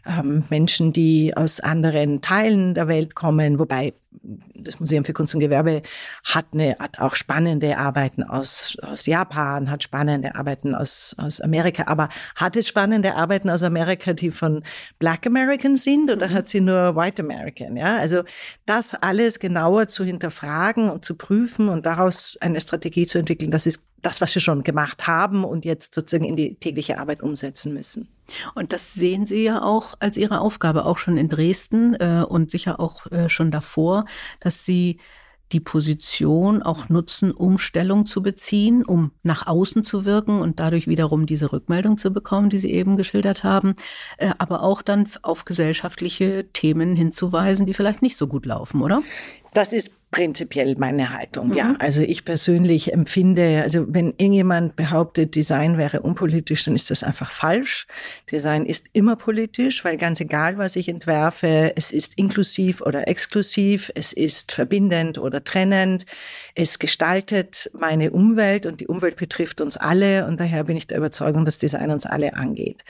ähm, 0.07 0.43
Menschen, 0.49 0.91
die 0.91 1.37
aus 1.37 1.59
anderen 1.59 2.21
Teilen 2.21 2.73
der 2.73 2.87
Welt 2.87 3.13
kommen, 3.13 3.59
wobei 3.59 3.93
das 4.21 4.79
Museum 4.79 5.05
für 5.05 5.13
Kunst 5.13 5.33
und 5.33 5.39
Gewerbe 5.39 5.81
hat, 6.23 6.47
eine, 6.53 6.75
hat 6.79 6.99
auch 6.99 7.15
spannende 7.15 7.77
Arbeiten 7.77 8.23
aus, 8.23 8.77
aus 8.81 9.05
Japan, 9.05 9.69
hat 9.69 9.83
spannende 9.83 10.35
Arbeiten 10.35 10.75
aus, 10.75 11.15
aus 11.17 11.41
Amerika, 11.41 11.83
aber 11.87 12.09
hat 12.35 12.55
es 12.55 12.67
spannende 12.67 13.15
Arbeiten 13.15 13.49
aus 13.49 13.63
Amerika, 13.63 14.13
die 14.13 14.31
von 14.31 14.63
Black 14.99 15.25
American 15.27 15.77
sind 15.77 16.11
oder 16.11 16.29
hat 16.29 16.49
sie 16.49 16.61
nur 16.61 16.95
White 16.95 17.21
American? 17.21 17.77
Ja, 17.77 17.97
also 17.97 18.23
das 18.65 18.93
alles 18.95 19.39
genauer 19.39 19.87
zu 19.87 20.03
hinterfragen 20.03 20.89
und 20.89 21.05
zu 21.05 21.15
prüfen 21.15 21.69
und 21.69 21.85
daraus 21.85 22.37
eine 22.41 22.61
Strategie 22.61 23.05
zu 23.05 23.17
entwickeln, 23.17 23.51
das 23.51 23.65
ist 23.65 23.81
das, 24.05 24.21
was 24.21 24.35
wir 24.35 24.41
schon 24.41 24.63
gemacht 24.63 25.07
haben 25.07 25.43
und 25.43 25.65
jetzt 25.65 25.95
sozusagen 25.95 26.25
in 26.25 26.35
die 26.35 26.55
tägliche 26.55 26.99
Arbeit 26.99 27.23
umsetzen 27.23 27.73
müssen. 27.73 28.07
Und 28.53 28.73
das 28.73 28.93
sehen 28.93 29.25
Sie 29.25 29.43
ja 29.43 29.61
auch 29.63 29.95
als 29.99 30.17
Ihre 30.17 30.41
Aufgabe, 30.41 30.85
auch 30.85 30.97
schon 30.97 31.17
in 31.17 31.29
Dresden 31.29 31.95
äh, 31.95 32.23
und 32.27 32.51
sicher 32.51 32.79
auch 32.79 33.05
äh, 33.11 33.29
schon 33.29 33.51
davor, 33.51 34.04
dass 34.39 34.65
Sie 34.65 34.99
die 35.51 35.59
Position 35.59 36.63
auch 36.63 36.89
nutzen, 36.89 37.31
um 37.31 37.57
Stellung 37.57 38.05
zu 38.05 38.23
beziehen, 38.23 38.83
um 38.83 39.11
nach 39.21 39.45
außen 39.45 39.83
zu 39.83 40.03
wirken 40.03 40.41
und 40.41 40.59
dadurch 40.59 40.87
wiederum 40.87 41.25
diese 41.27 41.51
Rückmeldung 41.51 41.97
zu 41.97 42.11
bekommen, 42.11 42.49
die 42.49 42.59
Sie 42.59 42.71
eben 42.71 42.97
geschildert 42.97 43.43
haben, 43.43 43.75
äh, 44.17 44.31
aber 44.37 44.63
auch 44.63 44.81
dann 44.81 45.07
auf 45.21 45.45
gesellschaftliche 45.45 46.47
Themen 46.51 46.95
hinzuweisen, 46.95 47.65
die 47.65 47.73
vielleicht 47.73 48.01
nicht 48.01 48.17
so 48.17 48.27
gut 48.27 48.45
laufen, 48.45 48.81
oder? 48.81 49.03
Das 49.53 49.71
ist 49.71 49.91
prinzipiell 50.15 50.75
meine 50.77 51.09
Haltung, 51.09 51.49
mhm. 51.49 51.55
ja. 51.55 51.75
Also 51.79 51.99
ich 51.99 52.23
persönlich 52.23 52.93
empfinde, 52.93 53.61
also 53.61 53.83
wenn 53.89 54.13
irgendjemand 54.15 54.77
behauptet, 54.77 55.35
Design 55.35 55.77
wäre 55.77 55.99
unpolitisch, 55.99 56.63
dann 56.63 56.73
ist 56.73 56.89
das 56.89 57.03
einfach 57.03 57.29
falsch. 57.31 57.85
Design 58.31 58.65
ist 58.65 58.85
immer 58.93 59.17
politisch, 59.17 59.83
weil 59.83 59.97
ganz 59.97 60.21
egal, 60.21 60.57
was 60.57 60.77
ich 60.77 60.87
entwerfe, 60.87 61.73
es 61.75 61.91
ist 61.91 62.17
inklusiv 62.17 62.79
oder 62.79 63.09
exklusiv, 63.09 63.91
es 63.93 64.13
ist 64.13 64.53
verbindend 64.53 65.17
oder 65.17 65.43
trennend, 65.43 66.05
es 66.55 66.79
gestaltet 66.79 67.69
meine 67.73 68.11
Umwelt 68.11 68.65
und 68.65 68.79
die 68.79 68.87
Umwelt 68.87 69.17
betrifft 69.17 69.59
uns 69.59 69.75
alle 69.75 70.27
und 70.27 70.39
daher 70.39 70.63
bin 70.63 70.77
ich 70.77 70.87
der 70.87 70.97
Überzeugung, 70.97 71.43
dass 71.43 71.57
Design 71.57 71.91
uns 71.91 72.05
alle 72.05 72.35
angeht. 72.35 72.85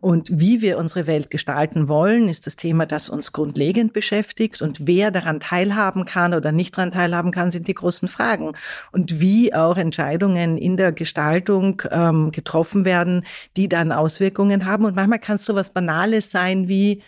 Und 0.00 0.28
wie 0.30 0.62
wir 0.62 0.78
unsere 0.78 1.08
Welt 1.08 1.28
gestalten 1.28 1.88
wollen, 1.88 2.28
ist 2.28 2.46
das 2.46 2.54
Thema, 2.54 2.86
das 2.86 3.08
uns 3.08 3.32
grundlegend 3.32 3.92
beschäftigt. 3.92 4.62
Und 4.62 4.86
wer 4.86 5.10
daran 5.10 5.40
teilhaben 5.40 6.04
kann 6.04 6.34
oder 6.34 6.52
nicht 6.52 6.76
daran 6.76 6.92
teilhaben 6.92 7.32
kann, 7.32 7.50
sind 7.50 7.66
die 7.66 7.74
großen 7.74 8.08
Fragen. 8.08 8.52
Und 8.92 9.20
wie 9.20 9.52
auch 9.52 9.76
Entscheidungen 9.76 10.56
in 10.56 10.76
der 10.76 10.92
Gestaltung 10.92 11.82
ähm, 11.90 12.30
getroffen 12.30 12.84
werden, 12.84 13.24
die 13.56 13.68
dann 13.68 13.90
Auswirkungen 13.90 14.66
haben. 14.66 14.84
Und 14.84 14.94
manchmal 14.94 15.18
kann 15.18 15.36
es 15.36 15.44
so 15.44 15.56
was 15.56 15.70
Banales 15.70 16.30
sein 16.30 16.68
wie, 16.68 17.02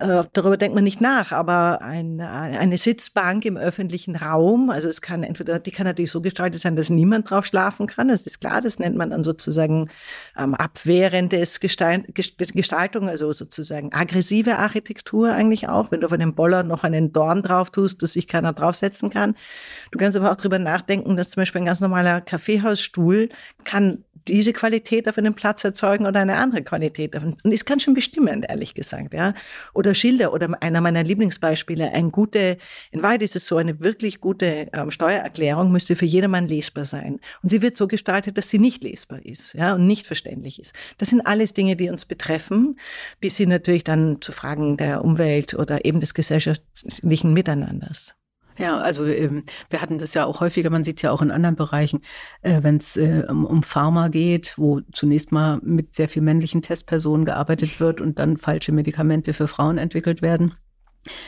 Äh, 0.00 0.24
darüber 0.32 0.56
denkt 0.56 0.74
man 0.74 0.84
nicht 0.84 1.02
nach, 1.02 1.30
aber 1.30 1.82
ein, 1.82 2.22
eine 2.22 2.78
Sitzbank 2.78 3.44
im 3.44 3.58
öffentlichen 3.58 4.16
Raum, 4.16 4.70
also 4.70 4.88
es 4.88 5.02
kann 5.02 5.22
entweder, 5.22 5.58
die 5.58 5.72
kann 5.72 5.86
natürlich 5.86 6.10
so 6.10 6.22
gestaltet 6.22 6.62
sein, 6.62 6.74
dass 6.74 6.88
niemand 6.88 7.28
drauf 7.28 7.44
schlafen 7.44 7.86
kann. 7.86 8.08
Das 8.08 8.24
ist 8.24 8.40
klar, 8.40 8.62
das 8.62 8.78
nennt 8.78 8.96
man 8.96 9.10
dann 9.10 9.22
sozusagen 9.22 9.90
ähm, 10.38 10.54
abwehrendes 10.54 11.60
Gestalt, 11.60 12.14
Gestaltung, 12.14 13.10
also 13.10 13.30
sozusagen 13.34 13.92
aggressive 13.92 14.56
Architektur 14.56 15.34
eigentlich 15.34 15.68
auch, 15.68 15.90
wenn 15.90 16.00
du 16.00 16.06
auf 16.06 16.12
einem 16.12 16.34
Boller 16.34 16.62
noch 16.62 16.82
einen 16.82 17.12
Dorn 17.12 17.42
drauf 17.42 17.68
tust, 17.68 18.02
dass 18.02 18.14
sich 18.14 18.26
keiner 18.26 18.54
draufsetzen 18.54 19.10
kann. 19.10 19.36
Du 19.90 19.98
kannst 19.98 20.16
aber 20.16 20.32
auch 20.32 20.36
darüber 20.36 20.58
nachdenken, 20.58 21.16
dass 21.16 21.28
zum 21.28 21.42
Beispiel 21.42 21.60
ein 21.60 21.66
ganz 21.66 21.80
normaler 21.80 22.22
Kaffeehausstuhl 22.22 23.28
kann 23.64 24.02
diese 24.28 24.52
Qualität 24.52 25.08
auf 25.08 25.18
einem 25.18 25.34
Platz 25.34 25.64
erzeugen 25.64 26.06
oder 26.06 26.20
eine 26.20 26.36
andere 26.36 26.62
Qualität. 26.62 27.14
Und 27.16 27.44
ist 27.44 27.66
ganz 27.66 27.82
schön 27.82 27.94
bestimmend, 27.94 28.46
ehrlich 28.48 28.74
gesagt, 28.74 29.14
ja. 29.14 29.34
Oder 29.74 29.94
Schilder 29.94 30.32
oder 30.32 30.50
einer 30.62 30.80
meiner 30.80 31.02
Lieblingsbeispiele, 31.02 31.92
ein 31.92 32.12
gute, 32.12 32.58
in 32.90 33.02
Wahrheit 33.02 33.22
ist 33.22 33.36
es 33.36 33.46
so, 33.46 33.56
eine 33.56 33.80
wirklich 33.80 34.20
gute 34.20 34.68
ähm, 34.72 34.90
Steuererklärung 34.90 35.72
müsste 35.72 35.96
für 35.96 36.04
jedermann 36.04 36.48
lesbar 36.48 36.84
sein. 36.84 37.20
Und 37.42 37.48
sie 37.48 37.62
wird 37.62 37.76
so 37.76 37.86
gestaltet, 37.86 38.38
dass 38.38 38.50
sie 38.50 38.58
nicht 38.58 38.82
lesbar 38.82 39.24
ist, 39.24 39.54
ja, 39.54 39.74
und 39.74 39.86
nicht 39.86 40.06
verständlich 40.06 40.60
ist. 40.60 40.74
Das 40.98 41.10
sind 41.10 41.20
alles 41.26 41.52
Dinge, 41.52 41.76
die 41.76 41.90
uns 41.90 42.04
betreffen, 42.04 42.78
bis 43.20 43.36
sie 43.36 43.46
natürlich 43.46 43.84
dann 43.84 44.20
zu 44.20 44.32
Fragen 44.32 44.76
der 44.76 45.04
Umwelt 45.04 45.54
oder 45.54 45.84
eben 45.84 46.00
des 46.00 46.14
gesellschaftlichen 46.14 47.32
Miteinanders. 47.32 48.14
Ja, 48.60 48.78
also 48.78 49.06
ähm, 49.06 49.44
wir 49.70 49.80
hatten 49.80 49.96
das 49.96 50.12
ja 50.12 50.26
auch 50.26 50.40
häufiger, 50.40 50.68
man 50.68 50.84
sieht 50.84 51.00
ja 51.00 51.12
auch 51.12 51.22
in 51.22 51.30
anderen 51.30 51.56
Bereichen, 51.56 52.02
äh, 52.42 52.62
wenn 52.62 52.76
es 52.76 52.96
äh, 52.96 53.24
um, 53.28 53.46
um 53.46 53.62
Pharma 53.62 54.08
geht, 54.08 54.54
wo 54.58 54.80
zunächst 54.92 55.32
mal 55.32 55.58
mit 55.62 55.94
sehr 55.94 56.08
viel 56.08 56.20
männlichen 56.20 56.60
Testpersonen 56.60 57.24
gearbeitet 57.24 57.80
wird 57.80 58.02
und 58.02 58.18
dann 58.18 58.36
falsche 58.36 58.72
Medikamente 58.72 59.32
für 59.32 59.48
Frauen 59.48 59.78
entwickelt 59.78 60.20
werden. 60.20 60.52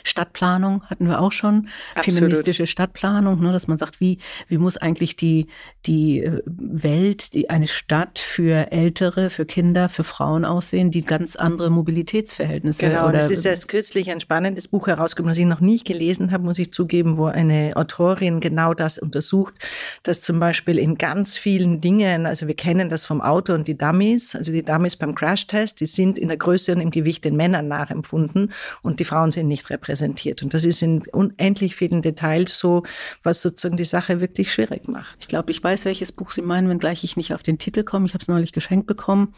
Stadtplanung 0.04 0.84
hatten 0.84 1.06
wir 1.06 1.20
auch 1.20 1.32
schon, 1.32 1.68
Absolut. 1.94 2.20
feministische 2.20 2.66
Stadtplanung, 2.66 3.40
ne, 3.40 3.52
dass 3.52 3.68
man 3.68 3.78
sagt, 3.78 4.00
wie, 4.00 4.18
wie 4.48 4.58
muss 4.58 4.76
eigentlich 4.76 5.16
die, 5.16 5.46
die 5.86 6.22
äh, 6.22 6.42
Welt, 6.46 7.32
die, 7.32 7.48
eine 7.48 7.66
Stadt 7.66 8.18
für 8.18 8.70
Ältere, 8.70 9.30
für 9.30 9.46
Kinder, 9.46 9.88
für 9.88 10.04
Frauen 10.04 10.44
aussehen, 10.44 10.90
die 10.90 11.02
ganz 11.02 11.36
andere 11.36 11.70
Mobilitätsverhältnisse 11.70 12.86
Genau, 12.86 13.08
oder, 13.08 13.20
es 13.20 13.30
ist 13.30 13.46
erst 13.46 13.68
kürzlich 13.68 14.10
ein 14.10 14.20
spannendes 14.20 14.68
Buch 14.68 14.88
herausgekommen, 14.88 15.30
das 15.30 15.38
ich 15.38 15.46
noch 15.46 15.60
nicht 15.60 15.86
gelesen 15.86 16.32
habe, 16.32 16.44
muss 16.44 16.58
ich 16.58 16.72
zugeben, 16.72 17.16
wo 17.16 17.26
eine 17.26 17.72
Autorin 17.74 18.40
genau 18.40 18.74
das 18.74 18.98
untersucht, 18.98 19.54
dass 20.02 20.20
zum 20.20 20.38
Beispiel 20.38 20.78
in 20.78 20.98
ganz 20.98 21.38
vielen 21.38 21.80
Dingen, 21.80 22.26
also 22.26 22.46
wir 22.46 22.56
kennen 22.56 22.88
das 22.88 23.06
vom 23.06 23.20
Auto 23.20 23.54
und 23.54 23.66
die 23.68 23.76
Dummies, 23.76 24.36
also 24.36 24.52
die 24.52 24.62
Dummies 24.62 24.96
beim 24.96 25.14
Crashtest, 25.14 25.80
die 25.80 25.86
sind 25.86 26.18
in 26.18 26.28
der 26.28 26.36
Größe 26.36 26.72
und 26.72 26.80
im 26.80 26.90
Gewicht 26.90 27.24
den 27.24 27.36
Männern 27.36 27.68
nachempfunden 27.68 28.52
und 28.82 29.00
die 29.00 29.04
Frauen 29.04 29.32
sind 29.32 29.48
nicht 29.48 29.61
nicht 29.62 29.70
repräsentiert. 29.70 30.42
Und 30.42 30.54
das 30.54 30.64
ist 30.64 30.82
in 30.82 31.02
unendlich 31.08 31.76
vielen 31.76 32.02
Details 32.02 32.58
so, 32.58 32.82
was 33.22 33.42
sozusagen 33.42 33.76
die 33.76 33.84
Sache 33.84 34.20
wirklich 34.20 34.52
schwierig 34.52 34.88
macht. 34.88 35.16
Ich 35.20 35.28
glaube, 35.28 35.50
ich 35.50 35.62
weiß, 35.62 35.84
welches 35.84 36.12
Buch 36.12 36.30
Sie 36.30 36.42
meinen, 36.42 36.68
wenngleich 36.68 37.04
ich 37.04 37.16
nicht 37.16 37.32
auf 37.34 37.42
den 37.42 37.58
Titel 37.58 37.84
komme. 37.84 38.06
Ich 38.06 38.14
habe 38.14 38.22
es 38.22 38.28
neulich 38.28 38.52
geschenkt 38.52 38.86
bekommen. 38.86 39.34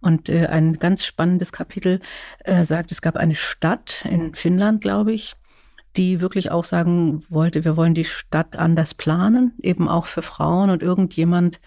Und 0.00 0.28
äh, 0.28 0.46
ein 0.46 0.74
ganz 0.74 1.04
spannendes 1.04 1.52
Kapitel 1.52 2.00
äh, 2.44 2.64
sagt, 2.64 2.92
es 2.92 3.02
gab 3.02 3.16
eine 3.16 3.34
Stadt 3.34 4.04
in 4.08 4.34
Finnland, 4.34 4.80
glaube 4.80 5.12
ich, 5.12 5.34
die 5.96 6.20
wirklich 6.20 6.50
auch 6.50 6.64
sagen 6.64 7.24
wollte, 7.28 7.64
wir 7.64 7.76
wollen 7.76 7.94
die 7.94 8.04
Stadt 8.04 8.56
anders 8.56 8.94
planen, 8.94 9.54
eben 9.62 9.88
auch 9.88 10.06
für 10.06 10.22
Frauen. 10.22 10.70
Und 10.70 10.82
irgendjemand, 10.82 11.60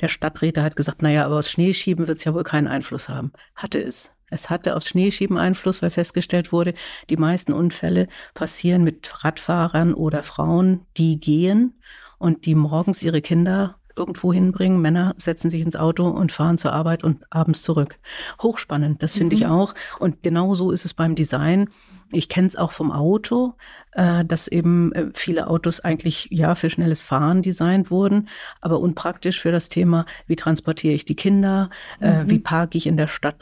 der 0.00 0.08
Stadträte, 0.08 0.62
hat 0.62 0.76
gesagt, 0.76 1.02
naja, 1.02 1.24
aber 1.24 1.36
aus 1.36 1.50
Schneeschieben 1.50 2.06
wird 2.06 2.18
es 2.18 2.24
ja 2.24 2.34
wohl 2.34 2.44
keinen 2.44 2.68
Einfluss 2.68 3.08
haben. 3.08 3.32
Hatte 3.54 3.82
es. 3.82 4.10
Es 4.32 4.50
hatte 4.50 4.76
aufs 4.76 4.88
Schneeschieben 4.88 5.38
Einfluss, 5.38 5.82
weil 5.82 5.90
festgestellt 5.90 6.52
wurde, 6.52 6.74
die 7.10 7.16
meisten 7.16 7.52
Unfälle 7.52 8.08
passieren 8.34 8.84
mit 8.84 9.24
Radfahrern 9.24 9.94
oder 9.94 10.22
Frauen, 10.22 10.80
die 10.96 11.20
gehen 11.20 11.74
und 12.18 12.46
die 12.46 12.54
morgens 12.54 13.02
ihre 13.02 13.20
Kinder 13.20 13.76
irgendwo 13.96 14.32
hinbringen. 14.32 14.80
Männer 14.80 15.14
setzen 15.18 15.50
sich 15.50 15.60
ins 15.60 15.76
Auto 15.76 16.08
und 16.08 16.32
fahren 16.32 16.58
zur 16.58 16.72
Arbeit 16.72 17.04
und 17.04 17.24
abends 17.30 17.62
zurück. 17.62 17.98
Hochspannend, 18.40 19.02
das 19.02 19.14
finde 19.14 19.36
mhm. 19.36 19.42
ich 19.42 19.46
auch. 19.46 19.74
Und 19.98 20.22
genau 20.22 20.54
so 20.54 20.70
ist 20.70 20.84
es 20.84 20.94
beim 20.94 21.14
Design. 21.14 21.68
Ich 22.10 22.28
kenne 22.28 22.48
es 22.48 22.56
auch 22.56 22.72
vom 22.72 22.90
Auto, 22.90 23.54
äh, 23.92 24.24
dass 24.24 24.48
eben 24.48 24.92
äh, 24.92 25.06
viele 25.14 25.48
Autos 25.48 25.80
eigentlich 25.80 26.28
ja 26.30 26.54
für 26.54 26.70
schnelles 26.70 27.02
Fahren 27.02 27.42
designt 27.42 27.90
wurden, 27.90 28.28
aber 28.60 28.80
unpraktisch 28.80 29.40
für 29.40 29.52
das 29.52 29.68
Thema, 29.68 30.06
wie 30.26 30.36
transportiere 30.36 30.94
ich 30.94 31.04
die 31.04 31.16
Kinder, 31.16 31.70
äh, 32.00 32.24
mhm. 32.24 32.30
wie 32.30 32.38
parke 32.38 32.78
ich 32.78 32.86
in 32.86 32.96
der 32.96 33.08
Stadt 33.08 33.36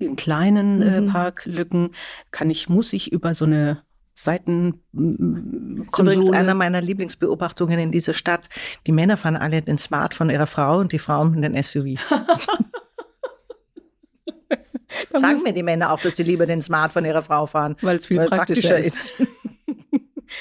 in 0.00 0.16
kleinen 0.16 0.82
äh, 0.82 1.00
mhm. 1.00 1.08
äh, 1.08 1.10
Parklücken 1.10 1.90
kann 2.30 2.50
ich, 2.50 2.68
muss 2.68 2.92
ich 2.92 3.12
über 3.12 3.34
so 3.34 3.44
eine 3.44 3.82
Seiten 4.14 4.82
Konsole. 4.92 6.16
Übrigens 6.16 6.30
einer 6.30 6.54
meiner 6.54 6.80
Lieblingsbeobachtungen 6.82 7.78
in 7.78 7.90
dieser 7.90 8.12
Stadt. 8.12 8.48
Die 8.86 8.92
Männer 8.92 9.16
fahren 9.16 9.36
alle 9.36 9.62
den 9.62 9.78
Smart 9.78 10.12
von 10.12 10.28
ihrer 10.28 10.46
Frau 10.46 10.78
und 10.78 10.92
die 10.92 10.98
Frauen 10.98 11.40
den 11.40 11.60
SUV. 11.62 11.98
Sagen 15.14 15.42
mir 15.42 15.52
die 15.52 15.62
Männer 15.62 15.92
auch, 15.92 16.00
dass 16.00 16.16
sie 16.16 16.24
lieber 16.24 16.46
den 16.46 16.60
Smart 16.60 16.92
von 16.92 17.04
ihrer 17.04 17.22
Frau 17.22 17.46
fahren, 17.46 17.76
weil 17.80 17.96
es 17.96 18.06
viel 18.06 18.18
weil 18.18 18.28
praktischer, 18.28 18.74
praktischer 18.74 18.86
ist. 18.86 19.20
ist. 19.20 19.28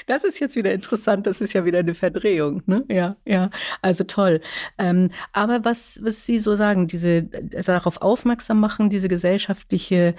Das 0.10 0.24
ist 0.24 0.40
jetzt 0.40 0.56
wieder 0.56 0.74
interessant, 0.74 1.28
das 1.28 1.40
ist 1.40 1.54
ja 1.54 1.66
wieder 1.66 1.78
eine 1.80 1.94
Verdrehung, 1.94 2.64
ne? 2.66 2.84
Ja, 2.90 3.16
ja, 3.26 3.52
also 3.84 4.04
toll. 4.04 4.42
Ähm, 4.80 5.12
aber 5.34 5.64
was, 5.66 6.00
was 6.02 6.26
Sie 6.26 6.40
so 6.40 6.56
sagen, 6.56 6.88
diese 6.88 7.30
also 7.56 7.74
darauf 7.74 8.02
aufmerksam 8.02 8.60
machen, 8.60 8.90
diese 8.90 9.08
gesellschaftliche 9.08 10.16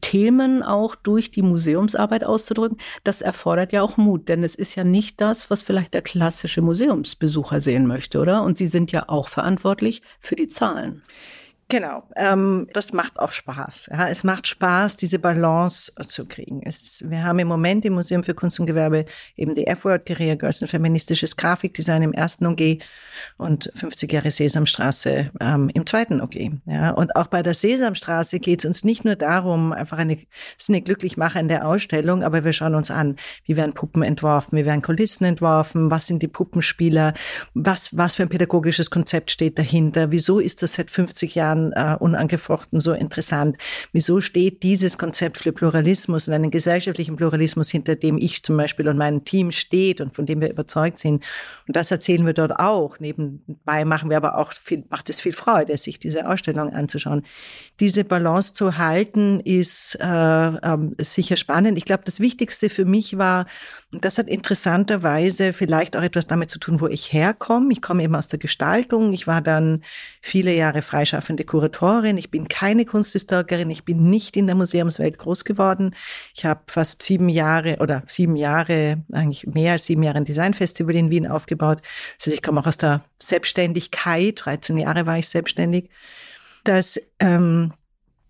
Themen 0.00 0.64
auch 0.64 0.96
durch 0.96 1.30
die 1.30 1.42
Museumsarbeit 1.42 2.24
auszudrücken, 2.24 2.78
das 3.04 3.22
erfordert 3.22 3.70
ja 3.70 3.82
auch 3.82 3.96
Mut, 3.96 4.28
denn 4.28 4.42
es 4.42 4.56
ist 4.56 4.74
ja 4.74 4.82
nicht 4.82 5.20
das, 5.20 5.48
was 5.48 5.62
vielleicht 5.62 5.94
der 5.94 6.02
klassische 6.02 6.60
Museumsbesucher 6.60 7.60
sehen 7.60 7.86
möchte, 7.86 8.18
oder? 8.18 8.42
Und 8.42 8.58
Sie 8.58 8.66
sind 8.66 8.90
ja 8.90 9.08
auch 9.08 9.28
verantwortlich 9.28 10.02
für 10.18 10.34
die 10.34 10.48
Zahlen. 10.48 11.02
Genau, 11.70 12.02
ähm, 12.16 12.66
das 12.72 12.92
macht 12.92 13.18
auch 13.20 13.30
Spaß. 13.30 13.90
Ja, 13.92 14.08
es 14.08 14.24
macht 14.24 14.48
Spaß, 14.48 14.96
diese 14.96 15.20
Balance 15.20 15.92
zu 16.08 16.26
kriegen. 16.26 16.62
Es, 16.64 17.04
wir 17.08 17.22
haben 17.22 17.38
im 17.38 17.46
Moment 17.46 17.84
im 17.84 17.92
Museum 17.92 18.24
für 18.24 18.34
Kunst 18.34 18.58
und 18.58 18.66
Gewerbe 18.66 19.04
eben 19.36 19.54
die 19.54 19.68
F-Word 19.68 20.04
Career 20.04 20.34
Girls, 20.34 20.60
ein 20.62 20.68
feministisches 20.68 21.36
Grafikdesign 21.36 22.02
im 22.02 22.12
ersten 22.12 22.46
OG 22.46 22.78
und 23.38 23.70
50 23.72 24.12
Jahre 24.12 24.32
Sesamstraße 24.32 25.30
ähm, 25.40 25.70
im 25.72 25.86
zweiten 25.86 26.20
OG. 26.20 26.34
Ja, 26.66 26.90
und 26.90 27.14
auch 27.14 27.28
bei 27.28 27.42
der 27.44 27.54
Sesamstraße 27.54 28.40
geht 28.40 28.60
es 28.60 28.64
uns 28.64 28.82
nicht 28.82 29.04
nur 29.04 29.14
darum, 29.14 29.72
einfach 29.72 29.98
eine, 29.98 30.14
es 30.14 30.24
ist 30.58 30.70
eine 30.70 30.82
glücklich 30.82 31.16
machende 31.16 31.64
Ausstellung, 31.64 32.24
aber 32.24 32.44
wir 32.44 32.52
schauen 32.52 32.74
uns 32.74 32.90
an, 32.90 33.14
wie 33.44 33.56
werden 33.56 33.74
Puppen 33.74 34.02
entworfen, 34.02 34.58
wie 34.58 34.64
werden 34.64 34.82
Kulissen 34.82 35.24
entworfen, 35.24 35.88
was 35.92 36.08
sind 36.08 36.20
die 36.20 36.28
Puppenspieler, 36.28 37.14
was, 37.54 37.96
was 37.96 38.16
für 38.16 38.24
ein 38.24 38.28
pädagogisches 38.28 38.90
Konzept 38.90 39.30
steht 39.30 39.56
dahinter, 39.56 40.10
wieso 40.10 40.40
ist 40.40 40.62
das 40.62 40.72
seit 40.74 40.90
50 40.90 41.36
Jahren 41.36 41.59
Jahren 41.60 41.72
äh, 41.72 41.96
unangefochten 41.98 42.80
so 42.80 42.92
interessant. 42.92 43.56
Wieso 43.92 44.20
steht 44.20 44.62
dieses 44.62 44.98
Konzept 44.98 45.38
für 45.38 45.52
Pluralismus 45.52 46.28
und 46.28 46.34
einen 46.34 46.50
gesellschaftlichen 46.50 47.16
Pluralismus, 47.16 47.70
hinter 47.70 47.96
dem 47.96 48.18
ich 48.18 48.42
zum 48.42 48.56
Beispiel 48.56 48.88
und 48.88 48.96
mein 48.96 49.24
Team 49.24 49.52
steht 49.52 50.00
und 50.00 50.14
von 50.14 50.26
dem 50.26 50.40
wir 50.40 50.50
überzeugt 50.50 50.98
sind? 50.98 51.24
Und 51.66 51.76
das 51.76 51.90
erzählen 51.90 52.24
wir 52.26 52.32
dort 52.32 52.58
auch. 52.58 52.98
Nebenbei 52.98 53.84
machen 53.84 54.10
wir 54.10 54.16
aber 54.16 54.38
auch 54.38 54.52
viel, 54.52 54.84
macht 54.90 55.10
es 55.10 55.20
viel 55.20 55.32
Freude, 55.32 55.76
sich 55.76 55.98
diese 55.98 56.28
Ausstellung 56.28 56.72
anzuschauen. 56.72 57.24
Diese 57.78 58.04
Balance 58.04 58.54
zu 58.54 58.78
halten 58.78 59.40
ist 59.40 59.98
äh, 60.00 60.06
äh, 60.06 60.78
sicher 60.98 61.36
spannend. 61.36 61.78
Ich 61.78 61.84
glaube, 61.84 62.02
das 62.04 62.20
Wichtigste 62.20 62.70
für 62.70 62.84
mich 62.84 63.18
war, 63.18 63.46
und 63.92 64.04
das 64.04 64.18
hat 64.18 64.28
interessanterweise 64.28 65.52
vielleicht 65.52 65.96
auch 65.96 66.02
etwas 66.02 66.26
damit 66.26 66.48
zu 66.48 66.60
tun, 66.60 66.80
wo 66.80 66.86
ich 66.86 67.12
herkomme. 67.12 67.72
Ich 67.72 67.82
komme 67.82 68.04
eben 68.04 68.14
aus 68.14 68.28
der 68.28 68.38
Gestaltung. 68.38 69.12
Ich 69.12 69.26
war 69.26 69.40
dann 69.40 69.82
viele 70.20 70.54
Jahre 70.54 70.82
freischaffende 70.82 71.44
Kuratorin. 71.50 72.16
Ich 72.16 72.30
bin 72.30 72.46
keine 72.46 72.84
Kunsthistorikerin. 72.84 73.70
Ich 73.70 73.84
bin 73.84 74.08
nicht 74.08 74.36
in 74.36 74.46
der 74.46 74.54
Museumswelt 74.54 75.18
groß 75.18 75.44
geworden. 75.44 75.96
Ich 76.32 76.44
habe 76.44 76.60
fast 76.68 77.02
sieben 77.02 77.28
Jahre 77.28 77.78
oder 77.80 78.04
sieben 78.06 78.36
Jahre, 78.36 79.02
eigentlich 79.10 79.48
mehr 79.48 79.72
als 79.72 79.86
sieben 79.86 80.04
Jahre 80.04 80.18
ein 80.18 80.24
Designfestival 80.24 80.94
in 80.94 81.10
Wien 81.10 81.26
aufgebaut. 81.26 81.82
Also 82.20 82.30
ich 82.30 82.40
komme 82.40 82.60
auch 82.60 82.68
aus 82.68 82.78
der 82.78 83.02
Selbstständigkeit. 83.18 84.40
13 84.44 84.78
Jahre 84.78 85.06
war 85.06 85.18
ich 85.18 85.28
selbstständig. 85.28 85.90
Das 86.62 87.00
ähm, 87.18 87.72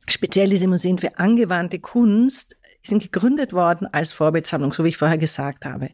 speziell 0.09 0.49
diese 0.49 0.67
Museen 0.67 0.97
für 0.97 1.19
angewandte 1.19 1.79
Kunst 1.79 2.57
sind 2.83 3.03
gegründet 3.03 3.53
worden 3.53 3.87
als 3.93 4.13
Vorbildsammlung, 4.13 4.73
so 4.73 4.83
wie 4.83 4.89
ich 4.89 4.97
vorher 4.97 5.19
gesagt 5.19 5.67
habe. 5.67 5.91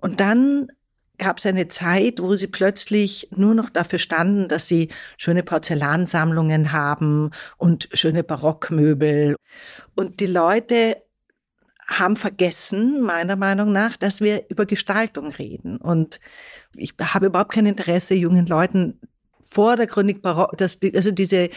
Und 0.00 0.18
dann 0.18 0.72
gab 1.18 1.38
es 1.38 1.46
eine 1.46 1.68
Zeit, 1.68 2.20
wo 2.20 2.34
sie 2.34 2.46
plötzlich 2.46 3.28
nur 3.34 3.54
noch 3.54 3.70
dafür 3.70 3.98
standen, 3.98 4.48
dass 4.48 4.66
sie 4.66 4.88
schöne 5.16 5.42
Porzellansammlungen 5.42 6.72
haben 6.72 7.30
und 7.56 7.88
schöne 7.92 8.24
Barockmöbel. 8.24 9.36
Und 9.94 10.20
die 10.20 10.26
Leute 10.26 10.96
haben 11.86 12.16
vergessen, 12.16 13.02
meiner 13.02 13.36
Meinung 13.36 13.72
nach, 13.72 13.96
dass 13.96 14.20
wir 14.20 14.46
über 14.48 14.66
Gestaltung 14.66 15.28
reden. 15.28 15.76
Und 15.76 16.18
ich 16.74 16.94
habe 17.00 17.26
überhaupt 17.26 17.52
kein 17.52 17.66
Interesse, 17.66 18.14
jungen 18.14 18.46
Leuten 18.46 19.00
vordergründig 19.54 20.20
barock, 20.20 20.56
das, 20.58 20.78
also 20.94 21.12
diese, 21.12 21.48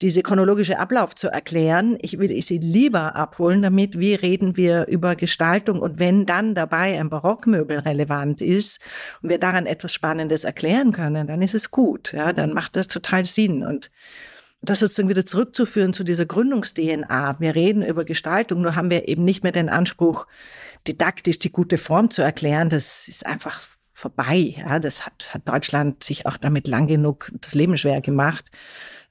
diese 0.00 0.22
chronologische 0.22 0.78
Ablauf 0.78 1.14
zu 1.16 1.28
erklären. 1.28 1.98
Ich 2.00 2.18
will 2.18 2.40
sie 2.42 2.58
lieber 2.58 3.16
abholen, 3.16 3.60
damit 3.60 3.98
wie 3.98 4.14
reden 4.14 4.56
wir 4.56 4.86
über 4.86 5.16
Gestaltung 5.16 5.80
und 5.80 5.98
wenn 5.98 6.26
dann 6.26 6.54
dabei 6.54 6.98
ein 6.98 7.10
Barockmöbel 7.10 7.80
relevant 7.80 8.40
ist 8.40 8.80
und 9.20 9.28
wir 9.28 9.38
daran 9.38 9.66
etwas 9.66 9.92
Spannendes 9.92 10.44
erklären 10.44 10.92
können, 10.92 11.26
dann 11.26 11.42
ist 11.42 11.54
es 11.54 11.70
gut. 11.70 12.12
Ja, 12.12 12.32
dann 12.32 12.54
macht 12.54 12.76
das 12.76 12.86
total 12.86 13.24
Sinn 13.24 13.64
und 13.64 13.90
das 14.62 14.80
sozusagen 14.80 15.08
wieder 15.08 15.26
zurückzuführen 15.26 15.92
zu 15.92 16.04
dieser 16.04 16.26
Gründungs-DNA. 16.26 17.40
Wir 17.40 17.54
reden 17.54 17.82
über 17.82 18.04
Gestaltung, 18.04 18.60
nur 18.60 18.76
haben 18.76 18.90
wir 18.90 19.08
eben 19.08 19.24
nicht 19.24 19.42
mehr 19.42 19.52
den 19.52 19.68
Anspruch, 19.68 20.26
didaktisch 20.86 21.38
die 21.38 21.50
gute 21.50 21.78
Form 21.78 22.10
zu 22.10 22.22
erklären. 22.22 22.68
Das 22.68 23.08
ist 23.08 23.26
einfach 23.26 23.60
vorbei. 24.00 24.54
Ja, 24.58 24.78
das 24.78 25.06
hat, 25.06 25.30
hat 25.32 25.48
Deutschland 25.48 26.02
sich 26.02 26.26
auch 26.26 26.36
damit 26.36 26.66
lang 26.66 26.86
genug 26.86 27.30
das 27.40 27.54
Leben 27.54 27.76
schwer 27.76 28.00
gemacht. 28.00 28.44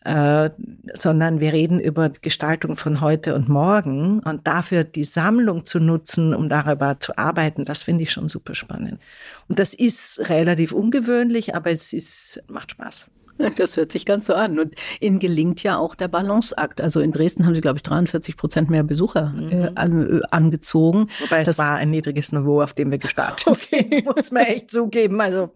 Äh, 0.06 0.52
sondern 0.94 1.42
wir 1.42 1.52
reden 1.52 1.78
über 1.78 2.08
Gestaltung 2.10 2.78
von 2.78 3.02
heute 3.02 3.36
und 3.36 3.50
morgen 3.50 4.22
und 4.22 4.48
dafür 4.48 4.86
die 4.86 5.04
Sammlung 5.04 5.66
zu 5.66 5.82
nutzen, 5.82 6.34
um 6.34 6.48
darüber 6.48 7.02
zu 7.02 7.18
arbeiten, 7.18 7.66
das 7.66 7.84
finde 7.84 8.04
ich 8.04 8.12
schon 8.12 8.30
super 8.30 8.56
spannend. 8.56 9.02
Und 9.50 9.60
das 9.60 9.74
ist 9.74 10.30
relativ 10.30 10.72
ungewöhnlich, 10.72 11.54
aber 11.54 11.72
es 11.72 11.92
ist, 11.92 12.42
macht 12.48 12.72
Spaß. 12.72 13.08
Das 13.56 13.78
hört 13.78 13.92
sich 13.92 14.06
ganz 14.06 14.28
so 14.28 14.34
an. 14.34 14.60
Und 14.60 14.76
Ihnen 15.00 15.20
gelingt 15.20 15.64
ja 15.64 15.78
auch 15.78 15.96
der 15.96 16.08
Balanceakt. 16.08 16.82
Also 16.82 17.00
in 17.00 17.12
Dresden 17.12 17.46
haben 17.46 17.56
Sie, 17.56 17.62
glaube 17.62 17.78
ich, 17.78 17.84
43 17.84 18.38
Prozent 18.38 18.70
mehr 18.70 18.84
Besucher 18.84 19.30
mhm. 19.30 19.52
äh, 19.52 19.72
an, 19.76 20.20
äh, 20.20 20.22
angezogen. 20.30 21.10
Wobei 21.20 21.44
das 21.44 21.56
es 21.56 21.58
war 21.58 21.76
ein 21.76 21.90
niedriges 21.90 22.32
Niveau, 22.32 22.62
auf 22.62 22.74
dem 22.74 22.92
wir 22.92 22.98
gestartet 22.98 23.48
okay. 23.48 23.88
sind, 23.90 24.06
muss 24.06 24.32
man 24.32 24.44
echt 24.44 24.72
zugeben. 24.72 25.20
Also 25.22 25.52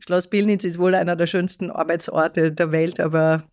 Schloss 0.00 0.28
Pilnitz 0.28 0.64
ist 0.64 0.78
wohl 0.78 0.94
einer 0.94 1.16
der 1.16 1.26
schönsten 1.26 1.70
Arbeitsorte 1.70 2.52
der 2.52 2.72
Welt, 2.72 3.00
aber 3.00 3.44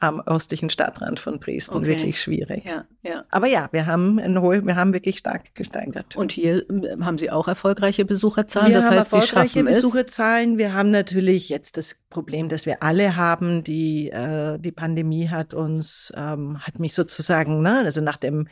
am 0.00 0.20
östlichen 0.20 0.70
Stadtrand 0.70 1.18
von 1.18 1.40
Dresden. 1.40 1.76
Okay. 1.76 1.86
Wirklich 1.86 2.20
schwierig. 2.20 2.64
Ja, 2.64 2.84
ja. 3.02 3.24
Aber 3.30 3.48
ja, 3.48 3.68
wir 3.72 3.86
haben, 3.86 4.18
ein 4.20 4.40
hohe, 4.40 4.64
wir 4.64 4.76
haben 4.76 4.92
wirklich 4.92 5.18
stark 5.18 5.54
gesteigert. 5.56 6.14
Und 6.14 6.30
hier 6.30 6.68
äh, 6.70 6.96
haben 7.00 7.18
Sie 7.18 7.30
auch 7.30 7.48
erfolgreiche 7.48 8.04
Besucherzahlen? 8.04 8.68
Wir 8.68 8.76
das 8.76 8.86
haben 8.86 8.98
heißt, 8.98 9.12
erfolgreiche 9.12 9.64
Besucherzahlen. 9.64 10.52
Es? 10.52 10.58
Wir 10.58 10.74
haben 10.74 10.92
natürlich 10.92 11.48
jetzt 11.48 11.76
das 11.76 11.96
Problem, 12.10 12.48
das 12.48 12.64
wir 12.64 12.82
alle 12.82 13.16
haben. 13.16 13.64
Die, 13.64 14.10
äh, 14.10 14.58
die 14.58 14.72
Pandemie 14.72 15.28
hat 15.28 15.52
uns, 15.52 16.12
ähm, 16.16 16.60
hat 16.60 16.78
mich 16.78 16.94
sozusagen, 16.94 17.60
ne, 17.60 17.82
also 17.84 18.00
nach 18.00 18.18
dem, 18.18 18.46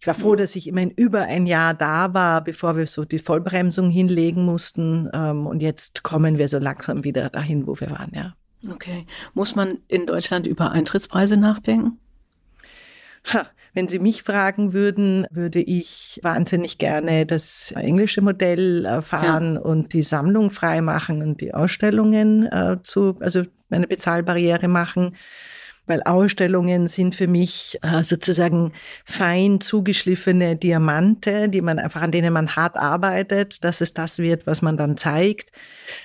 ich 0.00 0.06
war 0.06 0.14
froh, 0.14 0.36
dass 0.36 0.54
ich 0.54 0.66
immerhin 0.66 0.90
über 0.90 1.22
ein 1.22 1.46
Jahr 1.46 1.72
da 1.72 2.12
war, 2.12 2.44
bevor 2.44 2.76
wir 2.76 2.86
so 2.86 3.06
die 3.06 3.18
Vollbremsung 3.18 3.90
hinlegen 3.90 4.44
mussten. 4.44 5.08
Ähm, 5.14 5.46
und 5.46 5.62
jetzt 5.62 6.02
kommen 6.02 6.36
wir 6.36 6.50
so 6.50 6.58
langsam 6.58 7.04
wieder 7.04 7.30
dahin, 7.30 7.66
wo 7.66 7.80
wir 7.80 7.90
waren, 7.90 8.12
ja. 8.14 8.34
Okay. 8.68 9.06
Muss 9.34 9.54
man 9.54 9.78
in 9.88 10.06
Deutschland 10.06 10.46
über 10.46 10.72
Eintrittspreise 10.72 11.36
nachdenken? 11.36 11.98
Ha, 13.32 13.46
wenn 13.72 13.88
Sie 13.88 13.98
mich 13.98 14.22
fragen 14.22 14.72
würden, 14.72 15.26
würde 15.30 15.60
ich 15.60 16.18
wahnsinnig 16.22 16.78
gerne 16.78 17.26
das 17.26 17.72
englische 17.72 18.20
Modell 18.20 19.00
fahren 19.02 19.54
ja. 19.54 19.60
und 19.60 19.92
die 19.92 20.02
Sammlung 20.02 20.50
freimachen 20.50 21.22
und 21.22 21.40
die 21.40 21.54
Ausstellungen 21.54 22.46
äh, 22.46 22.78
zu, 22.82 23.16
also 23.20 23.44
eine 23.70 23.86
Bezahlbarriere 23.86 24.68
machen 24.68 25.16
weil 25.90 26.02
Ausstellungen 26.04 26.86
sind 26.86 27.14
für 27.14 27.26
mich 27.26 27.78
äh, 27.82 28.04
sozusagen 28.04 28.72
fein 29.04 29.60
zugeschliffene 29.60 30.56
Diamante, 30.56 31.48
die 31.48 31.60
man 31.60 31.78
einfach, 31.78 32.00
an 32.00 32.12
denen 32.12 32.32
man 32.32 32.54
hart 32.54 32.76
arbeitet, 32.76 33.64
dass 33.64 33.80
es 33.80 33.92
das 33.92 34.18
wird, 34.18 34.46
was 34.46 34.62
man 34.62 34.76
dann 34.76 34.96
zeigt. 34.96 35.50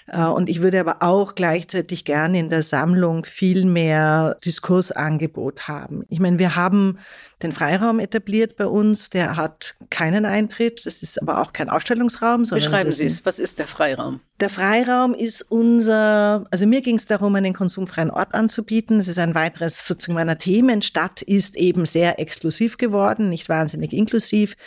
Äh, 0.08 0.24
und 0.24 0.50
ich 0.50 0.62
würde 0.62 0.80
aber 0.80 1.04
auch 1.04 1.36
gleichzeitig 1.36 2.04
gerne 2.04 2.40
in 2.40 2.50
der 2.50 2.64
Sammlung 2.64 3.26
viel 3.26 3.66
mehr 3.66 4.38
Diskursangebot 4.44 5.68
haben. 5.68 6.04
Ich 6.10 6.20
meine, 6.20 6.40
wir 6.40 6.56
haben 6.56 6.98
den 7.44 7.52
Freiraum 7.52 8.00
etabliert 8.00 8.58
bei 8.58 8.66
uns, 8.66 9.10
der 9.10 9.36
hat 9.36 9.76
keinen 9.90 10.26
Eintritt, 10.26 10.86
das 10.86 11.04
ist 11.04 11.22
aber 11.22 11.42
auch 11.42 11.54
kein 11.54 11.70
Ausstellungsraum. 11.70 12.44
Beschreiben 12.44 12.92
Sie 12.92 13.06
es, 13.06 13.26
was 13.26 13.40
ist 13.40 13.60
der 13.60 13.68
Freiraum? 13.68 14.20
Der 14.42 14.50
Freiraum 14.50 15.14
ist 15.14 15.44
unser, 15.44 16.46
also 16.52 16.68
mir 16.68 16.82
ging 16.82 16.98
es 16.98 17.06
darum, 17.06 17.36
einen 17.36 17.54
konsumfreien 17.54 18.12
Ort 18.12 18.34
anzubieten. 18.34 18.98
Das 18.98 19.08
ist 19.08 19.18
ein 19.18 19.34
weiteres 19.34 19.88
sozusagen 19.88 20.16
meiner 20.16 20.38
Themen. 20.38 20.82
Stadt 20.82 21.22
ist 21.22 21.56
eben 21.56 21.86
sehr 21.86 22.20
exklusiv 22.20 22.78
geworden, 22.78 23.30
nicht 23.30 23.48
wahnsinnig 23.48 23.94
inklusiv. 23.94 24.58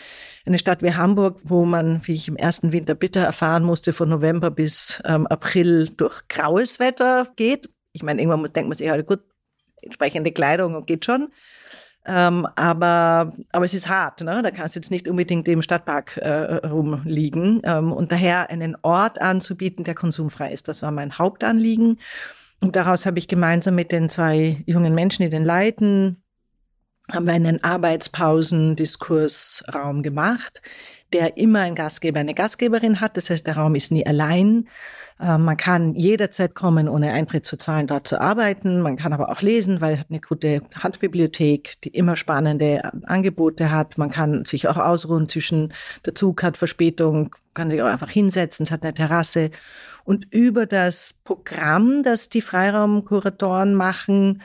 Eine 0.46 0.58
Stadt 0.58 0.82
wie 0.82 0.94
Hamburg, 0.94 1.40
wo 1.44 1.66
man, 1.66 2.00
wie 2.04 2.14
ich 2.14 2.28
im 2.28 2.36
ersten 2.36 2.72
Winter 2.72 2.94
bitter 2.94 3.20
erfahren 3.20 3.62
musste, 3.62 3.92
von 3.92 4.08
November 4.08 4.50
bis 4.50 5.02
ähm, 5.04 5.26
April 5.26 5.90
durch 5.94 6.26
graues 6.28 6.78
Wetter 6.78 7.26
geht. 7.36 7.68
Ich 7.92 8.02
meine, 8.02 8.22
irgendwann 8.22 8.50
denkt 8.50 8.70
man 8.70 8.78
sich 8.78 8.88
halt, 8.88 9.06
gut, 9.06 9.20
entsprechende 9.82 10.32
Kleidung 10.32 10.86
geht 10.86 11.04
schon. 11.04 11.28
Ähm, 12.08 12.46
aber, 12.56 13.34
aber 13.52 13.64
es 13.66 13.74
ist 13.74 13.88
hart, 13.88 14.22
ne? 14.22 14.40
da 14.42 14.50
kannst 14.50 14.74
du 14.74 14.78
jetzt 14.78 14.90
nicht 14.90 15.08
unbedingt 15.08 15.46
im 15.46 15.60
Stadtpark 15.60 16.16
äh, 16.16 16.66
rumliegen. 16.66 17.60
Ähm, 17.64 17.92
und 17.92 18.10
daher 18.10 18.48
einen 18.48 18.78
Ort 18.80 19.20
anzubieten, 19.20 19.84
der 19.84 19.94
konsumfrei 19.94 20.50
ist, 20.52 20.68
das 20.68 20.82
war 20.82 20.90
mein 20.90 21.18
Hauptanliegen. 21.18 21.98
Und 22.60 22.76
daraus 22.76 23.04
habe 23.04 23.18
ich 23.18 23.28
gemeinsam 23.28 23.74
mit 23.74 23.92
den 23.92 24.08
zwei 24.08 24.64
jungen 24.66 24.94
Menschen, 24.94 25.22
die 25.22 25.28
den 25.28 25.44
leiten, 25.44 26.22
haben 27.12 27.26
wir 27.26 27.34
einen 27.34 27.62
Arbeitspausen-Diskursraum 27.62 30.02
gemacht, 30.02 30.62
der 31.12 31.36
immer 31.36 31.60
ein 31.60 31.74
Gastgeber, 31.74 32.20
eine 32.20 32.34
Gastgeberin 32.34 33.00
hat. 33.00 33.16
Das 33.16 33.30
heißt, 33.30 33.46
der 33.46 33.56
Raum 33.56 33.74
ist 33.74 33.90
nie 33.90 34.06
allein. 34.06 34.68
Äh, 35.20 35.38
man 35.38 35.56
kann 35.56 35.94
jederzeit 35.94 36.54
kommen, 36.54 36.88
ohne 36.88 37.12
Eintritt 37.12 37.44
zu 37.44 37.56
zahlen, 37.56 37.86
dort 37.86 38.06
zu 38.06 38.20
arbeiten. 38.20 38.80
Man 38.80 38.96
kann 38.96 39.12
aber 39.12 39.30
auch 39.30 39.42
lesen, 39.42 39.80
weil 39.80 39.94
es 39.94 40.00
eine 40.08 40.20
gute 40.20 40.62
Handbibliothek, 40.74 41.80
die 41.82 41.90
immer 41.90 42.16
spannende 42.16 42.82
Angebote 43.04 43.70
hat. 43.70 43.98
Man 43.98 44.10
kann 44.10 44.44
sich 44.44 44.68
auch 44.68 44.76
ausruhen 44.76 45.28
zwischen, 45.28 45.72
der 46.04 46.14
Zug 46.14 46.42
hat 46.42 46.56
Verspätung, 46.56 47.34
kann 47.54 47.70
sich 47.70 47.82
auch 47.82 47.86
einfach 47.86 48.10
hinsetzen, 48.10 48.64
es 48.64 48.70
hat 48.70 48.84
eine 48.84 48.94
Terrasse. 48.94 49.50
Und 50.04 50.32
über 50.32 50.64
das 50.64 51.14
Programm, 51.24 52.02
das 52.02 52.28
die 52.28 52.40
Freiraumkuratoren 52.40 53.74
machen, 53.74 54.42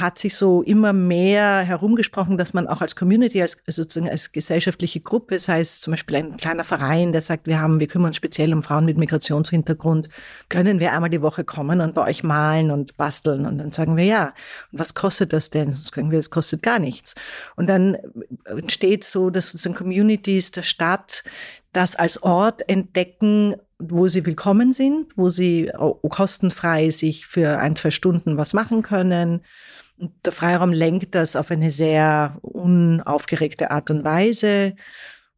hat 0.00 0.18
sich 0.18 0.36
so 0.36 0.62
immer 0.62 0.92
mehr 0.92 1.60
herumgesprochen, 1.60 2.36
dass 2.36 2.54
man 2.54 2.66
auch 2.66 2.80
als 2.80 2.96
Community, 2.96 3.40
als 3.42 3.60
sozusagen 3.66 4.10
als 4.10 4.32
gesellschaftliche 4.32 5.00
Gruppe, 5.00 5.38
sei 5.38 5.60
es 5.60 5.80
zum 5.80 5.92
Beispiel 5.92 6.16
ein 6.16 6.36
kleiner 6.36 6.64
Verein, 6.64 7.12
der 7.12 7.20
sagt, 7.20 7.46
wir 7.46 7.60
haben, 7.60 7.80
wir 7.80 7.86
kümmern 7.86 8.08
uns 8.08 8.16
speziell 8.16 8.52
um 8.52 8.62
Frauen 8.62 8.84
mit 8.84 8.96
Migrationshintergrund, 8.96 10.08
können 10.48 10.80
wir 10.80 10.92
einmal 10.92 11.10
die 11.10 11.22
Woche 11.22 11.44
kommen 11.44 11.80
und 11.80 11.94
bei 11.94 12.08
euch 12.08 12.22
malen 12.22 12.70
und 12.70 12.96
basteln? 12.96 13.46
Und 13.46 13.58
dann 13.58 13.72
sagen 13.72 13.96
wir 13.96 14.04
ja. 14.04 14.34
Und 14.72 14.78
was 14.78 14.94
kostet 14.94 15.32
das 15.32 15.50
denn? 15.50 15.72
Das 15.72 15.84
sagen 15.94 16.10
wir, 16.10 16.18
es 16.18 16.30
kostet 16.30 16.62
gar 16.62 16.78
nichts. 16.78 17.14
Und 17.56 17.68
dann 17.68 17.96
entsteht 18.44 19.04
so, 19.04 19.30
dass 19.30 19.50
sozusagen 19.50 19.76
Communities 19.76 20.50
der 20.50 20.62
Stadt 20.62 21.24
das 21.72 21.96
als 21.96 22.22
Ort 22.22 22.68
entdecken, 22.68 23.56
wo 23.78 24.08
sie 24.08 24.26
willkommen 24.26 24.72
sind, 24.72 25.06
wo 25.16 25.30
sie 25.30 25.70
kostenfrei 26.08 26.90
sich 26.90 27.26
für 27.26 27.58
ein, 27.58 27.76
zwei 27.76 27.90
Stunden 27.90 28.36
was 28.36 28.52
machen 28.52 28.82
können. 28.82 29.42
Und 29.98 30.12
der 30.24 30.32
Freiraum 30.32 30.72
lenkt 30.72 31.14
das 31.14 31.36
auf 31.36 31.50
eine 31.50 31.70
sehr 31.70 32.38
unaufgeregte 32.42 33.70
Art 33.70 33.90
und 33.90 34.04
Weise. 34.04 34.74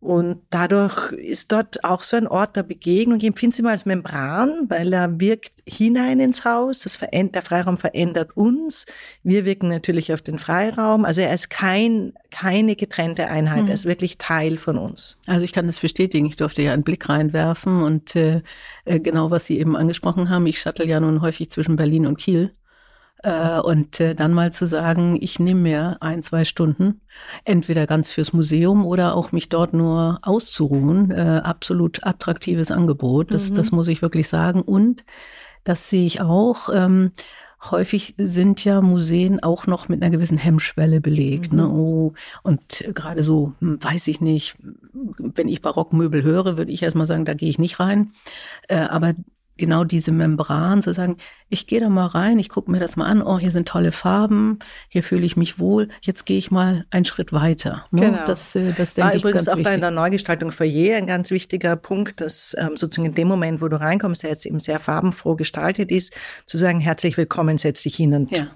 Und 0.00 0.40
dadurch 0.48 1.12
ist 1.12 1.52
dort 1.52 1.84
auch 1.84 2.02
so 2.02 2.16
ein 2.16 2.26
Ort 2.26 2.56
der 2.56 2.62
Begegnung. 2.62 3.18
Ich 3.18 3.26
empfinde 3.26 3.52
es 3.52 3.58
immer 3.58 3.70
als 3.70 3.84
Membran, 3.84 4.64
weil 4.68 4.94
er 4.94 5.20
wirkt 5.20 5.52
hinein 5.68 6.20
ins 6.20 6.46
Haus. 6.46 6.78
Das 6.80 6.98
der 6.98 7.42
Freiraum 7.42 7.76
verändert 7.76 8.34
uns. 8.34 8.86
Wir 9.22 9.44
wirken 9.44 9.68
natürlich 9.68 10.14
auf 10.14 10.22
den 10.22 10.38
Freiraum. 10.38 11.04
Also 11.04 11.20
er 11.20 11.34
ist 11.34 11.50
kein, 11.50 12.14
keine 12.30 12.76
getrennte 12.76 13.26
Einheit. 13.26 13.64
Mhm. 13.64 13.68
Er 13.68 13.74
ist 13.74 13.84
wirklich 13.84 14.16
Teil 14.16 14.56
von 14.56 14.78
uns. 14.78 15.18
Also 15.26 15.44
ich 15.44 15.52
kann 15.52 15.66
das 15.66 15.80
bestätigen. 15.80 16.24
Ich 16.24 16.36
durfte 16.36 16.62
ja 16.62 16.72
einen 16.72 16.82
Blick 16.82 17.06
reinwerfen 17.10 17.82
und 17.82 18.16
äh, 18.16 18.40
äh 18.86 19.00
genau, 19.00 19.30
was 19.30 19.44
Sie 19.44 19.58
eben 19.58 19.76
angesprochen 19.76 20.30
haben. 20.30 20.46
Ich 20.46 20.60
shuttle 20.60 20.86
ja 20.86 20.98
nun 20.98 21.20
häufig 21.20 21.50
zwischen 21.50 21.76
Berlin 21.76 22.06
und 22.06 22.16
Kiel. 22.16 22.54
Äh, 23.22 23.60
und 23.60 24.00
äh, 24.00 24.14
dann 24.14 24.32
mal 24.32 24.52
zu 24.52 24.66
sagen, 24.66 25.18
ich 25.20 25.38
nehme 25.38 25.60
mir 25.60 25.96
ein, 26.00 26.22
zwei 26.22 26.44
Stunden, 26.44 27.00
entweder 27.44 27.86
ganz 27.86 28.10
fürs 28.10 28.32
Museum 28.32 28.86
oder 28.86 29.14
auch 29.14 29.32
mich 29.32 29.48
dort 29.48 29.74
nur 29.74 30.18
auszuruhen. 30.22 31.10
Äh, 31.10 31.42
absolut 31.44 32.04
attraktives 32.04 32.70
Angebot, 32.70 33.32
das, 33.32 33.50
mhm. 33.50 33.54
das 33.56 33.72
muss 33.72 33.88
ich 33.88 34.02
wirklich 34.02 34.28
sagen. 34.28 34.62
Und 34.62 35.04
das 35.64 35.90
sehe 35.90 36.06
ich 36.06 36.20
auch. 36.20 36.70
Ähm, 36.72 37.12
häufig 37.70 38.14
sind 38.16 38.64
ja 38.64 38.80
Museen 38.80 39.42
auch 39.42 39.66
noch 39.66 39.88
mit 39.88 40.02
einer 40.02 40.10
gewissen 40.10 40.38
Hemmschwelle 40.38 41.00
belegt. 41.02 41.52
Ne? 41.52 41.64
Mhm. 41.64 41.68
Ne? 41.68 41.74
Oh, 41.74 42.14
und 42.42 42.84
gerade 42.94 43.22
so, 43.22 43.52
hm, 43.60 43.82
weiß 43.82 44.08
ich 44.08 44.20
nicht, 44.20 44.56
wenn 45.18 45.48
ich 45.48 45.60
Barockmöbel 45.60 46.22
höre, 46.22 46.56
würde 46.56 46.72
ich 46.72 46.82
erstmal 46.82 47.06
sagen, 47.06 47.26
da 47.26 47.34
gehe 47.34 47.50
ich 47.50 47.58
nicht 47.58 47.80
rein. 47.80 48.12
Äh, 48.68 48.76
aber 48.78 49.14
genau 49.60 49.84
diese 49.84 50.10
Membran 50.10 50.82
zu 50.82 50.92
sagen, 50.92 51.18
ich 51.48 51.68
gehe 51.68 51.80
da 51.80 51.88
mal 51.88 52.06
rein, 52.06 52.40
ich 52.40 52.48
gucke 52.48 52.70
mir 52.70 52.80
das 52.80 52.96
mal 52.96 53.06
an, 53.06 53.22
oh, 53.22 53.38
hier 53.38 53.52
sind 53.52 53.68
tolle 53.68 53.92
Farben, 53.92 54.58
hier 54.88 55.04
fühle 55.04 55.24
ich 55.24 55.36
mich 55.36 55.60
wohl, 55.60 55.88
jetzt 56.00 56.26
gehe 56.26 56.38
ich 56.38 56.50
mal 56.50 56.86
einen 56.90 57.04
Schritt 57.04 57.32
weiter. 57.32 57.86
Ne? 57.92 58.10
Genau. 58.10 58.26
Das, 58.26 58.56
äh, 58.56 58.72
das 58.72 58.94
denke 58.94 59.10
War 59.10 59.16
ich 59.16 59.22
übrigens 59.22 59.48
auch 59.48 59.56
wichtig. 59.56 59.72
bei 59.72 59.76
der 59.76 59.92
Neugestaltung 59.92 60.50
Foyer 60.50 60.96
ein 60.96 61.06
ganz 61.06 61.30
wichtiger 61.30 61.76
Punkt, 61.76 62.20
dass 62.20 62.56
ähm, 62.58 62.76
sozusagen 62.76 63.06
in 63.06 63.14
dem 63.14 63.28
Moment, 63.28 63.60
wo 63.60 63.68
du 63.68 63.78
reinkommst, 63.78 64.24
der 64.24 64.30
jetzt 64.30 64.46
eben 64.46 64.58
sehr 64.58 64.80
farbenfroh 64.80 65.36
gestaltet 65.36 65.92
ist, 65.92 66.12
zu 66.46 66.56
sagen, 66.56 66.80
herzlich 66.80 67.16
willkommen, 67.16 67.58
setz 67.58 67.82
dich 67.82 67.94
hin 67.94 68.14
und 68.14 68.32
ja 68.32 68.48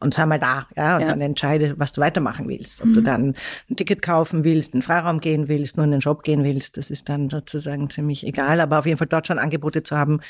und 0.00 0.14
sei 0.14 0.26
mal 0.26 0.38
da, 0.38 0.66
ja, 0.76 0.96
und 0.96 1.02
ja. 1.02 1.08
dann 1.08 1.20
entscheide, 1.20 1.78
was 1.78 1.92
du 1.92 2.00
weitermachen 2.00 2.48
willst. 2.48 2.80
Ob 2.80 2.88
mhm. 2.88 2.94
du 2.94 3.02
dann 3.02 3.34
ein 3.68 3.76
Ticket 3.76 4.02
kaufen 4.02 4.44
willst, 4.44 4.72
einen 4.72 4.82
Freiraum 4.82 5.20
gehen 5.20 5.48
willst, 5.48 5.76
nur 5.76 5.84
in 5.84 5.92
den 5.92 6.00
Shop 6.00 6.22
gehen 6.22 6.44
willst, 6.44 6.76
das 6.76 6.90
ist 6.90 7.08
dann 7.08 7.28
sozusagen 7.28 7.90
ziemlich 7.90 8.26
egal. 8.26 8.60
Aber 8.60 8.78
auf 8.78 8.86
jeden 8.86 8.98
Fall 8.98 9.06
dort 9.06 9.26
schon 9.26 9.38
Angebote 9.38 9.82
zu 9.82 9.96
haben, 9.96 10.20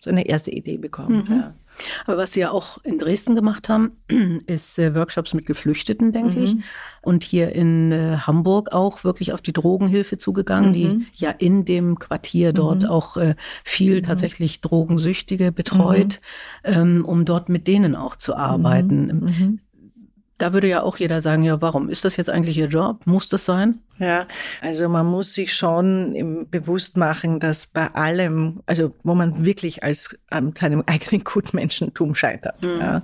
so 0.00 0.10
eine 0.10 0.26
erste 0.26 0.50
Idee 0.50 0.78
bekommen. 0.78 1.24
Mhm. 1.28 1.36
Ja. 1.36 1.54
Aber 2.06 2.16
was 2.18 2.32
Sie 2.32 2.40
ja 2.40 2.50
auch 2.50 2.78
in 2.84 2.98
Dresden 2.98 3.34
gemacht 3.34 3.68
haben, 3.68 3.92
ist 4.46 4.78
äh, 4.78 4.94
Workshops 4.94 5.34
mit 5.34 5.46
Geflüchteten, 5.46 6.12
denke 6.12 6.38
mhm. 6.38 6.44
ich. 6.44 6.56
Und 7.02 7.24
hier 7.24 7.52
in 7.52 7.92
äh, 7.92 8.16
Hamburg 8.18 8.72
auch 8.72 9.04
wirklich 9.04 9.32
auf 9.32 9.40
die 9.40 9.52
Drogenhilfe 9.52 10.18
zugegangen, 10.18 10.70
mhm. 10.70 10.74
die 10.74 11.06
ja 11.14 11.30
in 11.30 11.64
dem 11.64 11.98
Quartier 11.98 12.52
dort 12.52 12.82
mhm. 12.82 12.88
auch 12.88 13.16
äh, 13.16 13.34
viel 13.64 13.98
mhm. 13.98 14.02
tatsächlich 14.04 14.60
Drogensüchtige 14.60 15.52
betreut, 15.52 16.20
mhm. 16.66 16.72
ähm, 16.72 17.04
um 17.04 17.24
dort 17.24 17.48
mit 17.48 17.66
denen 17.66 17.94
auch 17.94 18.16
zu 18.16 18.36
arbeiten. 18.36 19.06
Mhm. 19.06 19.60
Da 20.38 20.52
würde 20.52 20.68
ja 20.68 20.82
auch 20.82 20.98
jeder 20.98 21.20
sagen, 21.20 21.42
ja, 21.42 21.60
warum 21.60 21.88
ist 21.88 22.04
das 22.04 22.16
jetzt 22.16 22.30
eigentlich 22.30 22.58
Ihr 22.58 22.68
Job? 22.68 23.06
Muss 23.06 23.28
das 23.28 23.44
sein? 23.44 23.80
Ja, 23.98 24.26
also 24.60 24.88
man 24.88 25.06
muss 25.06 25.34
sich 25.34 25.54
schon 25.54 26.46
bewusst 26.50 26.96
machen, 26.96 27.40
dass 27.40 27.66
bei 27.66 27.88
allem, 27.88 28.62
also 28.66 28.94
wo 29.02 29.14
man 29.14 29.44
wirklich 29.44 29.82
als 29.82 30.16
an 30.30 30.54
seinem 30.56 30.84
eigenen 30.86 31.24
Gutmenschentum 31.24 32.14
scheitert. 32.14 32.62
Mhm. 32.62 32.80
Ja. 32.80 33.02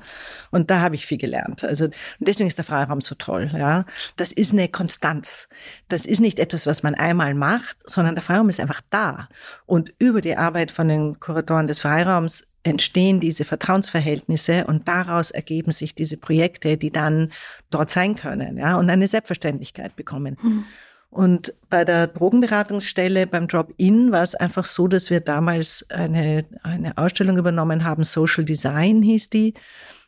Und 0.51 0.71
da 0.71 0.81
habe 0.81 0.95
ich 0.95 1.07
viel 1.07 1.19
gelernt. 1.19 1.65
Also 1.65 1.85
und 1.85 1.95
deswegen 2.29 2.49
ist 2.49 2.59
der 2.59 2.65
Freiraum 2.65 3.01
so 3.01 3.15
toll. 3.15 3.51
Ja, 3.53 3.85
das 4.17 4.33
ist 4.33 4.53
eine 4.53 4.69
Konstanz. 4.69 5.49
Das 5.89 6.07
ist 6.07 6.21
nicht 6.21 6.39
etwas, 6.39 6.67
was 6.67 6.83
man 6.83 6.95
einmal 6.95 7.35
macht, 7.35 7.77
sondern 7.85 8.15
der 8.15 8.23
Freiraum 8.23 8.49
ist 8.49 8.61
einfach 8.61 8.81
da. 8.91 9.29
Und 9.67 9.95
über 9.99 10.21
die 10.21 10.37
Arbeit 10.37 10.71
von 10.71 10.89
den 10.89 11.21
Kuratoren 11.21 11.67
des 11.67 11.81
Freiraums 11.81 12.47
entstehen 12.65 13.21
diese 13.21 13.45
Vertrauensverhältnisse 13.45 14.65
und 14.67 14.89
daraus 14.89 15.31
ergeben 15.31 15.71
sich 15.71 15.95
diese 15.95 16.17
Projekte, 16.17 16.77
die 16.77 16.91
dann 16.91 17.33
dort 17.71 17.91
sein 17.91 18.17
können, 18.17 18.57
ja, 18.57 18.77
und 18.77 18.89
eine 18.89 19.07
Selbstverständlichkeit 19.07 19.95
bekommen. 19.97 20.39
Mhm. 20.43 20.65
Und 21.11 21.55
bei 21.71 21.85
der 21.85 22.09
Drogenberatungsstelle 22.09 23.27
beim 23.27 23.47
Drop-In 23.47 24.11
war 24.11 24.23
es 24.23 24.35
einfach 24.35 24.65
so, 24.65 24.89
dass 24.89 25.11
wir 25.11 25.21
damals 25.21 25.87
eine, 25.91 26.45
eine 26.63 26.99
Ausstellung 26.99 27.39
übernommen 27.39 27.85
haben, 27.85 28.03
Social 28.03 28.45
Design 28.45 29.03
hieß 29.03 29.31
die. 29.31 29.55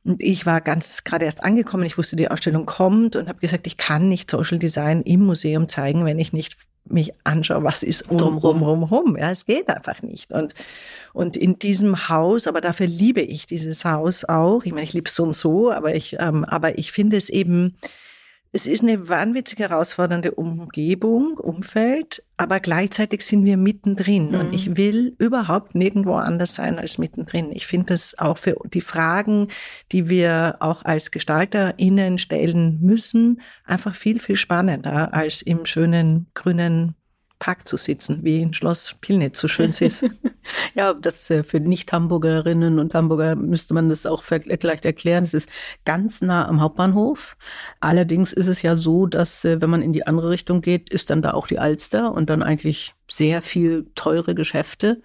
Und 0.05 0.23
ich 0.23 0.47
war 0.47 0.61
ganz 0.61 1.05
gerade 1.05 1.25
erst 1.25 1.43
angekommen, 1.43 1.85
ich 1.85 1.99
wusste, 1.99 2.17
die 2.17 2.31
Ausstellung 2.31 2.67
kommt 2.67 3.17
und 3.17 3.29
habe 3.29 3.41
gesagt, 3.41 3.67
ich 3.67 3.77
kann 3.77 4.09
nicht 4.09 4.31
Social 4.31 4.59
Design 4.59 5.03
im 5.03 5.25
Museum 5.25 5.69
zeigen, 5.69 6.05
wenn 6.05 6.19
ich 6.19 6.33
nicht 6.33 6.57
mich 6.89 7.13
anschaue, 7.25 7.65
was 7.65 7.83
ist 7.83 8.11
um, 8.11 8.39
rum, 8.39 8.63
rum, 8.63 8.83
rum. 8.85 9.17
Ja, 9.17 9.31
es 9.31 9.47
geht 9.47 9.69
einfach 9.69 10.03
nicht. 10.03 10.33
Und, 10.33 10.55
und 11.13 11.37
in 11.37 11.59
diesem 11.59 12.09
Haus, 12.09 12.47
aber 12.47 12.61
dafür 12.61 12.87
liebe 12.87 13.21
ich 13.21 13.47
dieses 13.47 13.85
Haus 13.85 14.25
auch. 14.25 14.65
Ich 14.65 14.73
meine, 14.73 14.85
ich 14.85 14.93
liebe 14.93 15.09
es 15.09 15.15
so 15.15 15.25
und 15.25 15.35
so, 15.35 15.73
aber 15.73 15.95
ich, 15.95 16.17
ähm, 16.21 16.45
aber 16.45 16.79
ich 16.79 16.93
finde 16.93 17.17
es 17.17 17.29
eben, 17.29 17.77
es 18.57 18.66
ist 18.66 18.83
eine 18.83 19.11
wahnwitzig 19.11 19.59
herausfordernde 19.59 20.31
Umgebung, 20.31 21.37
Umfeld, 21.37 22.23
aber 22.38 22.59
gleichzeitig 22.59 23.21
sind 23.21 23.45
wir 23.45 23.59
mittendrin. 23.59 24.31
Mhm. 24.31 24.35
Und 24.40 24.55
ich 24.55 24.79
will 24.79 25.14
überhaupt 25.19 25.75
nirgendwo 25.75 26.14
anders 26.14 26.55
sein 26.55 26.79
als 26.79 26.97
mittendrin. 26.97 27.53
Ich 27.53 27.66
finde 27.66 27.88
das 27.88 28.19
auch 28.19 28.38
für 28.38 28.57
die 28.73 28.81
Fragen, 28.81 29.49
die 29.92 30.09
wir 30.09 30.57
auch 30.61 30.87
als 30.87 31.11
GestalterInnen 31.11 32.16
stellen 32.16 32.79
müssen, 32.81 33.42
einfach 33.66 33.95
viel, 33.95 34.21
viel 34.21 34.37
spannender 34.37 35.12
als 35.12 35.42
im 35.42 35.66
schönen 35.66 36.29
grünen 36.33 36.95
Park 37.38 37.68
zu 37.68 37.77
sitzen, 37.77 38.20
wie 38.22 38.40
in 38.40 38.55
Schloss 38.55 38.96
Pilnitz 39.01 39.38
so 39.40 39.49
schön 39.49 39.70
ist. 39.70 40.05
ja, 40.75 40.94
das 40.94 41.29
äh, 41.31 41.42
für 41.42 41.61
Nicht-Hamburgerinnen 41.61 42.79
und 42.79 42.94
Hamburger 42.94 43.37
müsste 43.37 43.75
man 43.75 43.88
das 43.88 44.07
auch 44.07 44.22
vielleicht 44.22 44.85
erklären. 44.85 45.25
Es 45.25 45.35
ist 45.35 45.49
ganz 45.85 46.22
nah 46.22 46.49
am 46.49 46.61
Hauptbahnhof. 46.61 47.37
Allerdings 47.81 48.33
ist 48.33 48.46
es 48.46 48.62
ja 48.62 48.75
so, 48.75 49.07
dass 49.07 49.44
äh, 49.44 49.61
wenn 49.61 49.70
man 49.70 49.83
in 49.83 49.92
die 49.92 50.07
andere 50.07 50.31
Richtung 50.31 50.61
geht, 50.62 50.90
ist 50.90 51.11
dann 51.11 51.22
da 51.22 51.33
auch 51.33 51.46
die 51.46 51.59
Alster 51.59 52.12
und 52.12 52.31
dann 52.31 52.42
eigentlich 52.42 52.94
sehr 53.09 53.42
viel 53.42 53.87
teure 53.94 54.35
Geschäfte 54.35 55.03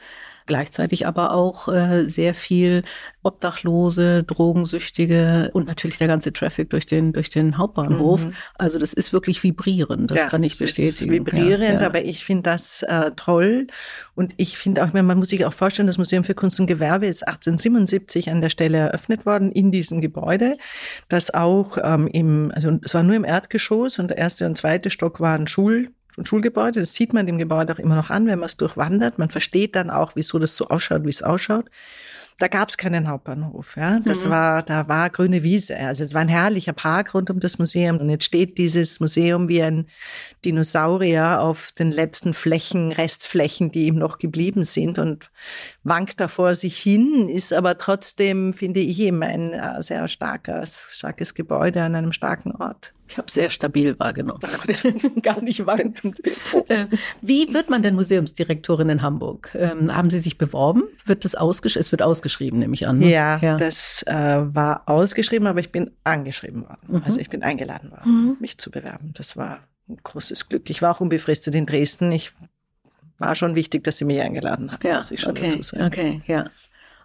gleichzeitig 0.52 1.08
aber 1.08 1.32
auch 1.32 1.70
äh, 1.70 2.08
sehr 2.08 2.34
viel 2.34 2.84
Obdachlose, 3.24 4.24
Drogensüchtige 4.24 5.50
und 5.54 5.66
natürlich 5.66 5.98
der 5.98 6.10
ganze 6.10 6.34
Traffic 6.34 6.70
durch 6.72 6.86
den, 6.86 7.14
durch 7.14 7.30
den 7.30 7.58
Hauptbahnhof. 7.58 8.26
Mhm. 8.26 8.34
Also 8.58 8.78
das 8.78 8.92
ist 8.92 9.14
wirklich 9.14 9.42
vibrierend, 9.44 10.12
das 10.12 10.24
ja, 10.24 10.28
kann 10.28 10.44
ich 10.44 10.58
bestätigen. 10.58 11.10
vibrierend, 11.10 11.80
ja, 11.80 11.86
aber 11.86 12.04
ich 12.04 12.26
finde 12.26 12.44
das 12.44 12.84
äh, 12.84 13.12
toll 13.16 13.68
und 14.14 14.34
ich 14.36 14.58
finde 14.58 14.84
auch, 14.84 14.92
man 14.92 15.18
muss 15.18 15.30
sich 15.30 15.46
auch 15.46 15.54
vorstellen, 15.54 15.88
das 15.88 15.98
Museum 15.98 16.26
für 16.26 16.36
Kunst 16.36 16.60
und 16.60 16.66
Gewerbe 16.66 17.06
ist 17.06 17.26
1877 17.26 18.30
an 18.30 18.42
der 18.42 18.50
Stelle 18.50 18.78
eröffnet 18.78 19.26
worden 19.26 19.54
in 19.54 19.72
diesem 19.72 20.02
Gebäude, 20.02 20.58
das 21.08 21.34
auch 21.34 21.78
ähm, 21.82 22.08
im, 22.08 22.52
also 22.54 22.78
es 22.84 22.94
war 22.94 23.04
nur 23.04 23.16
im 23.16 23.24
Erdgeschoss 23.24 24.00
und 24.00 24.10
der 24.10 24.18
erste 24.18 24.46
und 24.46 24.58
zweite 24.58 24.90
Stock 24.90 25.22
waren 25.22 25.48
Schul 25.48 25.92
Schulgebäude. 26.26 26.80
Das 26.80 26.94
sieht 26.94 27.14
man 27.14 27.26
dem 27.26 27.38
Gebäude 27.38 27.74
auch 27.74 27.80
immer 27.80 27.96
noch 27.96 28.10
an, 28.10 28.28
wenn 28.28 28.40
man 28.40 28.48
es 28.48 28.58
durchwandert. 28.58 29.18
Man 29.18 29.30
versteht 29.30 29.76
dann 29.76 29.90
auch, 29.90 30.16
wieso 30.16 30.40
das 30.40 30.56
so 30.56 30.68
ausschaut, 30.68 31.06
wie 31.06 31.10
es 31.10 31.24
ausschaut. 31.24 31.70
Da 32.42 32.48
gab 32.48 32.70
es 32.70 32.78
keinen 32.78 33.08
Hauptbahnhof. 33.08 33.78
Ja, 33.78 34.00
das 34.00 34.26
mhm. 34.26 34.32
war, 34.32 34.64
da 34.64 34.88
war 34.88 35.12
grüne 35.12 35.44
Wiese. 35.44 35.78
Also 35.78 36.04
es 36.04 36.16
war 36.16 36.22
ein 36.22 36.28
herrlicher 36.28 36.74
Park 36.74 37.14
rund 37.14 37.30
um 37.30 37.40
das 37.40 37.60
Museum. 37.60 38.00
Und 38.00 38.10
jetzt 38.10 38.24
steht 38.24 38.58
dieses 38.58 39.00
Museum 39.00 39.48
wie 39.48 39.62
ein 39.62 39.86
Dinosaurier 40.44 41.40
auf 41.42 41.72
den 41.74 41.92
letzten 41.92 42.34
Flächen, 42.34 42.94
Restflächen, 42.94 43.72
die 43.72 43.86
ihm 43.86 43.96
noch 43.96 44.18
geblieben 44.18 44.66
sind 44.66 44.98
und 44.98 45.30
wankt 45.84 46.20
da 46.20 46.28
vor 46.28 46.56
sich 46.56 46.80
hin, 46.80 47.30
ist 47.30 47.54
aber 47.54 47.78
trotzdem, 47.78 48.54
finde 48.54 48.80
ich, 48.80 49.00
eben 49.00 49.22
ein 49.22 49.54
äh, 49.54 49.84
sehr 49.84 50.08
starker, 50.08 50.66
starkes 50.66 51.36
Gebäude 51.36 51.84
an 51.84 51.94
einem 51.94 52.12
starken 52.12 52.56
Ort. 52.56 52.94
Ich 53.12 53.18
habe 53.18 53.30
sehr 53.30 53.50
stabil 53.50 54.00
wahrgenommen. 54.00 54.40
Gar 55.22 55.42
nicht 55.42 55.66
wankend. 55.66 56.22
Äh, 56.70 56.86
wie 57.22 57.54
wird 57.54 57.70
man 57.70 57.84
denn 57.84 57.94
Museumsdirektorin 57.96 58.88
in 58.88 59.02
Hamburg? 59.02 59.52
Ähm, 59.54 59.94
haben 59.94 60.10
Sie 60.10 60.20
sich 60.20 60.38
beworben? 60.38 60.84
Wird 61.06 61.26
das 61.26 61.36
ausgeschrieben? 61.36 61.82
Es 61.82 61.92
wird 61.92 62.02
ausgeschrieben, 62.02 62.60
nehme 62.60 62.74
ich 62.74 62.88
an. 62.88 63.00
Ne? 63.00 63.10
Ja, 63.10 63.38
ja, 63.40 63.58
das 63.58 64.04
äh, 64.04 64.14
war 64.14 64.84
ausgeschrieben, 64.86 65.46
aber 65.46 65.60
ich 65.60 65.72
bin 65.72 65.92
angeschrieben 66.06 66.62
worden. 66.62 66.88
Mhm. 66.88 67.04
Also 67.04 67.20
ich 67.20 67.30
bin 67.30 67.44
eingeladen 67.44 67.92
worden, 67.92 68.12
mhm. 68.12 68.38
mich 68.40 68.58
zu 68.58 68.72
bewerben. 68.72 69.12
Das 69.14 69.36
war 69.36 69.60
ein 69.90 69.98
großes 70.02 70.48
Glück. 70.48 70.70
Ich 70.70 70.82
war 70.82 70.96
auch 70.96 71.02
unbefristet 71.02 71.54
in 71.54 71.66
Dresden. 71.66 72.14
Ich 72.14 72.32
war 73.18 73.36
schon 73.36 73.56
wichtig, 73.56 73.84
dass 73.84 73.98
Sie 73.98 74.06
mich 74.06 74.22
eingeladen 74.22 74.72
haben, 74.72 74.88
ja, 74.88 74.96
muss 74.96 75.12
ich 75.12 75.20
schon 75.20 75.32
okay, 75.32 75.50
dazu 75.50 75.62
sagen. 75.64 75.84
Okay, 75.84 76.22
ja. 76.28 76.50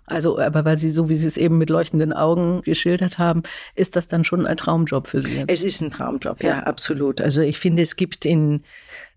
Also, 0.06 0.38
aber 0.38 0.64
weil 0.64 0.76
Sie, 0.76 0.90
so 0.90 1.08
wie 1.08 1.16
Sie 1.16 1.26
es 1.26 1.36
eben 1.36 1.58
mit 1.58 1.68
leuchtenden 1.68 2.12
Augen 2.12 2.62
geschildert 2.62 3.18
haben, 3.18 3.42
ist 3.74 3.96
das 3.96 4.06
dann 4.06 4.24
schon 4.24 4.46
ein 4.46 4.56
Traumjob 4.56 5.08
für 5.08 5.20
Sie 5.20 5.34
jetzt? 5.34 5.50
Es 5.50 5.62
ist 5.62 5.80
ein 5.80 5.90
Traumjob, 5.90 6.42
ja, 6.42 6.50
ja 6.50 6.58
absolut. 6.60 7.20
Also 7.20 7.40
ich 7.40 7.58
finde, 7.58 7.82
es 7.82 7.96
gibt 7.96 8.24
in, 8.24 8.62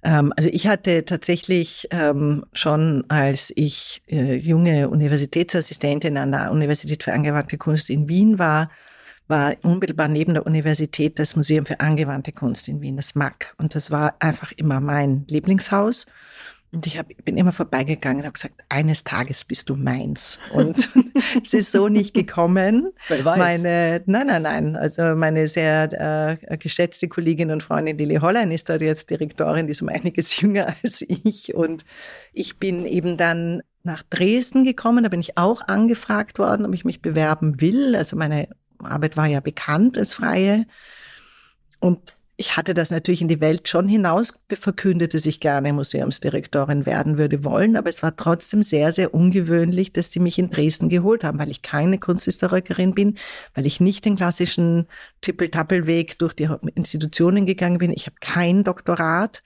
ähm, 0.04 0.34
also 0.36 0.49
ich 0.52 0.67
hatte 0.67 1.06
tatsächlich 1.06 1.88
ähm, 1.91 2.43
schon, 2.54 3.06
als 3.08 3.54
ich 3.56 4.02
äh, 4.08 4.36
junge 4.36 4.89
Universitätsassistentin 4.89 6.17
an 6.17 6.32
der 6.32 6.52
Universität 6.52 7.04
für 7.04 7.13
angewandte 7.13 7.58
Kunst 7.58 7.89
in 7.91 8.10
Wien 8.10 8.39
war, 8.39 8.69
war 9.28 9.56
unmittelbar 9.63 10.08
neben 10.08 10.34
der 10.34 10.47
Universität 10.47 11.19
das 11.19 11.36
Museum 11.36 11.65
für 11.67 11.80
angewandte 11.80 12.32
Kunst 12.32 12.67
in 12.67 12.82
Wien, 12.82 12.97
das 12.97 13.13
MAC. 13.13 13.54
Und 13.60 13.75
das 13.75 13.91
war 13.91 14.15
einfach 14.19 14.52
immer 14.54 14.80
mein 14.80 15.25
Lieblingshaus. 15.30 16.08
Und 16.71 16.86
ich 16.86 16.99
hab, 16.99 17.08
bin 17.25 17.36
immer 17.36 17.51
vorbeigegangen 17.51 18.19
und 18.19 18.25
habe 18.25 18.34
gesagt, 18.34 18.53
eines 18.69 19.03
Tages 19.03 19.43
bist 19.43 19.69
du 19.69 19.75
meins. 19.75 20.38
Und 20.53 20.77
es 21.43 21.53
ist 21.53 21.71
so 21.71 21.89
nicht 21.89 22.13
gekommen. 22.13 22.91
Wer 23.08 23.25
weiß. 23.25 23.38
Meine, 23.39 24.03
nein, 24.05 24.27
nein, 24.27 24.41
nein. 24.43 24.75
Also 24.75 25.15
meine 25.15 25.47
sehr 25.47 26.38
äh, 26.47 26.58
geschätzte 26.58 27.08
Kollegin 27.08 27.49
und 27.49 27.63
Freundin 27.63 27.97
Lili 27.97 28.17
Hollein 28.17 28.51
ist 28.51 28.69
dort 28.69 28.82
jetzt 28.82 29.10
Direktorin, 29.10 29.65
die 29.65 29.71
ist 29.71 29.82
um 29.82 29.89
einiges 29.89 30.39
jünger 30.41 30.75
als 30.84 31.01
ich. 31.01 31.55
Und 31.55 31.86
ich 32.34 32.58
bin 32.60 32.86
eben 32.86 33.17
dann 33.17 33.63
nach 33.82 34.03
Dresden 34.03 34.63
gekommen. 34.63 35.03
Da 35.03 35.10
bin 35.10 35.21
ich 35.21 35.39
auch 35.39 35.67
angefragt 35.67 36.38
worden, 36.38 36.67
ob 36.67 36.73
ich 36.75 36.86
mich 36.86 37.01
bewerben 37.01 37.62
will. 37.62 37.95
Also 37.95 38.15
meine 38.15 38.47
Arbeit 38.77 39.17
war 39.17 39.25
ja 39.25 39.39
bekannt 39.39 39.97
als 39.97 40.13
Freie. 40.13 40.67
Und 41.79 42.13
ich 42.39 42.56
hatte 42.56 42.73
das 42.73 42.89
natürlich 42.89 43.21
in 43.21 43.28
die 43.28 43.41
Welt 43.41 43.67
schon 43.67 43.89
hinaus 43.89 44.39
verkündet, 44.49 45.13
dass 45.13 45.25
ich 45.25 45.41
gerne 45.41 45.73
Museumsdirektorin 45.73 46.86
werden 46.86 47.17
würde 47.17 47.43
wollen, 47.43 47.75
aber 47.75 47.89
es 47.89 48.02
war 48.02 48.15
trotzdem 48.15 48.63
sehr, 48.63 48.93
sehr 48.93 49.13
ungewöhnlich, 49.13 49.91
dass 49.91 50.13
sie 50.13 50.21
mich 50.21 50.39
in 50.39 50.49
Dresden 50.49 50.88
geholt 50.88 51.25
haben, 51.25 51.38
weil 51.38 51.52
ich 51.52 51.63
keine 51.63 51.97
Kunsthistorikerin 51.99 52.95
bin, 52.95 53.17
weil 53.56 53.65
ich 53.65 53.82
nicht 53.82 54.06
den 54.06 54.15
klassischen 54.15 54.88
Tippel-Tappel-Weg 55.19 56.17
durch 56.17 56.34
die 56.34 56.47
Institutionen 56.75 57.45
gegangen 57.45 57.78
bin. 57.78 57.91
Ich 57.91 58.06
habe 58.06 58.15
kein 58.21 58.63
Doktorat 58.63 59.43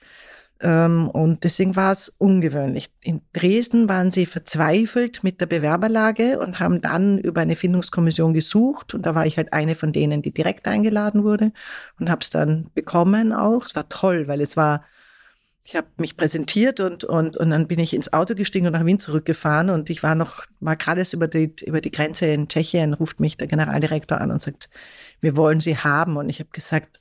und 0.68 1.44
deswegen 1.44 1.76
war 1.76 1.92
es 1.92 2.08
ungewöhnlich. 2.18 2.90
In 3.02 3.20
Dresden 3.32 3.88
waren 3.88 4.10
sie 4.10 4.24
verzweifelt 4.24 5.22
mit 5.22 5.40
der 5.40 5.46
Bewerberlage 5.46 6.38
und 6.38 6.58
haben 6.58 6.80
dann 6.80 7.18
über 7.18 7.42
eine 7.42 7.54
Findungskommission 7.54 8.32
gesucht. 8.32 8.94
Und 8.94 9.04
da 9.04 9.14
war 9.14 9.26
ich 9.26 9.36
halt 9.36 9.52
eine 9.52 9.74
von 9.74 9.92
denen, 9.92 10.22
die 10.22 10.32
direkt 10.32 10.66
eingeladen 10.66 11.22
wurde 11.22 11.52
und 12.00 12.08
habe 12.08 12.20
es 12.22 12.30
dann 12.30 12.70
bekommen 12.74 13.32
auch. 13.32 13.66
Es 13.66 13.76
war 13.76 13.88
toll, 13.88 14.26
weil 14.26 14.40
es 14.40 14.56
war 14.56 14.84
ich 15.66 15.74
habe 15.74 15.86
mich 15.96 16.16
präsentiert 16.18 16.78
und, 16.80 17.04
und, 17.04 17.38
und 17.38 17.50
dann 17.50 17.66
bin 17.66 17.78
ich 17.78 17.94
ins 17.94 18.12
Auto 18.12 18.34
gestiegen 18.34 18.66
und 18.66 18.74
nach 18.74 18.84
Wien 18.84 18.98
zurückgefahren 18.98 19.70
und 19.70 19.88
ich 19.88 20.02
war 20.02 20.14
noch, 20.14 20.44
war 20.60 20.76
gerade 20.76 21.02
über 21.10 21.26
die, 21.26 21.54
über 21.64 21.80
die 21.80 21.90
Grenze 21.90 22.26
in 22.26 22.48
Tschechien, 22.48 22.92
ruft 22.92 23.18
mich 23.18 23.38
der 23.38 23.46
Generaldirektor 23.46 24.20
an 24.20 24.30
und 24.30 24.42
sagt, 24.42 24.68
wir 25.22 25.38
wollen 25.38 25.60
Sie 25.60 25.78
haben. 25.78 26.18
Und 26.18 26.28
ich 26.28 26.40
habe 26.40 26.50
gesagt, 26.52 27.00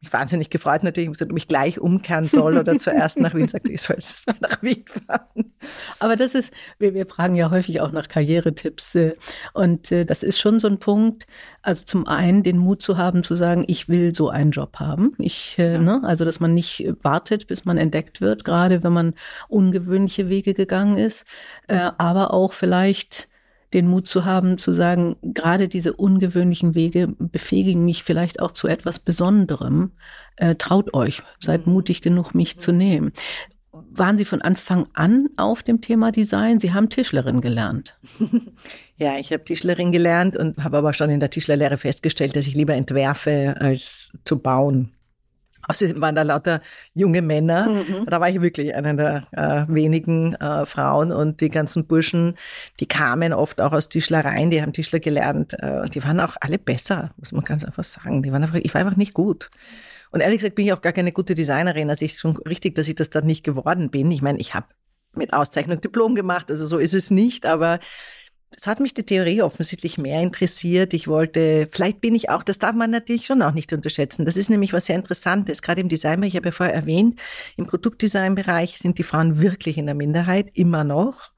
mich 0.00 0.12
wahnsinnig 0.12 0.50
gefreut 0.50 0.82
natürlich, 0.82 1.10
ob 1.20 1.36
ich 1.36 1.48
gleich 1.48 1.78
umkehren 1.78 2.24
soll 2.24 2.58
oder 2.58 2.78
zuerst 2.78 3.18
nach 3.20 3.34
Wien. 3.34 3.48
Sagte, 3.48 3.72
ich 3.72 3.82
soll 3.82 3.96
jetzt 3.96 4.26
mal 4.26 4.36
nach 4.40 4.62
Wien 4.62 4.84
fahren. 4.86 5.52
Aber 5.98 6.16
das 6.16 6.34
ist, 6.34 6.52
wir, 6.78 6.94
wir 6.94 7.06
fragen 7.06 7.34
ja 7.34 7.50
häufig 7.50 7.80
auch 7.80 7.92
nach 7.92 8.08
Karrieretipps 8.08 8.94
äh, 8.94 9.14
und 9.54 9.92
äh, 9.92 10.04
das 10.04 10.22
ist 10.22 10.40
schon 10.40 10.58
so 10.58 10.68
ein 10.68 10.78
Punkt. 10.78 11.26
Also 11.62 11.84
zum 11.84 12.06
einen 12.06 12.42
den 12.42 12.58
Mut 12.58 12.82
zu 12.82 12.96
haben, 12.96 13.22
zu 13.22 13.36
sagen, 13.36 13.64
ich 13.68 13.88
will 13.88 14.14
so 14.14 14.28
einen 14.28 14.50
Job 14.50 14.76
haben. 14.80 15.14
Ich, 15.18 15.58
äh, 15.58 15.74
ja. 15.74 15.78
ne, 15.78 16.00
also 16.04 16.24
dass 16.24 16.40
man 16.40 16.54
nicht 16.54 16.86
wartet, 17.02 17.46
bis 17.46 17.64
man 17.64 17.78
entdeckt 17.78 18.20
wird, 18.20 18.44
gerade 18.44 18.82
wenn 18.82 18.92
man 18.92 19.14
ungewöhnliche 19.48 20.28
Wege 20.28 20.54
gegangen 20.54 20.98
ist, 20.98 21.24
aber 21.68 22.34
auch 22.34 22.52
vielleicht 22.52 23.28
den 23.74 23.88
Mut 23.88 24.06
zu 24.06 24.24
haben, 24.24 24.58
zu 24.58 24.72
sagen, 24.72 25.16
gerade 25.22 25.68
diese 25.68 25.92
ungewöhnlichen 25.94 26.74
Wege 26.74 27.08
befähigen 27.18 27.84
mich 27.84 28.02
vielleicht 28.02 28.40
auch 28.40 28.52
zu 28.52 28.68
etwas 28.68 28.98
Besonderem. 28.98 29.92
Äh, 30.36 30.54
traut 30.56 30.94
euch, 30.94 31.22
seid 31.40 31.66
mhm. 31.66 31.74
mutig 31.74 32.02
genug, 32.02 32.34
mich 32.34 32.58
zu 32.58 32.72
nehmen. 32.72 33.12
Waren 33.72 34.18
Sie 34.18 34.24
von 34.24 34.42
Anfang 34.42 34.86
an 34.92 35.28
auf 35.36 35.62
dem 35.62 35.80
Thema 35.80 36.12
Design? 36.12 36.60
Sie 36.60 36.72
haben 36.72 36.88
Tischlerin 36.88 37.40
gelernt. 37.40 37.98
Ja, 38.98 39.18
ich 39.18 39.32
habe 39.32 39.42
Tischlerin 39.42 39.90
gelernt 39.90 40.36
und 40.36 40.62
habe 40.62 40.76
aber 40.76 40.92
schon 40.92 41.10
in 41.10 41.18
der 41.18 41.28
Tischlerlehre 41.28 41.76
festgestellt, 41.76 42.36
dass 42.36 42.46
ich 42.46 42.54
lieber 42.54 42.74
entwerfe 42.74 43.56
als 43.58 44.12
zu 44.24 44.38
bauen. 44.38 44.92
Außerdem 45.68 46.00
waren 46.00 46.14
da 46.14 46.22
lauter 46.22 46.60
junge 46.94 47.22
Männer. 47.22 47.68
Mhm. 47.68 48.06
Da 48.06 48.20
war 48.20 48.28
ich 48.28 48.40
wirklich 48.40 48.74
eine 48.74 48.96
der 48.96 49.24
äh, 49.32 49.72
wenigen 49.72 50.34
äh, 50.34 50.66
Frauen 50.66 51.12
und 51.12 51.40
die 51.40 51.48
ganzen 51.48 51.86
Burschen, 51.86 52.36
die 52.80 52.86
kamen 52.86 53.32
oft 53.32 53.60
auch 53.60 53.72
aus 53.72 53.88
Tischlereien, 53.88 54.50
die 54.50 54.60
haben 54.60 54.72
Tischler 54.72 55.00
gelernt. 55.00 55.54
Äh, 55.60 55.88
die 55.88 56.02
waren 56.02 56.20
auch 56.20 56.36
alle 56.40 56.58
besser, 56.58 57.10
muss 57.16 57.32
man 57.32 57.44
ganz 57.44 57.64
einfach 57.64 57.84
sagen. 57.84 58.22
Die 58.22 58.32
waren 58.32 58.42
einfach, 58.42 58.58
ich 58.60 58.74
war 58.74 58.80
einfach 58.80 58.96
nicht 58.96 59.14
gut. 59.14 59.50
Und 60.10 60.20
ehrlich 60.20 60.40
gesagt 60.40 60.56
bin 60.56 60.66
ich 60.66 60.72
auch 60.72 60.82
gar 60.82 60.92
keine 60.92 61.12
gute 61.12 61.34
Designerin. 61.34 61.88
Also 61.90 62.04
ich 62.04 62.18
schon 62.18 62.36
richtig, 62.36 62.74
dass 62.74 62.88
ich 62.88 62.94
das 62.94 63.10
dann 63.10 63.26
nicht 63.26 63.44
geworden 63.44 63.90
bin. 63.90 64.10
Ich 64.10 64.20
meine, 64.20 64.38
ich 64.38 64.54
habe 64.54 64.66
mit 65.14 65.32
Auszeichnung 65.32 65.80
Diplom 65.80 66.14
gemacht, 66.14 66.50
also 66.50 66.66
so 66.66 66.78
ist 66.78 66.94
es 66.94 67.10
nicht, 67.10 67.46
aber 67.46 67.80
es 68.56 68.66
hat 68.66 68.80
mich 68.80 68.94
die 68.94 69.04
Theorie 69.04 69.42
offensichtlich 69.42 69.98
mehr 69.98 70.20
interessiert. 70.20 70.94
Ich 70.94 71.08
wollte, 71.08 71.68
vielleicht 71.70 72.00
bin 72.00 72.14
ich 72.14 72.30
auch, 72.30 72.42
das 72.42 72.58
darf 72.58 72.74
man 72.74 72.90
natürlich 72.90 73.26
schon 73.26 73.42
auch 73.42 73.52
nicht 73.52 73.72
unterschätzen. 73.72 74.24
Das 74.24 74.36
ist 74.36 74.50
nämlich 74.50 74.72
was 74.72 74.86
sehr 74.86 74.96
Interessantes, 74.96 75.62
gerade 75.62 75.80
im 75.80 75.88
Design, 75.88 76.22
ich 76.22 76.36
habe 76.36 76.46
ja 76.46 76.52
vorher 76.52 76.74
erwähnt, 76.74 77.18
im 77.56 77.66
Produktdesign-Bereich 77.66 78.78
sind 78.78 78.98
die 78.98 79.02
Frauen 79.02 79.40
wirklich 79.40 79.78
in 79.78 79.86
der 79.86 79.94
Minderheit, 79.94 80.50
immer 80.54 80.84
noch. 80.84 81.32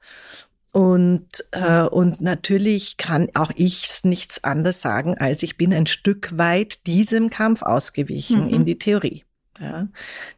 Und, 0.71 1.45
äh, 1.51 1.83
und 1.83 2.21
natürlich 2.21 2.97
kann 2.97 3.29
auch 3.33 3.51
ich 3.55 3.87
nichts 4.03 4.43
anderes 4.43 4.81
sagen, 4.81 5.17
als 5.17 5.41
ich 5.41 5.57
bin 5.57 5.73
ein 5.73 5.87
Stück 5.87 6.37
weit 6.37 6.85
diesem 6.85 7.29
Kampf 7.29 7.61
ausgewichen 7.61 8.47
mhm. 8.47 8.53
in 8.53 8.65
die 8.65 8.77
Theorie. 8.77 9.24
Ja, 9.59 9.87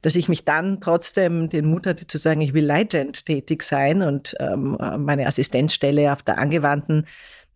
dass 0.04 0.16
ich 0.16 0.30
mich 0.30 0.46
dann 0.46 0.80
trotzdem 0.80 1.50
den 1.50 1.66
Mut 1.66 1.88
hatte 1.88 2.06
zu 2.06 2.20
sagen, 2.20 2.42
ich 2.42 2.54
will 2.54 2.66
leitend 2.66 3.26
tätig 3.26 3.64
sein 3.64 4.04
und 4.04 4.36
ähm, 4.40 4.78
meine 5.00 5.26
Assistenzstelle 5.26 6.14
auf 6.14 6.22
der 6.22 6.38
angewandten 6.38 7.08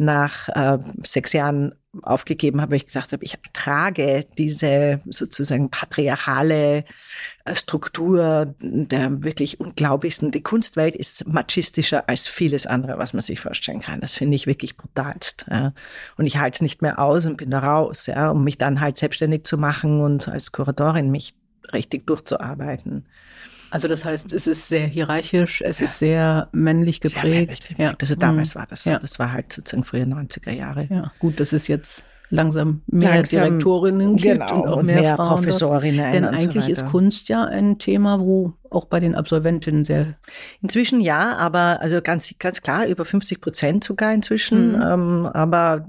nach 0.02 0.50
äh, 0.50 0.80
sechs 1.04 1.32
Jahren 1.34 1.76
aufgegeben 2.02 2.62
habe, 2.62 2.76
ich 2.76 2.86
gesagt 2.86 3.12
habe, 3.12 3.24
ich 3.24 3.38
trage 3.54 4.26
diese 4.38 5.02
sozusagen 5.06 5.70
patriarchale 5.70 6.86
äh, 7.46 7.56
Struktur 7.56 8.56
der 8.60 9.24
wirklich 9.24 9.60
unglaublichsten. 9.60 10.32
Die 10.32 10.42
Kunstwelt 10.42 10.96
ist 10.96 11.28
machistischer 11.28 12.08
als 12.08 12.28
vieles 12.28 12.66
andere, 12.66 12.98
was 12.98 13.14
man 13.14 13.22
sich 13.22 13.42
vorstellen 13.42 13.82
kann. 13.82 14.00
Das 14.00 14.16
finde 14.16 14.36
ich 14.36 14.48
wirklich 14.48 14.78
brutalst. 14.78 15.46
Ja. 15.52 15.74
Und 16.18 16.26
ich 16.26 16.38
halte 16.38 16.56
es 16.56 16.62
nicht 16.62 16.82
mehr 16.82 16.98
aus 17.00 17.26
und 17.26 17.38
bin 17.38 17.52
da 17.52 17.60
raus, 17.60 18.08
ja, 18.08 18.32
um 18.32 18.44
mich 18.44 18.58
dann 18.58 18.80
halt 18.80 18.98
selbstständig 18.98 19.44
zu 19.44 19.58
machen 19.58 20.00
und 20.02 20.30
als 20.30 20.52
Kuratorin 20.52 21.12
mich 21.12 21.36
richtig 21.74 22.08
durchzuarbeiten. 22.08 23.06
Also 23.72 23.88
das 23.88 24.04
heißt, 24.04 24.34
es 24.34 24.48
ist 24.48 24.68
sehr 24.68 24.86
hierarchisch, 24.86 25.62
es 25.62 25.80
ja. 25.80 25.86
ist 25.86 26.00
sehr 26.00 26.50
männlich 26.52 27.00
geprägt. 27.00 27.22
Sehr 27.22 27.32
männlich 27.32 27.60
geprägt. 27.62 27.80
Ja. 27.80 27.96
Also 28.00 28.16
damals 28.16 28.54
mhm. 28.54 28.60
war 28.60 28.68
das 28.68 28.84
so. 28.84 28.90
Ja. 28.90 29.00
Das 29.00 29.18
war 29.18 29.32
halt 29.32 29.54
sozusagen 29.54 29.86
frühe 29.86 30.04
90er 30.04 30.52
Jahre. 30.52 30.88
Ja, 30.90 31.12
gut, 31.20 31.40
das 31.40 31.54
ist 31.54 31.68
jetzt 31.68 32.06
langsam 32.32 32.82
mehr 32.88 33.16
langsam, 33.16 33.44
Direktorinnen 33.44 34.16
gibt 34.16 34.48
genau, 34.48 34.62
und 34.62 34.68
auch 34.68 34.82
mehr, 34.82 35.02
mehr 35.02 35.16
Frauen 35.16 35.36
Professorinnen. 35.36 36.12
Denn 36.12 36.26
eigentlich 36.26 36.66
so 36.66 36.72
ist 36.72 36.86
Kunst 36.88 37.30
ja 37.30 37.44
ein 37.44 37.78
Thema, 37.78 38.20
wo 38.20 38.54
auch 38.70 38.86
bei 38.86 39.00
den 39.00 39.16
Absolventinnen 39.16 39.86
sehr. 39.86 40.16
Inzwischen 40.62 41.02
ja, 41.02 41.36
aber 41.38 41.80
also 41.82 42.02
ganz, 42.02 42.34
ganz 42.40 42.62
klar, 42.62 42.88
über 42.88 43.06
50 43.06 43.42
Prozent 43.42 43.84
sogar 43.84 44.14
inzwischen. 44.14 44.76
Mhm. 44.76 44.82
Ähm, 44.82 45.26
aber 45.28 45.86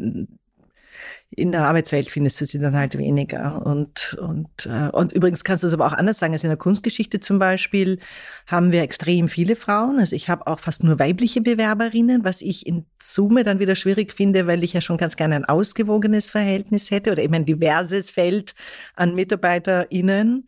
in 1.34 1.50
der 1.50 1.64
Arbeitswelt 1.64 2.10
findest 2.10 2.40
du 2.40 2.46
sie 2.46 2.58
dann 2.58 2.76
halt 2.76 2.98
weniger. 2.98 3.64
Und, 3.64 4.18
und, 4.20 4.66
äh, 4.66 4.90
und 4.90 5.12
übrigens 5.12 5.44
kannst 5.44 5.62
du 5.62 5.68
es 5.68 5.72
aber 5.72 5.86
auch 5.86 5.92
anders 5.92 6.18
sagen. 6.18 6.32
Also 6.32 6.46
in 6.46 6.50
der 6.50 6.58
Kunstgeschichte 6.58 7.20
zum 7.20 7.38
Beispiel 7.38 7.98
haben 8.46 8.70
wir 8.70 8.82
extrem 8.82 9.28
viele 9.28 9.56
Frauen. 9.56 9.98
Also 9.98 10.14
ich 10.14 10.28
habe 10.28 10.46
auch 10.46 10.60
fast 10.60 10.84
nur 10.84 10.98
weibliche 10.98 11.40
Bewerberinnen, 11.40 12.24
was 12.24 12.42
ich 12.42 12.66
in 12.66 12.84
Summe 13.00 13.44
dann 13.44 13.60
wieder 13.60 13.74
schwierig 13.74 14.12
finde, 14.12 14.46
weil 14.46 14.62
ich 14.62 14.74
ja 14.74 14.80
schon 14.80 14.98
ganz 14.98 15.16
gerne 15.16 15.36
ein 15.36 15.44
ausgewogenes 15.44 16.30
Verhältnis 16.30 16.90
hätte 16.90 17.12
oder 17.12 17.22
eben 17.22 17.34
ein 17.34 17.46
diverses 17.46 18.10
Feld 18.10 18.54
an 18.94 19.14
MitarbeiterInnen. 19.14 20.46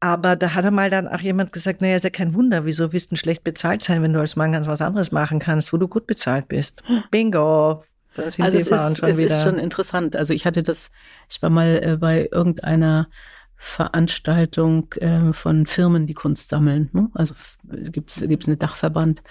Aber 0.00 0.36
da 0.36 0.54
hat 0.54 0.64
einmal 0.64 0.90
dann 0.90 1.08
auch 1.08 1.20
jemand 1.20 1.52
gesagt, 1.52 1.80
naja, 1.80 1.96
ist 1.96 2.04
ja 2.04 2.10
kein 2.10 2.34
Wunder, 2.34 2.64
wieso 2.64 2.92
willst 2.92 3.12
du 3.12 3.16
schlecht 3.16 3.44
bezahlt 3.44 3.82
sein, 3.82 4.02
wenn 4.02 4.12
du 4.12 4.20
als 4.20 4.36
Mann 4.36 4.52
ganz 4.52 4.66
was 4.66 4.82
anderes 4.82 5.10
machen 5.10 5.38
kannst, 5.38 5.72
wo 5.72 5.78
du 5.78 5.88
gut 5.88 6.06
bezahlt 6.06 6.48
bist. 6.48 6.82
Bingo. 7.10 7.82
Da 8.16 8.30
sind 8.30 8.44
also 8.44 8.58
die 8.58 8.64
Frauen 8.64 8.92
ist, 8.92 8.98
schon 8.98 9.08
es 9.08 9.18
wieder. 9.18 9.36
ist 9.36 9.42
schon 9.44 9.58
interessant. 9.58 10.16
Also 10.16 10.32
ich 10.32 10.46
hatte 10.46 10.62
das, 10.62 10.90
ich 11.30 11.42
war 11.42 11.50
mal 11.50 11.80
äh, 11.82 11.96
bei 11.98 12.28
irgendeiner 12.30 13.08
Veranstaltung 13.56 14.92
äh, 14.94 15.32
von 15.32 15.66
Firmen, 15.66 16.06
die 16.06 16.14
Kunst 16.14 16.50
sammeln. 16.50 16.90
Ne? 16.92 17.08
Also 17.14 17.34
gibt's 17.64 18.20
gibt's 18.20 18.48
einen 18.48 18.58
Dachverband. 18.58 19.22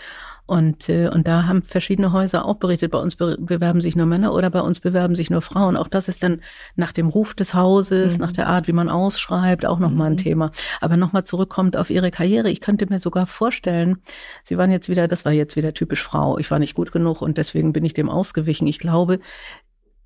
Und, 0.47 0.89
äh, 0.89 1.09
und 1.09 1.27
da 1.27 1.47
haben 1.47 1.63
verschiedene 1.63 2.11
Häuser 2.11 2.45
auch 2.45 2.55
berichtet, 2.55 2.91
bei 2.91 2.99
uns 2.99 3.15
be 3.15 3.35
bewerben 3.39 3.81
sich 3.81 3.95
nur 3.95 4.05
Männer 4.05 4.33
oder 4.33 4.49
bei 4.51 4.61
uns 4.61 4.79
bewerben 4.79 5.15
sich 5.15 5.29
nur 5.29 5.41
Frauen. 5.41 5.75
Auch 5.75 5.87
das 5.87 6.07
ist 6.07 6.21
dann 6.21 6.41
nach 6.75 6.91
dem 6.91 7.07
Ruf 7.07 7.33
des 7.33 7.53
Hauses, 7.55 8.17
mhm. 8.17 8.25
nach 8.25 8.31
der 8.31 8.47
Art, 8.47 8.67
wie 8.67 8.73
man 8.73 8.89
ausschreibt, 8.89 9.65
auch 9.65 9.79
nochmal 9.79 10.09
mhm. 10.09 10.15
ein 10.15 10.17
Thema. 10.17 10.51
Aber 10.81 10.97
nochmal 10.97 11.23
zurückkommt 11.23 11.75
auf 11.75 11.89
Ihre 11.89 12.11
Karriere. 12.11 12.51
Ich 12.51 12.61
könnte 12.61 12.85
mir 12.87 12.99
sogar 12.99 13.25
vorstellen, 13.25 13.97
Sie 14.43 14.57
waren 14.57 14.71
jetzt 14.71 14.87
wieder, 14.87 15.07
das 15.07 15.25
war 15.25 15.31
jetzt 15.31 15.55
wieder 15.55 15.73
typisch 15.73 16.03
Frau. 16.03 16.37
Ich 16.37 16.51
war 16.51 16.59
nicht 16.59 16.75
gut 16.75 16.91
genug 16.91 17.21
und 17.21 17.37
deswegen 17.37 17.73
bin 17.73 17.83
ich 17.83 17.93
dem 17.93 18.09
ausgewichen. 18.09 18.67
Ich 18.67 18.77
glaube, 18.77 19.19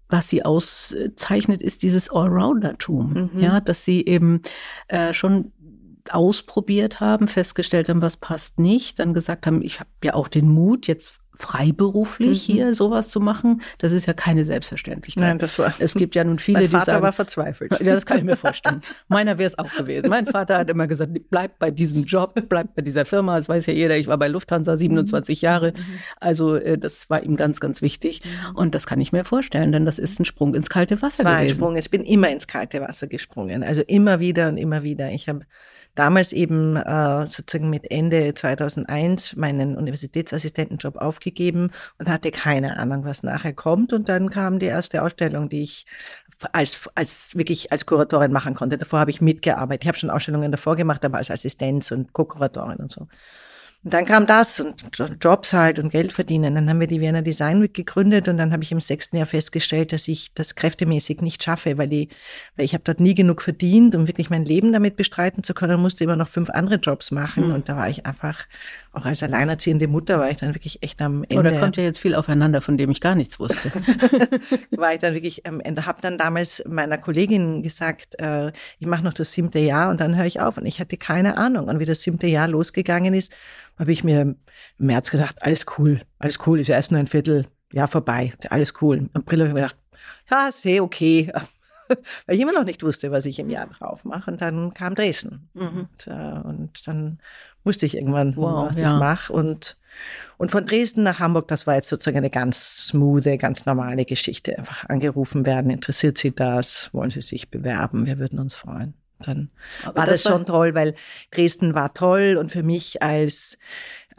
was 0.10 0.28
sie 0.28 0.44
auszeichnet, 0.44 1.62
ist 1.62 1.84
dieses 1.84 2.10
Allroundertum. 2.10 3.30
Mhm. 3.34 3.40
Ja, 3.40 3.62
dass 3.62 3.86
sie 3.86 4.04
eben 4.06 4.42
äh, 4.88 5.14
schon 5.14 5.52
ausprobiert 6.14 7.00
haben, 7.00 7.28
festgestellt 7.28 7.90
haben, 7.90 8.02
was 8.02 8.18
passt 8.18 8.60
nicht, 8.60 9.00
dann 9.00 9.14
gesagt 9.14 9.48
haben, 9.48 9.62
ich 9.62 9.80
habe 9.80 9.90
ja 10.04 10.14
auch 10.14 10.28
den 10.28 10.50
Mut, 10.50 10.88
jetzt 10.88 11.20
freiberuflich 11.40 12.50
mhm. 12.50 12.54
hier 12.54 12.76
sowas 12.76 13.10
zu 13.10 13.22
machen, 13.22 13.62
das 13.78 13.94
ist 13.94 14.06
ja 14.06 14.14
keine 14.14 14.44
Selbstverständlichkeit. 14.44 15.24
Nein, 15.24 15.38
das 15.38 15.58
war. 15.58 15.74
Es 15.80 15.94
gibt 15.94 16.14
ja 16.14 16.26
nun 16.26 16.38
viele, 16.38 16.60
mein 16.60 16.68
Vater 16.68 16.80
die 16.80 16.86
sagen, 16.86 17.04
war 17.04 17.14
verzweifelt. 17.14 17.80
Ja, 17.80 17.94
das 17.94 18.06
kann 18.06 18.18
ich 18.18 18.26
mir 18.26 18.36
vorstellen. 18.36 18.82
Meiner 19.08 19.38
wäre 19.38 19.48
es 19.48 19.58
auch 19.58 19.74
gewesen. 19.74 20.10
Mein 20.10 20.28
Vater 20.28 20.58
hat 20.58 20.70
immer 20.70 20.86
gesagt, 20.86 21.14
bleib 21.30 21.58
bei 21.58 21.72
diesem 21.72 22.04
Job, 22.04 22.34
bleib 22.50 22.76
bei 22.76 22.82
dieser 22.82 23.06
Firma. 23.06 23.38
Das 23.38 23.48
weiß 23.48 23.68
ja 23.68 23.74
jeder. 23.74 23.96
Ich 23.96 24.08
war 24.08 24.18
bei 24.18 24.28
Lufthansa 24.28 24.76
27 24.76 25.42
mhm. 25.42 25.46
Jahre. 25.46 25.74
Also 26.20 26.56
äh, 26.56 26.78
das 26.78 27.10
war 27.10 27.24
ihm 27.24 27.38
ganz, 27.38 27.62
ganz 27.62 27.82
wichtig. 27.82 28.22
Mhm. 28.26 28.56
Und 28.58 28.76
das 28.76 28.86
kann 28.86 29.00
ich 29.00 29.14
mir 29.14 29.24
vorstellen, 29.24 29.72
denn 29.72 29.86
das 29.86 29.98
ist 29.98 30.20
ein 30.20 30.26
Sprung 30.26 30.56
ins 30.56 30.70
kalte 30.70 31.02
Wasser 31.02 31.20
es 31.20 31.26
war 31.26 31.38
gewesen. 31.40 31.52
Ein 31.52 31.56
Sprung. 31.56 31.76
Ich 31.78 31.90
bin 31.90 32.04
immer 32.04 32.30
ins 32.30 32.48
kalte 32.48 32.82
Wasser 32.82 33.08
gesprungen. 33.08 33.64
Also 33.64 33.82
immer 33.88 34.20
wieder 34.20 34.50
und 34.50 34.58
immer 34.58 34.84
wieder. 34.84 35.10
Ich 35.12 35.30
habe 35.30 35.46
damals 36.00 36.32
eben 36.32 36.78
äh, 36.78 37.28
sozusagen 37.28 37.70
mit 37.70 37.92
Ende 37.92 38.34
2001 38.34 39.36
meinen 39.36 39.76
Universitätsassistentenjob 39.76 40.96
aufgegeben 40.96 41.72
und 41.98 42.10
hatte 42.10 42.32
keine 42.32 42.78
Ahnung, 42.78 43.04
was 43.04 43.22
nachher 43.22 43.52
kommt. 43.52 43.92
Und 43.92 44.08
dann 44.08 44.30
kam 44.30 44.60
die 44.60 44.68
erste 44.68 45.04
Ausstellung, 45.04 45.50
die 45.50 45.62
ich 45.62 45.86
als, 46.54 46.90
als 46.96 47.36
wirklich 47.36 47.74
als 47.74 47.86
Kuratorin 47.86 48.32
machen 48.32 48.56
konnte. 48.56 48.78
Davor 48.78 49.00
habe 49.00 49.12
ich 49.12 49.20
mitgearbeitet. 49.20 49.84
Ich 49.84 49.88
habe 49.90 49.98
schon 49.98 50.10
Ausstellungen 50.10 50.54
davor 50.54 50.78
gemacht, 50.78 51.04
aber 51.04 51.18
als 51.18 51.32
Assistenz 51.32 51.92
und 51.92 52.14
Co-Kuratorin 52.14 52.78
und 52.78 52.92
so. 52.92 53.10
Und 53.82 53.94
dann 53.94 54.04
kam 54.04 54.28
das 54.28 54.60
und 54.60 54.76
Jobs 55.22 55.54
halt 55.54 55.80
und 55.80 55.90
Geld 55.90 56.12
verdienen. 56.12 56.56
Dann 56.56 56.70
haben 56.70 56.82
wir 56.82 56.88
die 56.88 57.00
Vienna 57.00 57.22
Design 57.22 57.62
Week 57.62 57.74
gegründet 57.74 58.28
und 58.28 58.36
dann 58.36 58.52
habe 58.52 58.62
ich 58.62 58.74
im 58.74 58.82
sechsten 58.82 59.16
Jahr 59.16 59.26
festgestellt, 59.26 59.94
dass 59.94 60.10
ich 60.10 60.34
das 60.34 60.56
kräftemäßig 60.56 61.22
nicht 61.22 61.42
schaffe, 61.42 61.78
weil, 61.78 61.88
die, 61.88 62.10
weil 62.58 62.66
ich 62.66 62.74
habe 62.74 62.84
dort 62.84 63.00
nie 63.00 63.16
genug 63.16 63.42
verdient, 63.42 63.96
um 63.96 64.08
wirklich 64.08 64.30
mein 64.30 64.44
Leben 64.44 64.74
damit 64.74 64.98
bestreiten 64.98 65.44
zu 65.44 65.54
können. 65.54 65.80
musste 65.80 66.04
immer 66.04 66.18
noch 66.18 66.28
fünf 66.28 66.50
andere 66.50 66.76
Jobs 66.76 67.12
machen 67.12 67.48
mhm. 67.48 67.54
und 67.54 67.70
da 67.70 67.78
war 67.78 67.90
ich 67.90 68.06
einfach 68.06 68.48
auch 68.92 69.06
als 69.06 69.22
alleinerziehende 69.22 69.88
Mutter 69.88 70.20
war 70.20 70.32
ich 70.32 70.38
dann 70.38 70.56
wirklich 70.56 70.82
echt 70.82 71.02
am 71.02 71.24
Ende. 71.24 71.38
Oder 71.38 71.60
kommt 71.60 71.78
ja 71.78 71.84
jetzt 71.84 72.00
viel 72.00 72.16
aufeinander, 72.16 72.62
von 72.62 72.78
dem 72.78 72.90
ich 72.90 73.02
gar 73.02 73.16
nichts 73.16 73.40
wusste. 73.40 73.72
war 74.72 74.94
ich 74.94 75.00
dann 75.00 75.14
wirklich 75.14 75.46
am 75.46 75.60
Ende. 75.60 75.86
Habe 75.86 76.02
dann 76.02 76.18
damals 76.18 76.64
meiner 76.68 76.98
Kollegin 76.98 77.62
gesagt, 77.62 78.20
äh, 78.20 78.52
ich 78.80 78.88
mache 78.88 79.04
noch 79.04 79.14
das 79.14 79.32
siebte 79.32 79.60
Jahr 79.60 79.92
und 79.92 80.00
dann 80.00 80.16
höre 80.16 80.26
ich 80.26 80.42
auf. 80.42 80.58
Und 80.58 80.66
ich 80.66 80.80
hatte 80.80 80.98
keine 80.98 81.38
Ahnung. 81.38 81.68
Und 81.68 81.80
wie 81.80 81.86
das 81.86 82.02
siebte 82.02 82.28
Jahr 82.28 82.48
losgegangen 82.48 83.14
ist, 83.14 83.32
habe 83.78 83.92
ich 83.92 84.04
mir 84.04 84.22
im 84.22 84.38
März 84.78 85.12
gedacht, 85.12 85.38
alles 85.42 85.66
cool, 85.78 86.02
alles 86.18 86.40
cool, 86.48 86.60
ist 86.60 86.68
ja 86.68 86.76
erst 86.76 86.92
nur 86.92 87.00
ein 87.00 87.08
Vierteljahr 87.08 87.88
vorbei, 87.88 88.34
alles 88.50 88.74
cool. 88.82 88.98
Im 88.98 89.10
April 89.14 89.40
habe 89.40 89.50
ich 89.50 89.54
mir 89.54 89.62
gedacht, 89.62 89.78
ja, 90.32 90.50
eh 90.64 90.80
okay. 90.80 91.32
Weil 92.26 92.36
ich 92.36 92.42
immer 92.42 92.54
noch 92.54 92.66
nicht 92.66 92.84
wusste, 92.84 93.12
was 93.12 93.26
ich 93.26 93.40
im 93.40 93.50
Jahr 93.50 93.68
drauf 93.68 94.06
mache. 94.06 94.32
Und 94.32 94.42
dann 94.42 94.74
kam 94.74 94.96
Dresden. 94.96 95.50
Mhm. 95.54 95.88
Und, 95.92 96.08
äh, 96.08 96.48
und 96.48 96.88
dann 96.88 97.20
wusste 97.70 97.86
ich 97.86 97.96
irgendwann, 97.96 98.36
wow, 98.36 98.68
was 98.68 98.80
ja. 98.80 98.94
ich 98.94 99.00
mache. 99.00 99.32
Und, 99.32 99.78
und 100.38 100.50
von 100.50 100.66
Dresden 100.66 101.04
nach 101.04 101.20
Hamburg, 101.20 101.48
das 101.48 101.68
war 101.68 101.76
jetzt 101.76 101.88
sozusagen 101.88 102.18
eine 102.18 102.32
ganz 102.32 102.88
smoothe, 102.88 103.38
ganz 103.38 103.68
normale 103.68 104.06
Geschichte. 104.06 104.58
Einfach 104.58 104.90
angerufen 104.90 105.46
werden, 105.46 105.70
interessiert 105.70 106.18
Sie 106.18 106.32
das? 106.32 106.90
Wollen 106.94 107.12
Sie 107.12 107.22
sich 107.22 107.52
bewerben? 107.52 108.08
Wir 108.08 108.18
würden 108.18 108.40
uns 108.40 108.56
freuen. 108.56 108.96
Dann 109.20 109.52
Aber 109.84 109.98
war 109.98 110.06
das, 110.06 110.24
das 110.24 110.32
schon 110.32 110.46
toll, 110.46 110.74
weil 110.74 110.96
Dresden 111.30 111.76
war 111.76 111.94
toll 111.94 112.38
und 112.40 112.52
für 112.52 112.64
mich 112.64 113.04
als 113.04 113.60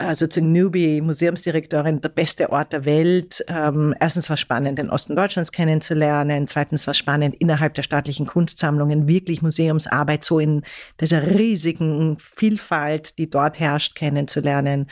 äh, 0.01 0.15
sozusagen 0.15 0.51
Newbie, 0.51 1.01
Museumsdirektorin, 1.01 2.01
der 2.01 2.09
beste 2.09 2.51
Ort 2.51 2.73
der 2.73 2.85
Welt. 2.85 3.43
Ähm, 3.47 3.93
erstens 3.99 4.29
war 4.29 4.37
spannend, 4.37 4.79
den 4.79 4.89
Osten 4.89 5.15
Deutschlands 5.15 5.51
kennenzulernen. 5.51 6.47
Zweitens 6.47 6.87
war 6.87 6.93
spannend, 6.93 7.35
innerhalb 7.35 7.73
der 7.73 7.83
staatlichen 7.83 8.25
Kunstsammlungen 8.25 9.07
wirklich 9.07 9.41
Museumsarbeit 9.41 10.25
so 10.25 10.39
in 10.39 10.63
dieser 10.99 11.25
riesigen 11.35 12.17
Vielfalt, 12.19 13.17
die 13.17 13.29
dort 13.29 13.59
herrscht, 13.59 13.95
kennenzulernen. 13.95 14.89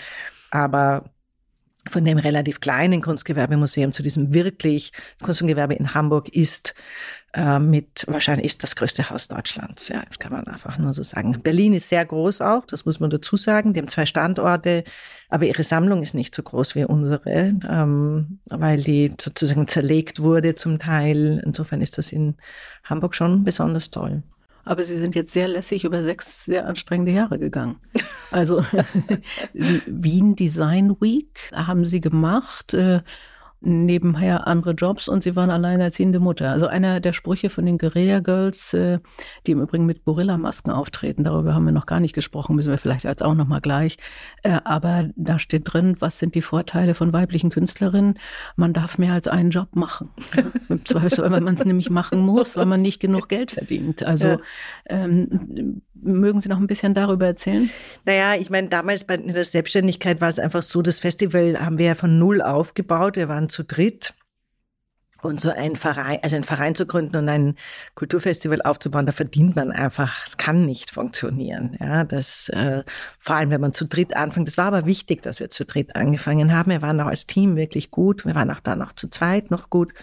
Aber 0.52 1.12
von 1.88 2.06
dem 2.06 2.18
relativ 2.18 2.60
kleinen 2.60 3.02
Kunstgewerbemuseum 3.02 3.92
zu 3.92 4.04
diesem 4.04 4.34
wirklich 4.34 4.92
Kunst 5.24 5.42
und 5.42 5.48
Gewerbe 5.48 5.74
in 5.74 5.94
Hamburg 5.94 6.30
ist 6.30 6.76
äh, 7.34 7.60
mit, 7.60 8.06
wahrscheinlich 8.08 8.46
ist 8.46 8.64
das 8.64 8.76
größte 8.76 9.10
Haus 9.10 9.28
Deutschlands. 9.28 9.88
Ja, 9.88 10.04
das 10.08 10.18
kann 10.18 10.32
man 10.32 10.48
einfach 10.48 10.78
nur 10.78 10.94
so 10.94 11.04
sagen. 11.04 11.40
Berlin 11.44 11.74
ist 11.74 11.90
sehr 11.90 12.04
groß 12.06 12.42
auch, 12.42 12.66
das 12.66 12.86
muss 12.86 13.00
man 13.00 13.10
dazu 13.10 13.38
sagen. 13.38 13.74
Die 13.74 13.80
haben 13.80 13.88
zwei 13.88 14.06
Standorte, 14.06 14.84
aber 15.30 15.46
ihre 15.46 15.64
Sammlung 15.64 16.02
ist 16.02 16.16
nicht 16.16 16.34
so 16.34 16.42
groß 16.42 16.76
wie 16.76 16.86
unsere, 16.86 17.54
ähm, 17.70 18.40
weil 18.46 18.82
die 18.82 19.14
sozusagen 19.20 19.68
zerlegt 19.68 20.22
wurde 20.22 20.56
zum 20.56 20.80
Teil. 20.80 21.42
Insofern 21.46 21.82
ist 21.82 21.98
das 21.98 22.12
in 22.12 22.36
Hamburg 22.84 23.14
schon 23.14 23.44
besonders 23.44 23.92
toll. 23.92 24.24
Aber 24.66 24.84
Sie 24.84 24.98
sind 24.98 25.16
jetzt 25.16 25.34
sehr 25.34 25.48
lässig 25.48 25.84
über 25.84 26.04
sechs 26.04 26.46
sehr 26.46 26.68
anstrengende 26.68 27.12
Jahre 27.12 27.40
gegangen. 27.40 27.78
Also 28.32 28.64
Wien 29.54 30.36
Design 30.36 30.96
Week 31.00 31.52
haben 31.54 31.86
Sie 31.86 32.02
gemacht. 32.02 32.74
Äh, 32.74 33.02
nebenher 33.62 34.48
andere 34.48 34.72
Jobs 34.72 35.08
und 35.08 35.24
sie 35.24 35.36
waren 35.36 35.50
alleinerziehende 35.50 36.20
Mutter. 36.20 36.52
Also 36.52 36.68
einer 36.68 37.00
der 37.00 37.14
Sprüche 37.14 37.50
von 37.50 37.66
den 37.66 37.78
Guerilla 37.78 38.20
Girls, 38.20 38.74
äh, 38.74 39.00
die 39.46 39.52
im 39.52 39.62
Übrigen 39.62 39.86
mit 39.86 40.06
Gorilla-Masken 40.06 40.72
auftreten, 40.72 41.24
darüber 41.24 41.54
haben 41.54 41.66
wir 41.66 41.72
noch 41.72 41.86
gar 41.86 42.00
nicht 42.00 42.14
gesprochen, 42.14 42.56
müssen 42.56 42.72
wir 42.72 42.78
vielleicht 42.78 43.04
jetzt 43.04 43.24
auch 43.24 43.36
noch 43.36 43.48
mal 43.48 43.60
gleich. 43.60 43.98
Äh, 44.44 44.60
aber 44.64 45.10
da 45.16 45.40
steht 45.40 45.64
drin, 45.66 45.98
was 46.00 46.20
sind 46.20 46.36
die 46.36 46.42
Vorteile 46.42 46.94
von 46.94 47.12
weiblichen 47.12 47.50
Künstlerinnen? 47.50 48.18
Man 48.56 48.74
darf 48.74 48.98
mehr 48.98 49.14
als 49.14 49.28
einen 49.28 49.50
Job 49.50 49.76
machen. 49.76 50.10
Im 50.70 50.86
Zweifelsfall, 50.86 51.32
weil 51.32 51.42
man 51.42 51.56
es 51.56 51.66
nämlich 51.66 51.90
machen 51.90 52.22
muss, 52.22 52.56
weil 52.56 52.66
man 52.66 52.82
nicht 52.82 53.00
genug 53.02 53.28
Geld 53.28 53.52
verdient. 53.52 54.04
Also 54.04 54.40
ähm, 54.86 55.82
mögen 56.02 56.40
Sie 56.40 56.50
noch 56.50 56.60
ein 56.60 56.68
bisschen 56.68 56.94
darüber 56.94 57.26
erzählen? 57.26 57.70
Naja, 58.06 58.36
ich 58.40 58.50
meine, 58.50 58.70
damals 58.70 59.04
bei 59.04 59.18
der 59.18 59.46
Selbstständigkeit 59.46 60.22
war 60.22 60.30
es 60.30 60.40
einfach 60.40 60.64
so, 60.64 60.82
das 60.82 61.00
Festival 61.00 61.58
haben 61.60 61.78
wir 61.78 61.88
ja 61.88 61.96
von 61.96 62.18
null 62.18 62.42
aufgebaut. 62.42 63.16
Wir 63.16 63.28
waren 63.28 63.49
zu 63.50 63.64
dritt. 63.64 64.14
Und 65.22 65.42
so 65.42 65.50
ein 65.50 65.76
Verein, 65.76 66.20
also 66.24 66.38
ein 66.38 66.46
Verein 66.46 66.76
zu 66.76 66.86
gründen 66.86 67.18
und 67.18 67.28
ein 67.28 67.58
Kulturfestival 67.94 68.62
aufzubauen, 68.62 69.06
da 69.06 69.12
verdient 69.12 69.54
man 69.54 69.74
einfach, 69.74 70.26
es 70.26 70.38
kann 70.38 70.66
nicht 70.66 70.92
funktionieren. 70.92 71.76
Ja, 71.78 72.06
das, 72.06 72.48
äh, 72.50 72.84
vor 73.18 73.36
allem 73.36 73.50
wenn 73.50 73.60
man 73.60 73.74
zu 73.74 73.86
dritt 73.86 74.16
anfängt. 74.16 74.48
Das 74.48 74.58
war 74.58 74.68
aber 74.68 74.86
wichtig, 74.86 75.22
dass 75.22 75.42
wir 75.42 75.50
zu 75.50 75.66
dritt 75.66 75.98
angefangen 75.98 76.54
haben. 76.54 76.72
Wir 76.72 76.82
waren 76.82 77.02
auch 77.02 77.08
als 77.08 77.28
Team 77.28 77.58
wirklich 77.58 77.92
gut. 77.92 78.26
Wir 78.26 78.34
waren 78.34 78.50
auch 78.50 78.62
da 78.62 78.78
noch 78.78 78.94
zu 78.94 79.10
zweit 79.10 79.52
noch 79.52 79.70
gut. 79.70 79.94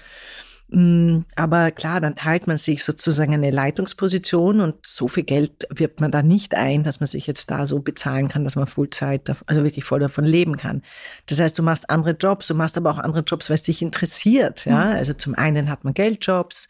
Mm, 0.69 1.21
aber 1.37 1.71
klar, 1.71 2.01
dann 2.01 2.17
teilt 2.17 2.49
man 2.49 2.59
sich 2.59 2.83
sozusagen 2.83 3.33
eine 3.33 3.53
Leitungsposition 3.53 4.61
und 4.61 4.75
so 4.85 5.07
viel 5.07 5.23
Geld 5.23 5.67
wirbt 5.71 6.01
man 6.01 6.11
da 6.11 6.23
nicht 6.23 6.57
ein, 6.57 6.83
dass 6.83 6.99
man 6.99 7.07
sich 7.07 7.27
jetzt 7.29 7.51
da 7.53 7.69
so 7.69 7.79
bezahlen 7.79 8.29
kann, 8.29 8.43
dass 8.43 8.57
man 8.57 8.67
Fullzeit, 8.67 9.31
also 9.47 9.63
wirklich 9.63 9.85
voll 9.85 10.01
davon 10.01 10.25
leben 10.25 10.57
kann. 10.57 10.83
Das 11.27 11.39
heißt, 11.39 11.57
du 11.57 11.63
machst 11.63 11.89
andere 11.89 12.17
Jobs, 12.19 12.49
du 12.49 12.55
machst 12.55 12.77
aber 12.77 12.91
auch 12.91 12.99
andere 12.99 13.23
Jobs, 13.23 13.49
weil 13.49 13.55
es 13.55 13.63
dich 13.63 13.81
interessiert. 13.81 14.65
Ja, 14.65 14.87
mhm. 14.87 14.97
also 14.97 15.13
zum 15.13 15.35
einen 15.37 15.71
hat 15.71 15.85
man 15.85 15.95
Geldjobs, 15.95 16.69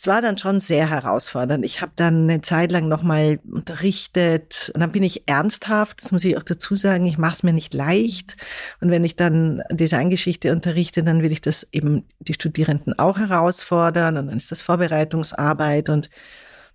es 0.00 0.06
war 0.06 0.22
dann 0.22 0.38
schon 0.38 0.62
sehr 0.62 0.88
herausfordernd. 0.88 1.62
Ich 1.62 1.82
habe 1.82 1.92
dann 1.94 2.22
eine 2.22 2.40
Zeit 2.40 2.72
lang 2.72 2.88
nochmal 2.88 3.38
unterrichtet 3.52 4.70
und 4.72 4.80
dann 4.80 4.92
bin 4.92 5.02
ich 5.02 5.28
ernsthaft, 5.28 6.02
das 6.02 6.10
muss 6.10 6.24
ich 6.24 6.38
auch 6.38 6.42
dazu 6.42 6.74
sagen, 6.74 7.04
ich 7.04 7.18
mache 7.18 7.34
es 7.34 7.42
mir 7.42 7.52
nicht 7.52 7.74
leicht. 7.74 8.38
Und 8.80 8.90
wenn 8.90 9.04
ich 9.04 9.14
dann 9.14 9.62
Designgeschichte 9.70 10.52
unterrichte, 10.52 11.02
dann 11.02 11.22
will 11.22 11.32
ich 11.32 11.42
das 11.42 11.68
eben 11.70 12.06
die 12.18 12.32
Studierenden 12.32 12.98
auch 12.98 13.18
herausfordern 13.18 14.16
und 14.16 14.28
dann 14.28 14.38
ist 14.38 14.50
das 14.50 14.62
Vorbereitungsarbeit 14.62 15.90
und 15.90 16.08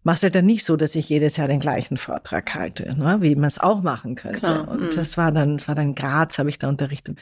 mach's 0.04 0.22
halt 0.22 0.36
dann 0.36 0.46
nicht 0.46 0.64
so, 0.64 0.76
dass 0.76 0.94
ich 0.94 1.10
jedes 1.10 1.38
Jahr 1.38 1.48
den 1.48 1.60
gleichen 1.60 1.98
Vortrag 1.98 2.54
halte, 2.54 2.94
ne, 2.96 3.18
wie 3.22 3.34
man 3.34 3.48
es 3.48 3.58
auch 3.58 3.82
machen 3.82 4.14
könnte. 4.14 4.42
Klar. 4.42 4.68
Und 4.68 4.82
mhm. 4.82 4.92
das 4.94 5.18
war 5.18 5.32
dann, 5.32 5.58
das 5.58 5.68
war 5.68 5.74
dann 5.74 5.96
Graz, 5.96 6.38
habe 6.38 6.50
ich 6.50 6.60
da 6.60 6.70
unterrichtet. 6.70 7.18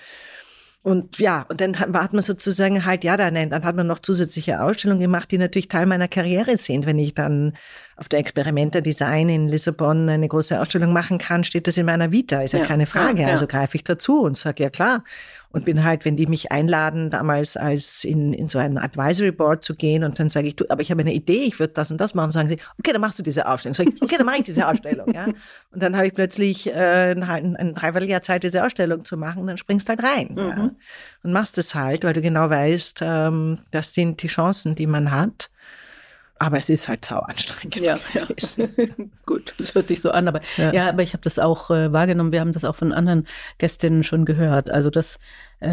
Und 0.84 1.18
ja, 1.18 1.46
und 1.48 1.62
dann 1.62 1.80
hat 1.80 2.12
man 2.12 2.22
sozusagen 2.22 2.84
halt, 2.84 3.06
ja, 3.06 3.16
dann, 3.16 3.36
dann 3.36 3.64
hat 3.64 3.76
man 3.78 3.88
noch 3.88 4.00
zusätzliche 4.00 4.62
Ausstellungen 4.62 5.00
gemacht, 5.00 5.32
die 5.32 5.38
natürlich 5.38 5.70
Teil 5.70 5.86
meiner 5.86 6.10
Karriere 6.10 6.58
sind. 6.58 6.86
Wenn 6.86 7.00
ich 7.00 7.14
dann 7.14 7.54
auf 7.96 8.10
der 8.10 8.20
Experimenta 8.20 8.82
Design 8.82 9.30
in 9.30 9.48
Lissabon 9.48 10.10
eine 10.10 10.28
große 10.28 10.60
Ausstellung 10.60 10.92
machen 10.92 11.20
kann, 11.20 11.46
steht 11.46 11.68
das 11.68 11.78
in 11.78 11.86
meiner 11.86 12.12
Vita, 12.12 12.42
ist 12.42 12.52
ja, 12.52 12.60
ja 12.60 12.66
keine 12.66 12.86
Frage. 12.86 13.22
Ja, 13.22 13.28
ja. 13.28 13.34
Also 13.34 13.48
greife 13.48 13.78
ich 13.78 13.86
dazu 13.86 14.24
und 14.24 14.38
sage, 14.38 14.64
ja 14.64 14.70
klar, 14.70 15.06
und 15.54 15.66
bin 15.66 15.84
halt, 15.84 16.04
wenn 16.04 16.16
die 16.16 16.26
mich 16.26 16.52
einladen, 16.52 17.12
damals 17.12 17.56
als 17.56 18.04
in, 18.04 18.34
in 18.34 18.50
so 18.50 18.58
ein 18.58 18.80
Advisory 18.80 19.32
Board 19.32 19.64
zu 19.64 19.76
gehen 19.76 20.04
und 20.04 20.20
dann 20.20 20.30
sage 20.30 20.48
ich, 20.48 20.56
du, 20.56 20.66
aber 20.68 20.82
ich 20.82 20.90
habe 20.90 21.02
eine 21.02 21.14
Idee, 21.14 21.44
ich 21.44 21.60
würde 21.60 21.74
das 21.74 21.92
und 21.92 22.02
das 22.02 22.16
machen, 22.16 22.32
sagen 22.32 22.50
sie, 22.50 22.58
okay, 22.80 22.92
dann 22.92 23.02
machst 23.02 23.20
du 23.20 23.24
diese 23.24 23.48
Ausstellung. 23.48 23.76
Sag 23.76 23.88
ich, 23.88 24.02
okay, 24.02 24.16
dann 24.18 24.26
mache 24.26 24.38
ich 24.38 24.44
diese 24.44 24.68
Ausstellung. 24.68 25.14
Ja? 25.14 25.26
Und 25.26 25.84
dann 25.84 25.96
habe 25.96 26.08
ich 26.08 26.16
plötzlich 26.16 26.74
äh, 26.74 27.12
ein, 27.12 27.56
ein 27.56 27.74
Dreivierteljahr 27.74 28.24
Zeit, 28.24 28.44
diese 28.44 28.66
Ausstellung 28.66 29.06
zu 29.06 29.16
machen, 29.16 29.46
dann 29.46 29.58
springst 29.58 29.88
halt 29.90 30.02
rein 30.02 30.30
mhm. 30.32 30.38
ja? 30.38 30.72
und 31.22 31.32
machst 31.32 31.60
es 31.60 31.76
halt, 31.76 32.04
weil 32.04 32.14
du 32.14 32.22
genau 32.22 32.50
weißt, 32.50 33.02
ähm, 33.04 33.60
das 33.70 33.94
sind 33.94 34.24
die 34.24 34.28
Chancen, 34.28 34.74
die 34.74 34.88
man 34.88 35.12
hat. 35.12 35.52
Aber 36.40 36.58
es 36.58 36.70
ist 36.70 36.88
halt 36.88 37.06
sau 37.06 37.20
anstrengend. 37.20 37.78
Ja, 37.78 38.00
ja. 38.14 38.28
gut, 39.26 39.54
das 39.58 39.76
hört 39.76 39.88
sich 39.88 40.02
so 40.02 40.12
an. 40.12 40.28
Aber 40.28 40.42
ja, 40.58 40.74
ja 40.74 40.90
aber 40.90 41.04
ich 41.04 41.14
habe 41.14 41.24
das 41.24 41.40
auch 41.40 41.70
äh, 41.70 41.94
wahrgenommen. 41.94 42.32
Wir 42.32 42.42
haben 42.42 42.54
das 42.54 42.66
auch 42.66 42.76
von 42.76 42.92
anderen 42.92 43.26
Gästinnen 43.60 44.04
schon 44.04 44.26
gehört. 44.26 44.70
Also 44.70 44.90
das 44.90 45.20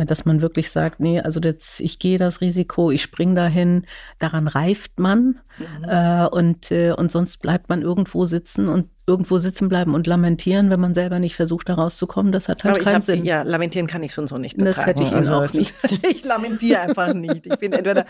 dass 0.06 0.24
man 0.24 0.40
wirklich 0.40 0.70
sagt, 0.70 1.00
nee, 1.00 1.20
also 1.20 1.40
jetzt, 1.40 1.80
ich 1.80 1.98
gehe 1.98 2.18
das 2.18 2.40
Risiko, 2.40 2.90
ich 2.90 3.02
spring 3.02 3.34
dahin, 3.34 3.86
daran 4.18 4.48
reift 4.48 4.98
man 4.98 5.40
mhm. 5.58 5.84
äh, 5.88 6.26
und, 6.26 6.70
äh, 6.70 6.92
und 6.92 7.10
sonst 7.10 7.38
bleibt 7.38 7.68
man 7.68 7.82
irgendwo 7.82 8.26
sitzen 8.26 8.68
und 8.68 8.86
irgendwo 9.10 9.38
sitzen 9.38 9.68
bleiben 9.68 9.94
und 9.94 10.06
lamentieren, 10.06 10.70
wenn 10.70 10.78
man 10.78 10.94
selber 10.94 11.18
nicht 11.18 11.34
versucht, 11.34 11.68
da 11.68 11.74
rauszukommen, 11.74 12.30
das 12.30 12.48
hat 12.48 12.62
halt 12.62 12.76
Aber 12.76 12.84
keinen 12.84 12.94
hab, 12.96 13.02
Sinn. 13.02 13.24
Ja, 13.24 13.42
lamentieren 13.42 13.88
kann 13.88 14.04
ich 14.04 14.14
so 14.14 14.22
und 14.22 14.28
so 14.28 14.38
nicht 14.38 14.56
betreiben. 14.56 14.76
Das 14.76 14.86
hätte 14.86 15.02
ich 15.02 15.12
also, 15.12 15.34
auch 15.34 15.52
nicht. 15.52 15.74
ich 16.08 16.24
lamentiere 16.24 16.80
einfach 16.80 17.12
nicht. 17.12 17.44
Ich 17.46 17.56
bin 17.56 17.72
entweder, 17.72 18.06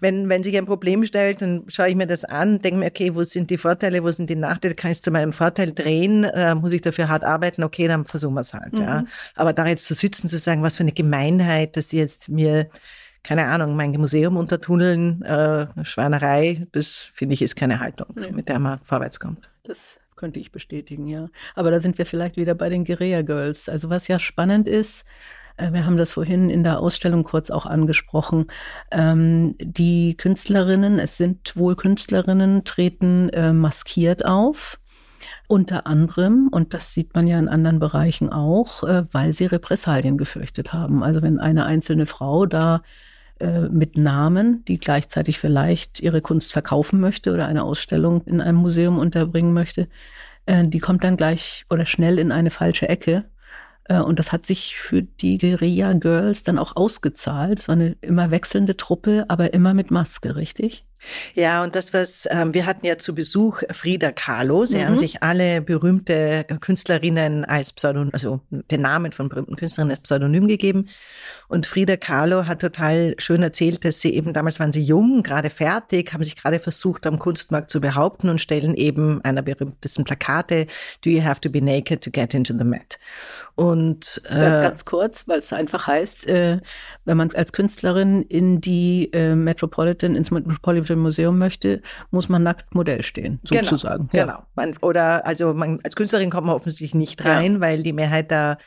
wenn, 0.00 0.28
wenn 0.28 0.42
sich 0.42 0.56
ein 0.58 0.66
Problem 0.66 1.04
stellt, 1.04 1.40
dann 1.40 1.62
schaue 1.68 1.88
ich 1.88 1.94
mir 1.94 2.08
das 2.08 2.24
an, 2.24 2.60
denke 2.60 2.80
mir, 2.80 2.86
okay, 2.86 3.14
wo 3.14 3.22
sind 3.22 3.50
die 3.50 3.58
Vorteile, 3.58 4.02
wo 4.02 4.10
sind 4.10 4.28
die 4.28 4.34
Nachteile, 4.34 4.74
kann 4.74 4.90
ich 4.90 4.98
es 4.98 5.02
zu 5.02 5.12
meinem 5.12 5.32
Vorteil 5.32 5.72
drehen, 5.72 6.24
äh, 6.24 6.56
muss 6.56 6.72
ich 6.72 6.80
dafür 6.80 7.08
hart 7.08 7.22
arbeiten, 7.22 7.62
okay, 7.62 7.86
dann 7.86 8.04
versuchen 8.04 8.34
wir 8.34 8.40
es 8.40 8.52
halt. 8.52 8.72
Mhm. 8.72 8.82
Ja. 8.82 9.04
Aber 9.36 9.52
da 9.52 9.66
jetzt 9.66 9.86
zu 9.86 9.94
sitzen, 9.94 10.28
zu 10.28 10.38
sagen, 10.38 10.62
was 10.64 10.74
für 10.74 10.82
eine 10.82 10.92
Gemeinde 10.92 11.19
Gemeinheit, 11.20 11.76
dass 11.76 11.90
sie 11.90 11.98
jetzt 11.98 12.28
mir, 12.28 12.68
keine 13.22 13.46
Ahnung, 13.46 13.76
mein 13.76 13.92
Museum 13.92 14.36
untertunneln, 14.36 15.22
äh, 15.22 15.66
Schweinerei, 15.84 16.66
das 16.72 17.10
finde 17.12 17.34
ich 17.34 17.42
ist 17.42 17.56
keine 17.56 17.80
Haltung, 17.80 18.08
nee. 18.14 18.30
mit 18.32 18.48
der 18.48 18.58
man 18.58 18.78
vorwärts 18.80 19.20
kommt. 19.20 19.50
Das 19.64 20.00
könnte 20.16 20.40
ich 20.40 20.52
bestätigen, 20.52 21.06
ja. 21.06 21.28
Aber 21.54 21.70
da 21.70 21.80
sind 21.80 21.98
wir 21.98 22.06
vielleicht 22.06 22.36
wieder 22.36 22.54
bei 22.54 22.68
den 22.68 22.84
Guerilla 22.84 23.22
Girls. 23.22 23.68
Also 23.68 23.88
was 23.90 24.08
ja 24.08 24.18
spannend 24.18 24.68
ist, 24.68 25.04
äh, 25.56 25.72
wir 25.72 25.84
haben 25.84 25.96
das 25.96 26.12
vorhin 26.12 26.50
in 26.50 26.64
der 26.64 26.80
Ausstellung 26.80 27.24
kurz 27.24 27.50
auch 27.50 27.66
angesprochen. 27.66 28.46
Ähm, 28.90 29.56
die 29.58 30.16
Künstlerinnen, 30.16 30.98
es 30.98 31.16
sind 31.16 31.56
wohl 31.56 31.76
Künstlerinnen, 31.76 32.64
treten 32.64 33.28
äh, 33.30 33.52
maskiert 33.52 34.24
auf 34.24 34.78
Unter 35.48 35.86
anderem, 35.86 36.48
und 36.50 36.74
das 36.74 36.94
sieht 36.94 37.14
man 37.14 37.26
ja 37.26 37.38
in 37.38 37.48
anderen 37.48 37.78
Bereichen 37.78 38.30
auch, 38.30 38.84
äh, 38.84 39.04
weil 39.12 39.32
sie 39.32 39.46
Repressalien 39.46 40.16
gefürchtet 40.18 40.72
haben. 40.72 41.02
Also 41.02 41.22
wenn 41.22 41.38
eine 41.38 41.66
einzelne 41.66 42.06
Frau 42.06 42.46
da 42.46 42.82
äh, 43.38 43.68
mit 43.68 43.96
Namen, 43.96 44.64
die 44.66 44.78
gleichzeitig 44.78 45.38
vielleicht 45.38 46.00
ihre 46.00 46.20
Kunst 46.20 46.52
verkaufen 46.52 47.00
möchte 47.00 47.32
oder 47.32 47.46
eine 47.46 47.64
Ausstellung 47.64 48.22
in 48.26 48.40
einem 48.40 48.58
Museum 48.58 48.98
unterbringen 48.98 49.52
möchte, 49.52 49.88
äh, 50.46 50.66
die 50.66 50.78
kommt 50.78 51.04
dann 51.04 51.16
gleich 51.16 51.64
oder 51.70 51.86
schnell 51.86 52.18
in 52.18 52.32
eine 52.32 52.50
falsche 52.50 52.88
Ecke. 52.88 53.24
Und 53.88 54.20
das 54.20 54.30
hat 54.30 54.46
sich 54.46 54.76
für 54.76 55.02
die 55.02 55.36
Guerilla 55.36 55.94
Girls 55.94 56.44
dann 56.44 56.60
auch 56.60 56.76
ausgezahlt. 56.76 57.58
Es 57.58 57.66
war 57.66 57.72
eine 57.72 57.96
immer 58.02 58.30
wechselnde 58.30 58.76
Truppe, 58.76 59.24
aber 59.26 59.52
immer 59.52 59.74
mit 59.74 59.90
Maske, 59.90 60.36
richtig? 60.36 60.84
Ja, 61.34 61.62
und 61.62 61.74
das 61.74 61.94
was 61.94 62.28
ähm, 62.30 62.54
wir 62.54 62.66
hatten 62.66 62.86
ja 62.86 62.98
zu 62.98 63.14
Besuch 63.14 63.62
Frida 63.70 64.12
Kahlo. 64.12 64.64
Sie 64.64 64.78
mhm. 64.78 64.86
haben 64.86 64.98
sich 64.98 65.22
alle 65.22 65.60
berühmte 65.60 66.46
Künstlerinnen 66.60 67.44
als 67.44 67.72
Pseudonym, 67.72 68.10
also 68.12 68.40
den 68.50 68.82
Namen 68.82 69.12
von 69.12 69.28
berühmten 69.28 69.56
Künstlerinnen 69.56 69.96
als 69.96 70.02
Pseudonym 70.02 70.48
gegeben. 70.48 70.88
Und 71.50 71.66
Frida 71.66 71.96
Kahlo 71.96 72.46
hat 72.46 72.60
total 72.60 73.16
schön 73.18 73.42
erzählt, 73.42 73.84
dass 73.84 74.00
sie 74.00 74.14
eben 74.14 74.32
damals 74.32 74.60
waren 74.60 74.72
sie 74.72 74.82
jung, 74.82 75.24
gerade 75.24 75.50
fertig, 75.50 76.12
haben 76.12 76.22
sich 76.22 76.36
gerade 76.36 76.60
versucht 76.60 77.08
am 77.08 77.18
Kunstmarkt 77.18 77.70
zu 77.70 77.80
behaupten 77.80 78.28
und 78.28 78.40
stellen 78.40 78.76
eben 78.76 79.20
einer 79.24 79.42
berühmtesten 79.42 80.04
Plakate 80.04 80.68
Do 81.04 81.10
you 81.10 81.24
have 81.24 81.40
to 81.40 81.50
be 81.50 81.60
naked 81.60 82.04
to 82.04 82.10
get 82.12 82.34
into 82.34 82.56
the 82.56 82.62
Met? 82.62 83.00
Und 83.56 84.22
äh, 84.28 84.62
ganz 84.62 84.84
kurz, 84.84 85.26
weil 85.26 85.38
es 85.38 85.52
einfach 85.52 85.88
heißt, 85.88 86.28
äh, 86.28 86.60
wenn 87.04 87.16
man 87.16 87.32
als 87.32 87.52
Künstlerin 87.52 88.22
in 88.22 88.60
die 88.60 89.12
äh, 89.12 89.34
Metropolitan 89.34 90.14
ins 90.14 90.30
Metropolitan 90.30 91.00
Museum 91.00 91.36
möchte, 91.36 91.82
muss 92.12 92.28
man 92.28 92.44
nackt 92.44 92.76
Modell 92.76 93.02
stehen, 93.02 93.40
genau, 93.42 93.64
sozusagen. 93.64 94.08
Genau. 94.12 94.24
Ja. 94.24 94.32
genau. 94.34 94.46
Man, 94.54 94.76
oder 94.82 95.26
also 95.26 95.52
man, 95.52 95.80
als 95.82 95.96
Künstlerin 95.96 96.30
kommt 96.30 96.46
man 96.46 96.54
offensichtlich 96.54 96.94
nicht 96.94 97.24
rein, 97.24 97.54
ja. 97.54 97.60
weil 97.60 97.82
die 97.82 97.92
Mehrheit 97.92 98.30
der 98.30 98.58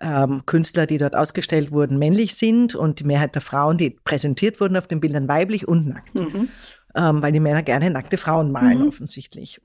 ähm, 0.00 0.44
Künstler, 0.46 0.86
die 0.86 0.98
dort 0.98 1.14
ausgestellt 1.16 1.72
wurden, 1.72 1.98
männlich 1.98 2.34
sind 2.34 2.74
und 2.74 3.00
die 3.00 3.04
Mehrheit 3.04 3.34
der 3.34 3.42
Frauen, 3.42 3.78
die 3.78 3.90
präsentiert 3.90 4.60
wurden 4.60 4.76
auf 4.76 4.88
den 4.88 5.00
Bildern, 5.00 5.28
weiblich 5.28 5.68
und 5.68 5.88
nackt. 5.88 6.14
Mhm. 6.14 6.48
Ähm, 6.96 7.22
weil 7.22 7.32
die 7.32 7.40
Männer 7.40 7.62
gerne 7.62 7.90
nackte 7.90 8.16
Frauen 8.16 8.52
malen, 8.52 8.80
mhm. 8.80 8.88
offensichtlich. 8.88 9.60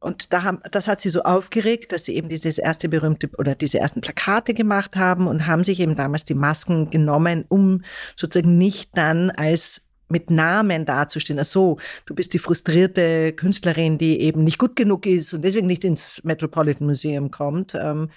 Und 0.00 0.32
da 0.32 0.44
haben, 0.44 0.60
das 0.70 0.88
hat 0.88 1.00
sie 1.00 1.10
so 1.10 1.22
aufgeregt, 1.22 1.92
dass 1.92 2.06
sie 2.06 2.16
eben 2.16 2.30
dieses 2.30 2.56
erste 2.56 2.88
berühmte 2.88 3.28
oder 3.36 3.54
diese 3.54 3.80
ersten 3.80 4.00
Plakate 4.00 4.54
gemacht 4.54 4.96
haben 4.96 5.26
und 5.26 5.46
haben 5.46 5.62
sich 5.62 5.78
eben 5.78 5.94
damals 5.94 6.24
die 6.24 6.34
Masken 6.34 6.90
genommen, 6.90 7.44
um 7.48 7.82
sozusagen 8.16 8.56
nicht 8.56 8.96
dann 8.96 9.30
als 9.30 9.82
mit 10.08 10.30
Namen 10.30 10.86
dazustehen. 10.86 11.38
Ach 11.38 11.44
so, 11.44 11.78
du 12.06 12.14
bist 12.14 12.32
die 12.32 12.38
frustrierte 12.38 13.32
Künstlerin, 13.32 13.98
die 13.98 14.20
eben 14.20 14.42
nicht 14.42 14.58
gut 14.58 14.74
genug 14.74 15.06
ist 15.06 15.34
und 15.34 15.42
deswegen 15.42 15.66
nicht 15.66 15.84
ins 15.84 16.24
Metropolitan 16.24 16.86
Museum 16.86 17.30
kommt. 17.30 17.74
Ähm, 17.74 18.10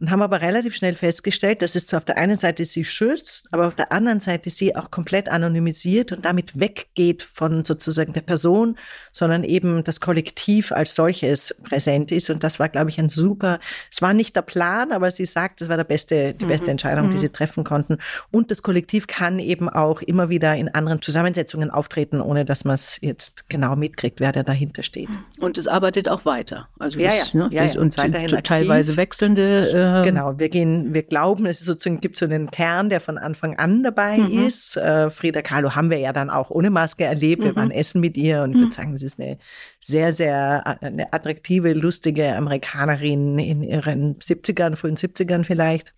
und 0.00 0.10
haben 0.10 0.22
aber 0.22 0.40
relativ 0.42 0.74
schnell 0.74 0.94
festgestellt, 0.94 1.62
dass 1.62 1.74
es 1.74 1.86
zwar 1.86 1.98
auf 1.98 2.04
der 2.04 2.18
einen 2.18 2.38
Seite 2.38 2.64
sie 2.64 2.84
schützt, 2.84 3.48
aber 3.52 3.66
auf 3.66 3.74
der 3.74 3.92
anderen 3.92 4.20
Seite 4.20 4.50
sie 4.50 4.76
auch 4.76 4.90
komplett 4.90 5.28
anonymisiert 5.28 6.12
und 6.12 6.24
damit 6.24 6.60
weggeht 6.60 7.22
von 7.22 7.64
sozusagen 7.64 8.12
der 8.12 8.20
Person, 8.20 8.76
sondern 9.12 9.42
eben 9.42 9.84
das 9.84 10.00
Kollektiv 10.00 10.72
als 10.72 10.94
solches 10.94 11.54
präsent 11.64 12.12
ist. 12.12 12.28
Und 12.28 12.44
das 12.44 12.58
war, 12.58 12.68
glaube 12.68 12.90
ich, 12.90 12.98
ein 12.98 13.08
super, 13.08 13.58
es 13.90 14.02
war 14.02 14.12
nicht 14.12 14.36
der 14.36 14.42
Plan, 14.42 14.92
aber 14.92 15.10
sie 15.10 15.24
sagt, 15.24 15.62
das 15.62 15.68
war 15.68 15.78
der 15.78 15.84
beste, 15.84 16.34
die 16.34 16.44
beste 16.44 16.66
mhm. 16.66 16.72
Entscheidung, 16.72 17.08
die 17.08 17.16
mhm. 17.16 17.20
sie 17.20 17.28
treffen 17.30 17.64
konnten. 17.64 17.96
Und 18.30 18.50
das 18.50 18.62
Kollektiv 18.62 19.06
kann 19.06 19.38
eben 19.38 19.68
auch 19.68 20.02
immer 20.02 20.28
wieder 20.28 20.54
in 20.56 20.68
anderen 20.74 21.00
Zusammensetzungen 21.00 21.70
auftreten, 21.70 22.20
ohne 22.20 22.44
dass 22.44 22.64
man 22.64 22.74
es 22.74 22.98
jetzt 23.00 23.48
genau 23.48 23.76
mitkriegt, 23.76 24.20
wer 24.20 24.32
da 24.32 24.42
dahinter 24.42 24.82
steht. 24.82 25.08
Und 25.40 25.56
es 25.56 25.66
arbeitet 25.66 26.08
auch 26.08 26.26
weiter. 26.26 26.68
Also 26.78 26.98
ja, 26.98 27.08
das, 27.08 27.32
ja, 27.32 27.38
ne, 27.38 27.48
ja, 27.50 27.64
ja. 27.64 27.80
und 27.80 27.94
teilweise 27.94 28.96
wechselnde 28.96 29.70
äh, 29.70 29.85
ähm, 29.86 30.02
genau, 30.04 30.38
wir 30.38 30.48
gehen, 30.48 30.92
wir 30.94 31.02
glauben, 31.02 31.46
es 31.46 31.60
ist 31.60 31.66
sozusagen, 31.66 32.00
gibt 32.00 32.16
so 32.16 32.24
einen 32.24 32.50
Kern, 32.50 32.90
der 32.90 33.00
von 33.00 33.18
Anfang 33.18 33.56
an 33.58 33.82
dabei 33.82 34.18
mhm. 34.18 34.46
ist. 34.46 34.76
Äh, 34.76 35.10
Frieda 35.10 35.42
Kahlo 35.42 35.74
haben 35.74 35.90
wir 35.90 35.98
ja 35.98 36.12
dann 36.12 36.30
auch 36.30 36.50
ohne 36.50 36.70
Maske 36.70 37.04
erlebt. 37.04 37.42
Wir 37.42 37.52
mhm. 37.52 37.56
waren 37.56 37.70
essen 37.70 38.00
mit 38.00 38.16
ihr 38.16 38.42
und 38.42 38.50
ich 38.50 38.56
würde 38.56 38.68
mhm. 38.68 38.72
sagen, 38.72 38.94
es 38.94 39.02
ist 39.02 39.20
eine 39.20 39.38
sehr, 39.80 40.12
sehr 40.12 40.82
eine 40.82 41.12
attraktive, 41.12 41.72
lustige 41.72 42.34
Amerikanerin 42.34 43.38
in 43.38 43.62
ihren 43.62 44.16
70ern, 44.16 44.76
frühen 44.76 44.96
70ern 44.96 45.44
vielleicht. 45.44 45.94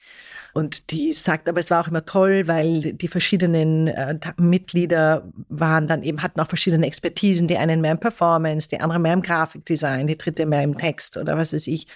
Und 0.55 0.91
die 0.91 1.13
sagt, 1.13 1.49
aber 1.49 1.61
es 1.61 1.71
war 1.71 1.83
auch 1.83 1.89
immer 1.89 2.05
toll, 2.05 2.49
weil 2.49 2.93
die 2.95 3.09
verschiedenen 3.09 3.87
äh, 3.87 4.19
Mitglieder 4.39 5.31
waren 5.49 5.87
dann 5.87 6.03
eben, 6.03 6.23
hatten 6.23 6.41
auch 6.41 6.49
verschiedene 6.49 6.87
Expertisen, 6.87 7.49
die 7.49 7.59
einen 7.59 7.81
mehr 7.81 7.93
im 7.93 8.01
Performance, 8.01 8.69
die 8.69 8.81
andere 8.81 8.99
mehr 8.99 9.13
im 9.13 9.23
Grafikdesign, 9.23 10.07
die 10.07 10.19
dritte 10.19 10.47
mehr 10.47 10.63
im 10.63 10.77
Text 10.77 11.17
oder 11.17 11.37
was 11.37 11.53
weiß 11.53 11.67
ich. 11.69 11.87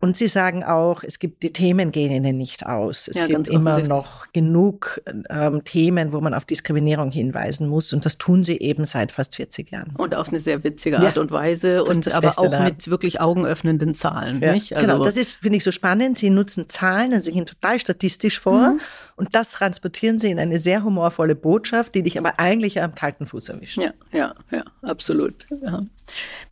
Und 0.00 0.16
Sie 0.16 0.28
sagen 0.28 0.62
auch, 0.62 1.02
es 1.02 1.18
gibt 1.18 1.42
die 1.42 1.52
Themen 1.52 1.90
gehen 1.90 2.12
Ihnen 2.12 2.38
nicht 2.38 2.64
aus. 2.66 3.08
Es 3.08 3.16
ja, 3.16 3.26
gibt 3.26 3.48
immer 3.48 3.80
noch 3.80 4.32
genug 4.32 5.00
ähm, 5.28 5.64
Themen, 5.64 6.12
wo 6.12 6.20
man 6.20 6.34
auf 6.34 6.44
Diskriminierung 6.44 7.10
hinweisen 7.10 7.66
muss. 7.68 7.92
Und 7.92 8.04
das 8.04 8.16
tun 8.16 8.44
Sie 8.44 8.58
eben 8.58 8.86
seit 8.86 9.10
fast 9.10 9.34
40 9.34 9.72
Jahren. 9.72 9.94
Und 9.96 10.14
auf 10.14 10.28
eine 10.28 10.38
sehr 10.38 10.62
witzige 10.62 11.00
Art 11.00 11.16
ja, 11.16 11.20
und 11.20 11.32
Weise 11.32 11.82
und 11.82 12.12
aber 12.12 12.28
Beste 12.28 12.42
auch 12.42 12.50
da. 12.50 12.62
mit 12.62 12.88
wirklich 12.88 13.20
augenöffnenden 13.20 13.94
Zahlen. 13.94 14.40
Ja? 14.40 14.52
Also 14.52 14.74
genau, 14.74 15.04
das 15.04 15.16
ist, 15.16 15.40
finde 15.40 15.56
ich, 15.56 15.64
so 15.64 15.72
spannend. 15.72 16.16
Sie 16.16 16.30
nutzen 16.30 16.68
Zahlen, 16.68 17.12
also 17.12 17.24
Sie 17.24 17.32
gehen 17.32 17.46
total 17.46 17.80
statistisch 17.80 18.38
vor. 18.38 18.74
Mhm. 18.74 18.80
Und 19.18 19.34
das 19.34 19.50
transportieren 19.50 20.20
Sie 20.20 20.30
in 20.30 20.38
eine 20.38 20.60
sehr 20.60 20.84
humorvolle 20.84 21.34
Botschaft, 21.34 21.96
die 21.96 22.04
dich 22.04 22.18
aber 22.18 22.38
eigentlich 22.38 22.80
am 22.80 22.94
kalten 22.94 23.26
Fuß 23.26 23.48
erwischt. 23.48 23.78
Ja, 23.78 23.92
ja, 24.12 24.34
ja, 24.52 24.62
absolut. 24.82 25.44
Ja. 25.60 25.84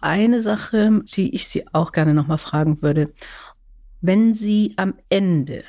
Eine 0.00 0.40
Sache, 0.40 1.02
die 1.14 1.32
ich 1.32 1.46
Sie 1.46 1.64
auch 1.72 1.92
gerne 1.92 2.12
nochmal 2.12 2.38
fragen 2.38 2.82
würde, 2.82 3.12
wenn 4.00 4.34
Sie 4.34 4.74
am 4.76 4.94
Ende 5.08 5.62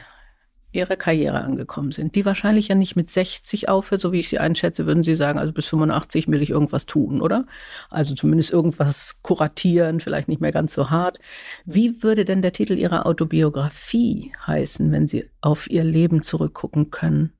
Ihrer 0.78 0.96
Karriere 0.96 1.42
angekommen 1.42 1.92
sind, 1.92 2.16
die 2.16 2.26
wahrscheinlich 2.26 2.70
ja 2.70 2.76
nicht 2.76 2.96
mit 2.96 3.12
60 3.12 3.70
aufhört, 3.70 4.02
so 4.02 4.12
wie 4.12 4.20
ich 4.20 4.30
Sie 4.30 4.40
einschätze, 4.40 4.86
würden 4.86 5.04
Sie 5.04 5.16
sagen, 5.16 5.40
also 5.40 5.52
bis 5.52 5.68
85 5.68 6.28
will 6.28 6.42
ich 6.42 6.52
irgendwas 6.52 6.86
tun, 6.86 7.22
oder? 7.22 7.46
Also 7.90 8.16
zumindest 8.16 8.52
irgendwas 8.52 9.18
kuratieren, 9.22 10.00
vielleicht 10.00 10.28
nicht 10.28 10.42
mehr 10.42 10.52
ganz 10.52 10.74
so 10.74 10.90
hart. 10.90 11.20
Wie 11.66 12.04
würde 12.04 12.26
denn 12.26 12.42
der 12.42 12.54
Titel 12.54 12.74
Ihrer 12.74 13.06
Autobiografie 13.06 14.32
heißen, 14.46 14.92
wenn 14.92 15.08
Sie 15.08 15.26
auf 15.42 15.70
Ihr 15.70 15.84
Leben 15.84 16.22
zurückgucken 16.22 16.92
können? 16.92 17.34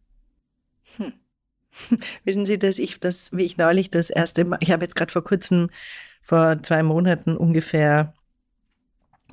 Hm. 0.98 1.14
Wissen 2.24 2.46
Sie, 2.46 2.60
dass 2.60 2.80
ich 2.80 3.00
das, 3.00 3.32
wie 3.32 3.46
ich 3.46 3.58
neulich 3.58 3.92
das 3.92 4.10
erste 4.10 4.46
Mal, 4.46 4.58
ich 4.62 4.72
habe 4.72 4.84
jetzt 4.84 4.96
gerade 4.96 5.12
vor 5.12 5.24
kurzem 5.24 5.70
vor 6.22 6.62
zwei 6.64 6.84
Monaten 6.84 7.38
ungefähr 7.38 8.14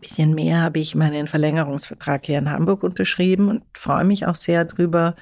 bisschen 0.01 0.35
mehr 0.35 0.61
habe 0.63 0.79
ich 0.79 0.95
meinen 0.95 1.27
Verlängerungsvertrag 1.27 2.27
hier 2.27 2.39
in 2.39 2.51
Hamburg 2.51 2.83
unterschrieben 2.83 3.49
und 3.49 3.63
freue 3.75 4.05
mich 4.05 4.27
auch 4.27 4.35
sehr 4.35 4.65
drüber. 4.65 5.17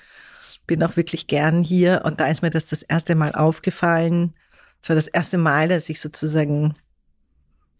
Bin 0.66 0.82
auch 0.82 0.96
wirklich 0.96 1.26
gern 1.26 1.62
hier 1.62 2.02
und 2.04 2.20
da 2.20 2.26
ist 2.26 2.42
mir 2.42 2.50
das 2.50 2.66
das 2.66 2.82
erste 2.82 3.14
Mal 3.14 3.32
aufgefallen. 3.32 4.34
Es 4.82 4.88
war 4.88 4.96
das 4.96 5.08
erste 5.08 5.38
Mal, 5.38 5.68
dass 5.68 5.88
ich 5.88 6.00
sozusagen 6.00 6.74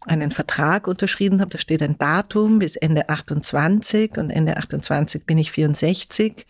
einen 0.05 0.31
Vertrag 0.31 0.87
unterschrieben 0.87 1.39
habe. 1.39 1.49
Da 1.49 1.57
steht 1.57 1.81
ein 1.81 1.97
Datum 1.97 2.59
bis 2.59 2.75
Ende 2.75 3.09
28 3.09 4.17
und 4.17 4.29
Ende 4.29 4.57
28 4.57 5.25
bin 5.25 5.37
ich 5.37 5.51
64. 5.51 6.45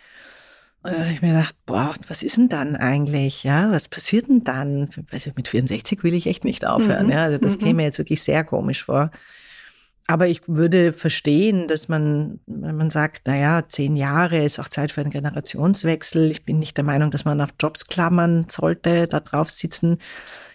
Und 0.83 0.91
habe 0.91 1.11
ich 1.11 1.21
mir 1.21 1.29
gedacht, 1.29 1.55
boah, 1.65 1.95
was 2.07 2.23
ist 2.23 2.35
denn 2.35 2.49
dann 2.49 2.75
eigentlich? 2.75 3.43
Ja, 3.43 3.71
was 3.71 3.87
passiert 3.87 4.27
denn 4.27 4.43
dann? 4.43 4.89
Also 5.11 5.31
mit 5.35 5.47
64 5.47 6.03
will 6.03 6.13
ich 6.13 6.27
echt 6.27 6.43
nicht 6.43 6.65
aufhören. 6.65 7.05
Mhm. 7.05 7.11
Ja, 7.11 7.23
also 7.23 7.37
das 7.37 7.55
mhm. 7.55 7.59
käme 7.59 7.73
mir 7.75 7.83
jetzt 7.83 7.99
wirklich 7.99 8.21
sehr 8.21 8.43
komisch 8.43 8.83
vor. 8.83 9.11
Aber 10.07 10.27
ich 10.27 10.41
würde 10.47 10.91
verstehen, 10.91 11.69
dass 11.69 11.87
man, 11.87 12.41
wenn 12.45 12.75
man 12.75 12.89
sagt, 12.89 13.21
na 13.25 13.37
ja, 13.37 13.63
zehn 13.67 13.95
Jahre 13.95 14.43
ist 14.43 14.59
auch 14.59 14.67
Zeit 14.67 14.91
für 14.91 14.99
einen 14.99 15.11
Generationswechsel. 15.11 16.29
Ich 16.29 16.43
bin 16.43 16.59
nicht 16.59 16.75
der 16.75 16.83
Meinung, 16.83 17.09
dass 17.09 17.23
man 17.23 17.39
auf 17.39 17.51
Jobs 17.59 17.87
klammern 17.87 18.47
sollte, 18.49 19.07
da 19.07 19.21
drauf 19.21 19.49
sitzen. 19.49 19.99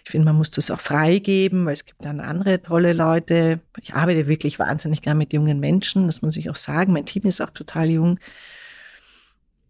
Ich 0.05 0.11
finde, 0.11 0.25
man 0.25 0.35
muss 0.35 0.51
das 0.51 0.69
auch 0.69 0.79
freigeben, 0.79 1.65
weil 1.65 1.73
es 1.73 1.85
gibt 1.85 2.05
dann 2.05 2.19
andere 2.19 2.61
tolle 2.61 2.93
Leute. 2.93 3.59
Ich 3.81 3.95
arbeite 3.95 4.27
wirklich 4.27 4.59
wahnsinnig 4.59 5.01
gern 5.01 5.17
mit 5.17 5.33
jungen 5.33 5.59
Menschen, 5.59 6.05
das 6.05 6.21
muss 6.21 6.37
ich 6.37 6.49
auch 6.51 6.55
sagen. 6.55 6.93
Mein 6.93 7.07
Team 7.07 7.23
ist 7.23 7.41
auch 7.41 7.49
total 7.49 7.89
jung. 7.89 8.19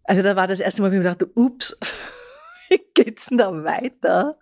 Also 0.04 0.22
da 0.22 0.36
war 0.36 0.46
das 0.46 0.60
erste 0.60 0.82
Mal, 0.82 0.92
wie 0.92 0.96
ich 0.96 1.02
mir 1.02 1.08
dachte, 1.08 1.30
ups, 1.34 1.78
wie 2.68 2.80
geht's 2.94 3.26
denn 3.26 3.38
da 3.38 3.64
weiter? 3.64 4.36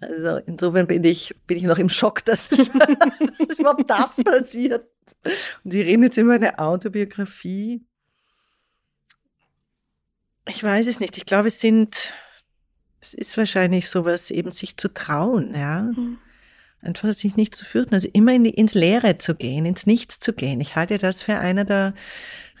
Also 0.00 0.36
insofern 0.46 0.86
bin 0.86 1.04
ich, 1.04 1.34
bin 1.46 1.56
ich 1.56 1.64
noch 1.64 1.78
im 1.78 1.88
Schock, 1.88 2.24
dass, 2.24 2.50
es, 2.52 2.70
dass 3.48 3.58
überhaupt 3.58 3.88
das 3.88 4.22
passiert. 4.22 4.86
Und 5.64 5.70
Sie 5.70 5.80
reden 5.80 6.02
jetzt 6.02 6.16
über 6.16 6.34
eine 6.34 6.58
Autobiografie. 6.58 7.84
Ich 10.48 10.62
weiß 10.62 10.86
es 10.86 11.00
nicht. 11.00 11.16
Ich 11.16 11.24
glaube, 11.24 11.48
es 11.48 11.60
sind, 11.60 12.14
es 13.00 13.14
ist 13.14 13.36
wahrscheinlich 13.36 13.88
sowas, 13.88 14.30
eben 14.30 14.52
sich 14.52 14.76
zu 14.76 14.92
trauen, 14.92 15.54
ja. 15.54 15.82
Mhm. 15.82 16.18
Einfach 16.82 17.12
sich 17.14 17.36
nicht 17.36 17.54
zu 17.54 17.64
fürchten. 17.64 17.94
Also 17.94 18.08
immer 18.12 18.32
in 18.32 18.44
die, 18.44 18.50
ins 18.50 18.74
Leere 18.74 19.18
zu 19.18 19.34
gehen, 19.34 19.66
ins 19.66 19.86
Nichts 19.86 20.20
zu 20.20 20.32
gehen. 20.34 20.60
Ich 20.60 20.76
halte 20.76 20.98
das 20.98 21.22
für 21.22 21.38
einer 21.38 21.64
der 21.64 21.94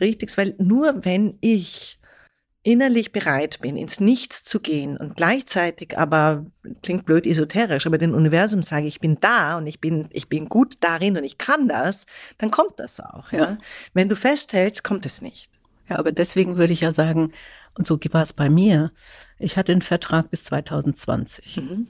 richtigsten, 0.00 0.38
weil 0.38 0.54
nur 0.58 1.04
wenn 1.04 1.38
ich 1.40 2.00
innerlich 2.66 3.12
bereit 3.12 3.60
bin, 3.60 3.76
ins 3.76 4.00
Nichts 4.00 4.42
zu 4.42 4.58
gehen 4.58 4.96
und 4.96 5.16
gleichzeitig 5.16 5.96
aber, 5.96 6.44
klingt 6.82 7.04
blöd 7.04 7.24
esoterisch, 7.24 7.86
aber 7.86 7.96
dem 7.96 8.12
Universum 8.12 8.64
sage, 8.64 8.88
ich 8.88 8.98
bin 8.98 9.18
da 9.20 9.56
und 9.56 9.68
ich 9.68 9.80
bin, 9.80 10.08
ich 10.10 10.28
bin 10.28 10.48
gut 10.48 10.74
darin 10.80 11.16
und 11.16 11.22
ich 11.22 11.38
kann 11.38 11.68
das, 11.68 12.06
dann 12.38 12.50
kommt 12.50 12.80
das 12.80 12.98
auch. 12.98 13.30
Ja? 13.30 13.38
ja. 13.38 13.58
Wenn 13.94 14.08
du 14.08 14.16
festhältst, 14.16 14.82
kommt 14.82 15.06
es 15.06 15.22
nicht. 15.22 15.48
Ja, 15.88 16.00
aber 16.00 16.10
deswegen 16.10 16.56
würde 16.56 16.72
ich 16.72 16.80
ja 16.80 16.90
sagen, 16.90 17.32
und 17.74 17.86
so 17.86 18.00
war 18.10 18.22
es 18.22 18.32
bei 18.32 18.48
mir, 18.48 18.90
ich 19.38 19.56
hatte 19.56 19.70
einen 19.70 19.82
Vertrag 19.82 20.30
bis 20.30 20.42
2020. 20.44 21.58
Mhm. 21.58 21.86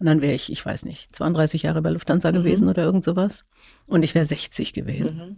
Und 0.00 0.06
dann 0.06 0.20
wäre 0.20 0.34
ich, 0.34 0.50
ich 0.50 0.66
weiß 0.66 0.84
nicht, 0.84 1.14
32 1.14 1.62
Jahre 1.62 1.80
bei 1.80 1.90
Lufthansa 1.90 2.32
mhm. 2.32 2.34
gewesen 2.34 2.68
oder 2.68 2.82
irgend 2.82 3.04
sowas. 3.04 3.44
Und 3.86 4.02
ich 4.02 4.16
wäre 4.16 4.24
60 4.24 4.72
gewesen. 4.72 5.16
Mhm. 5.16 5.36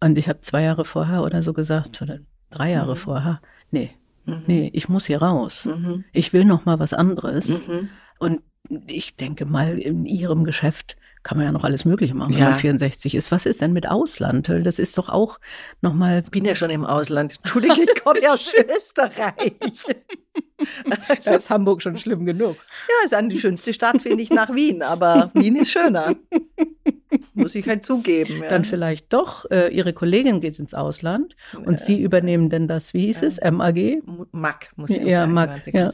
Und 0.00 0.18
ich 0.18 0.28
habe 0.28 0.40
zwei 0.40 0.62
Jahre 0.62 0.84
vorher 0.84 1.22
oder 1.22 1.44
so 1.44 1.52
gesagt, 1.52 2.02
oder 2.02 2.18
drei 2.50 2.72
Jahre 2.72 2.94
mhm. 2.94 2.98
vorher, 2.98 3.40
nee, 3.70 3.90
mhm. 4.24 4.42
nee, 4.46 4.70
ich 4.72 4.88
muss 4.88 5.06
hier 5.06 5.22
raus. 5.22 5.64
Mhm. 5.66 6.04
Ich 6.12 6.32
will 6.32 6.44
noch 6.44 6.64
mal 6.64 6.78
was 6.78 6.92
anderes. 6.92 7.60
Mhm. 7.66 7.88
Und 8.18 8.40
ich 8.86 9.16
denke 9.16 9.44
mal, 9.44 9.78
in 9.78 10.06
Ihrem 10.06 10.44
Geschäft 10.44 10.96
kann 11.22 11.38
man 11.38 11.46
ja 11.46 11.52
noch 11.52 11.64
alles 11.64 11.84
Mögliche 11.84 12.14
machen, 12.14 12.34
ja. 12.34 12.38
wenn 12.38 12.50
man 12.50 12.58
64 12.58 13.14
ist. 13.16 13.32
Was 13.32 13.46
ist 13.46 13.60
denn 13.60 13.72
mit 13.72 13.88
Ausland? 13.88 14.48
Das 14.48 14.78
ist 14.78 14.96
doch 14.96 15.08
auch 15.08 15.40
nochmal. 15.80 16.22
Ich 16.24 16.30
bin 16.30 16.44
ja 16.44 16.54
schon 16.54 16.70
im 16.70 16.84
Ausland. 16.84 17.36
Entschuldige, 17.42 17.82
ich 17.82 18.02
komme 18.02 18.22
ja 18.22 18.34
aus 18.34 18.52
Österreich. 18.54 19.54
da 21.24 21.34
ist 21.34 21.50
Hamburg 21.50 21.82
schon 21.82 21.98
schlimm 21.98 22.26
genug. 22.26 22.56
Ja, 22.88 23.04
ist 23.04 23.14
an 23.14 23.28
die 23.28 23.40
schönste 23.40 23.74
Stadt, 23.74 24.02
finde 24.02 24.22
ich, 24.22 24.30
nach 24.30 24.54
Wien. 24.54 24.82
Aber 24.82 25.32
Wien 25.34 25.56
ist 25.56 25.72
schöner. 25.72 26.14
Muss 27.34 27.54
ich 27.54 27.68
halt 27.68 27.84
zugeben. 27.84 28.42
Ja. 28.42 28.48
Dann 28.48 28.64
vielleicht 28.64 29.12
doch, 29.12 29.50
äh, 29.50 29.68
Ihre 29.68 29.92
Kollegin 29.92 30.40
geht 30.40 30.58
ins 30.58 30.74
Ausland 30.74 31.36
und 31.64 31.80
ja. 31.80 31.86
Sie 31.86 32.00
übernehmen 32.00 32.50
denn 32.50 32.68
das, 32.68 32.94
wie 32.94 33.06
hieß 33.06 33.20
ja. 33.20 33.26
es, 33.28 33.40
MAG? 33.40 34.02
MAG, 34.32 34.70
muss 34.76 34.90
ich 34.90 35.02
Ja, 35.02 35.26
MAG, 35.26 35.62
ja. 35.72 35.90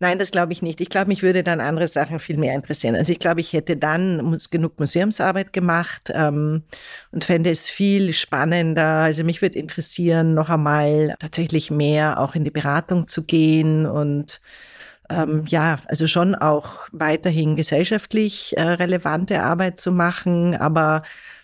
Nein, 0.00 0.18
das 0.18 0.30
glaube 0.30 0.52
ich 0.52 0.60
nicht. 0.60 0.80
Ich 0.80 0.88
glaube, 0.88 1.08
mich 1.08 1.22
würde 1.22 1.42
dann 1.42 1.60
andere 1.60 1.88
Sachen 1.88 2.18
viel 2.18 2.36
mehr 2.36 2.54
interessieren. 2.54 2.96
Also 2.96 3.12
ich 3.12 3.18
glaube, 3.18 3.40
ich 3.40 3.52
hätte 3.52 3.76
dann 3.76 4.38
genug 4.50 4.78
Museumsarbeit 4.78 5.52
gemacht 5.52 6.10
ähm, 6.12 6.62
und 7.12 7.24
fände 7.24 7.50
es 7.50 7.70
viel 7.70 8.12
spannender. 8.12 9.04
Also 9.04 9.24
mich 9.24 9.40
würde 9.40 9.58
interessieren, 9.58 10.34
noch 10.34 10.50
einmal 10.50 11.14
tatsächlich 11.20 11.70
mehr 11.70 12.20
auch 12.20 12.34
in 12.34 12.44
die 12.44 12.50
Beratung 12.50 13.06
zu 13.06 13.24
gehen 13.24 13.86
und 13.86 14.40
ähm, 15.10 15.44
ja, 15.46 15.76
also 15.86 16.06
schon 16.06 16.34
auch 16.34 16.88
weiterhin 16.92 17.56
gesellschaftlich 17.56 18.56
äh, 18.56 18.62
relevante 18.62 19.42
Arbeit 19.42 19.78
zu 19.78 19.92
machen, 19.92 20.56
aber 20.56 21.02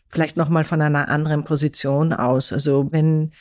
vielleicht 0.08 0.36
nochmal 0.36 0.64
von 0.64 0.82
einer 0.82 1.08
anderen 1.08 1.44
Position 1.44 2.12
aus. 2.12 2.52
Also 2.52 2.90
wenn 2.90 3.32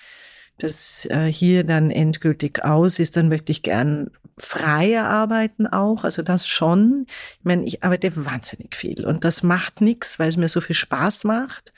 das 0.57 1.05
äh, 1.09 1.25
hier 1.25 1.63
dann 1.63 1.89
endgültig 1.89 2.63
aus 2.63 2.99
ist, 2.99 3.15
dann 3.17 3.29
möchte 3.29 3.51
ich 3.51 3.63
gern 3.63 4.11
freier 4.37 5.05
arbeiten 5.05 5.67
auch, 5.67 6.03
also 6.03 6.21
das 6.21 6.47
schon. 6.47 7.05
Ich 7.39 7.45
meine, 7.45 7.65
ich 7.65 7.83
arbeite 7.83 8.11
wahnsinnig 8.25 8.75
viel 8.75 9.05
und 9.05 9.23
das 9.23 9.43
macht 9.43 9.81
nichts, 9.81 10.19
weil 10.19 10.29
es 10.29 10.37
mir 10.37 10.49
so 10.49 10.61
viel 10.61 10.75
Spaß 10.75 11.25
macht. 11.25 11.73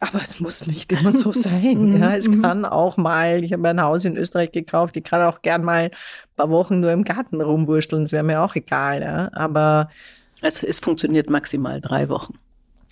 Aber 0.00 0.22
es 0.22 0.40
muss 0.40 0.66
nicht 0.66 0.90
immer 0.92 1.12
so 1.12 1.30
sein. 1.32 1.98
ja, 1.98 2.14
es 2.16 2.26
mhm. 2.26 2.42
kann 2.42 2.64
auch 2.64 2.96
mal, 2.96 3.44
ich 3.44 3.52
habe 3.52 3.68
ein 3.68 3.82
Haus 3.82 4.04
in 4.04 4.16
Österreich 4.16 4.50
gekauft, 4.50 4.96
ich 4.96 5.04
kann 5.04 5.22
auch 5.22 5.42
gern 5.42 5.62
mal 5.62 5.84
ein 5.84 5.90
paar 6.36 6.50
Wochen 6.50 6.80
nur 6.80 6.90
im 6.90 7.04
Garten 7.04 7.40
rumwurschteln, 7.40 8.04
das 8.04 8.12
wäre 8.12 8.24
mir 8.24 8.42
auch 8.42 8.54
egal. 8.56 9.02
Ja. 9.02 9.30
Aber 9.32 9.90
es, 10.40 10.62
es 10.62 10.78
funktioniert 10.78 11.28
maximal 11.28 11.80
drei 11.80 12.08
Wochen. 12.08 12.34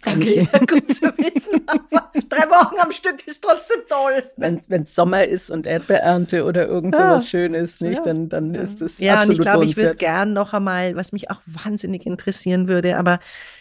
Okay, 0.06 0.48
gut 0.66 0.94
zu 0.94 1.06
wissen. 1.18 1.66
Drei 2.28 2.48
Wochen 2.50 2.78
am 2.78 2.92
Stück 2.92 3.26
ist 3.26 3.42
trotzdem 3.42 3.80
toll. 3.88 4.22
Wenn 4.36 4.82
es 4.82 4.94
Sommer 4.94 5.24
ist 5.24 5.50
und 5.50 5.66
Erdbeernte 5.66 6.44
oder 6.44 6.66
irgend 6.66 6.94
so 6.94 7.02
was 7.02 7.28
Schönes, 7.28 7.80
nicht, 7.80 7.98
ja. 7.98 8.12
dann, 8.12 8.28
dann 8.28 8.54
ist 8.54 8.80
es 8.80 8.98
Ja, 9.00 9.22
und 9.22 9.32
ich 9.32 9.40
glaube, 9.40 9.64
ich 9.64 9.76
würde 9.76 9.96
gern 9.96 10.32
noch 10.32 10.52
einmal, 10.52 10.94
was 10.94 11.12
mich 11.12 11.30
auch 11.30 11.40
wahnsinnig 11.46 12.06
interessieren 12.06 12.68
würde, 12.68 12.96
aber 12.96 13.18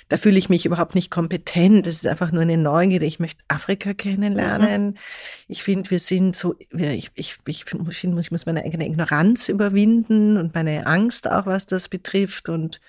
da 0.09 0.17
fühle 0.17 0.37
ich 0.37 0.47
mich 0.47 0.65
überhaupt 0.65 0.95
nicht 0.95 1.11
kompetent. 1.11 1.85
Das 1.85 1.95
ist 1.95 2.07
einfach 2.07 2.31
nur 2.31 2.43
eine 2.43 2.57
Neugierde. 2.57 3.05
Ich 3.05 3.19
möchte 3.19 3.43
Afrika 3.47 3.93
kennenlernen. 3.93 4.91
Mhm. 4.91 4.97
Ich 5.47 5.63
finde, 5.63 5.89
wir 5.89 5.99
sind 5.99 6.35
so, 6.35 6.55
ich, 6.71 7.11
ich, 7.15 7.37
ich 7.45 7.65
finde, 7.65 8.19
ich 8.21 8.31
muss 8.31 8.45
meine 8.45 8.63
eigene 8.63 8.85
Ignoranz 8.85 9.49
überwinden 9.49 10.37
und 10.37 10.53
meine 10.53 10.85
Angst 10.85 11.29
auch, 11.29 11.45
was 11.45 11.65
das 11.65 11.89
betrifft 11.89 12.47
und 12.47 12.79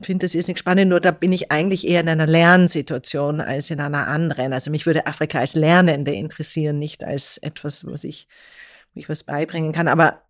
finde, 0.00 0.26
das 0.26 0.34
ist 0.34 0.48
nicht 0.48 0.58
spannend, 0.58 0.90
nur 0.90 1.00
da 1.00 1.10
bin 1.10 1.32
ich 1.32 1.50
eigentlich 1.50 1.86
eher 1.86 2.00
in 2.00 2.08
einer 2.08 2.26
Lernsituation 2.26 3.40
als 3.40 3.70
in 3.70 3.80
einer 3.80 4.08
anderen. 4.08 4.52
Also 4.52 4.70
mich 4.70 4.84
würde 4.84 5.06
Afrika 5.06 5.38
als 5.38 5.54
Lernende 5.54 6.12
interessieren, 6.12 6.78
nicht 6.78 7.02
als 7.02 7.38
etwas, 7.38 7.86
was 7.86 8.04
ich, 8.04 8.28
wo 8.92 9.00
ich 9.00 9.08
was 9.08 9.24
beibringen 9.24 9.72
kann. 9.72 9.88
Aber 9.88 10.20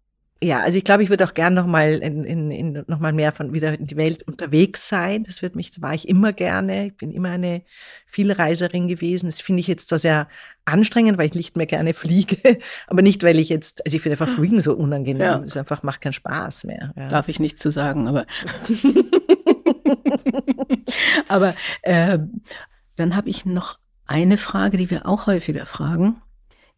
ja, 0.43 0.61
also 0.61 0.77
ich 0.77 0.85
glaube, 0.85 1.03
ich 1.03 1.09
würde 1.09 1.25
auch 1.25 1.33
gern 1.33 1.55
noch 1.55 1.67
mal 1.67 1.95
in, 1.95 2.25
in, 2.25 2.51
in 2.51 2.85
noch 2.87 2.99
mal 2.99 3.12
mehr 3.12 3.33
von 3.33 3.55
wieder 3.55 3.79
in 3.79 3.87
die 3.87 3.97
Welt 3.97 4.23
unterwegs 4.23 4.87
sein. 4.87 5.25
Das 5.25 5.41
wird 5.41 5.57
mich, 5.57 5.81
war 5.81 5.95
ich 5.95 6.09
immer 6.09 6.35
gerne. 6.35 6.89
Ich 6.89 6.97
bin 6.97 7.11
immer 7.11 7.31
eine 7.31 7.62
Vielreiserin 8.07 8.87
gewesen. 8.87 9.27
Das 9.27 9.41
finde 9.41 9.61
ich 9.61 9.67
jetzt 9.67 9.89
so 9.89 9.97
sehr 9.97 10.29
anstrengend, 10.67 11.17
weil 11.17 11.29
ich 11.29 11.35
nicht 11.35 11.57
mehr 11.57 11.67
gerne 11.67 11.95
fliege, 11.95 12.59
aber 12.87 13.01
nicht, 13.01 13.23
weil 13.23 13.39
ich 13.39 13.49
jetzt, 13.49 13.85
also 13.87 13.97
ich 13.97 14.03
finde 14.03 14.21
einfach 14.21 14.35
Fliegen 14.35 14.61
so 14.61 14.75
unangenehm. 14.75 15.23
Ja. 15.23 15.43
Es 15.45 15.57
einfach 15.57 15.83
macht 15.83 16.03
keinen 16.03 16.12
Spaß 16.12 16.64
mehr. 16.64 16.93
Ja. 16.97 17.09
Darf 17.09 17.29
ich 17.29 17.41
nichts 17.41 17.62
zu 17.62 17.71
sagen, 17.71 18.07
aber 18.07 18.27
Aber 21.28 21.55
äh, 21.82 22.18
dann 22.97 23.16
habe 23.16 23.28
ich 23.28 23.47
noch 23.47 23.78
eine 24.07 24.37
Frage, 24.37 24.76
die 24.76 24.91
wir 24.91 25.07
auch 25.07 25.26
häufiger 25.26 25.66
fragen. 25.66 26.22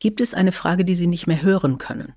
Gibt 0.00 0.20
es 0.20 0.34
eine 0.34 0.52
Frage, 0.52 0.84
die 0.84 0.94
Sie 0.94 1.06
nicht 1.06 1.26
mehr 1.26 1.42
hören 1.42 1.78
können? 1.78 2.14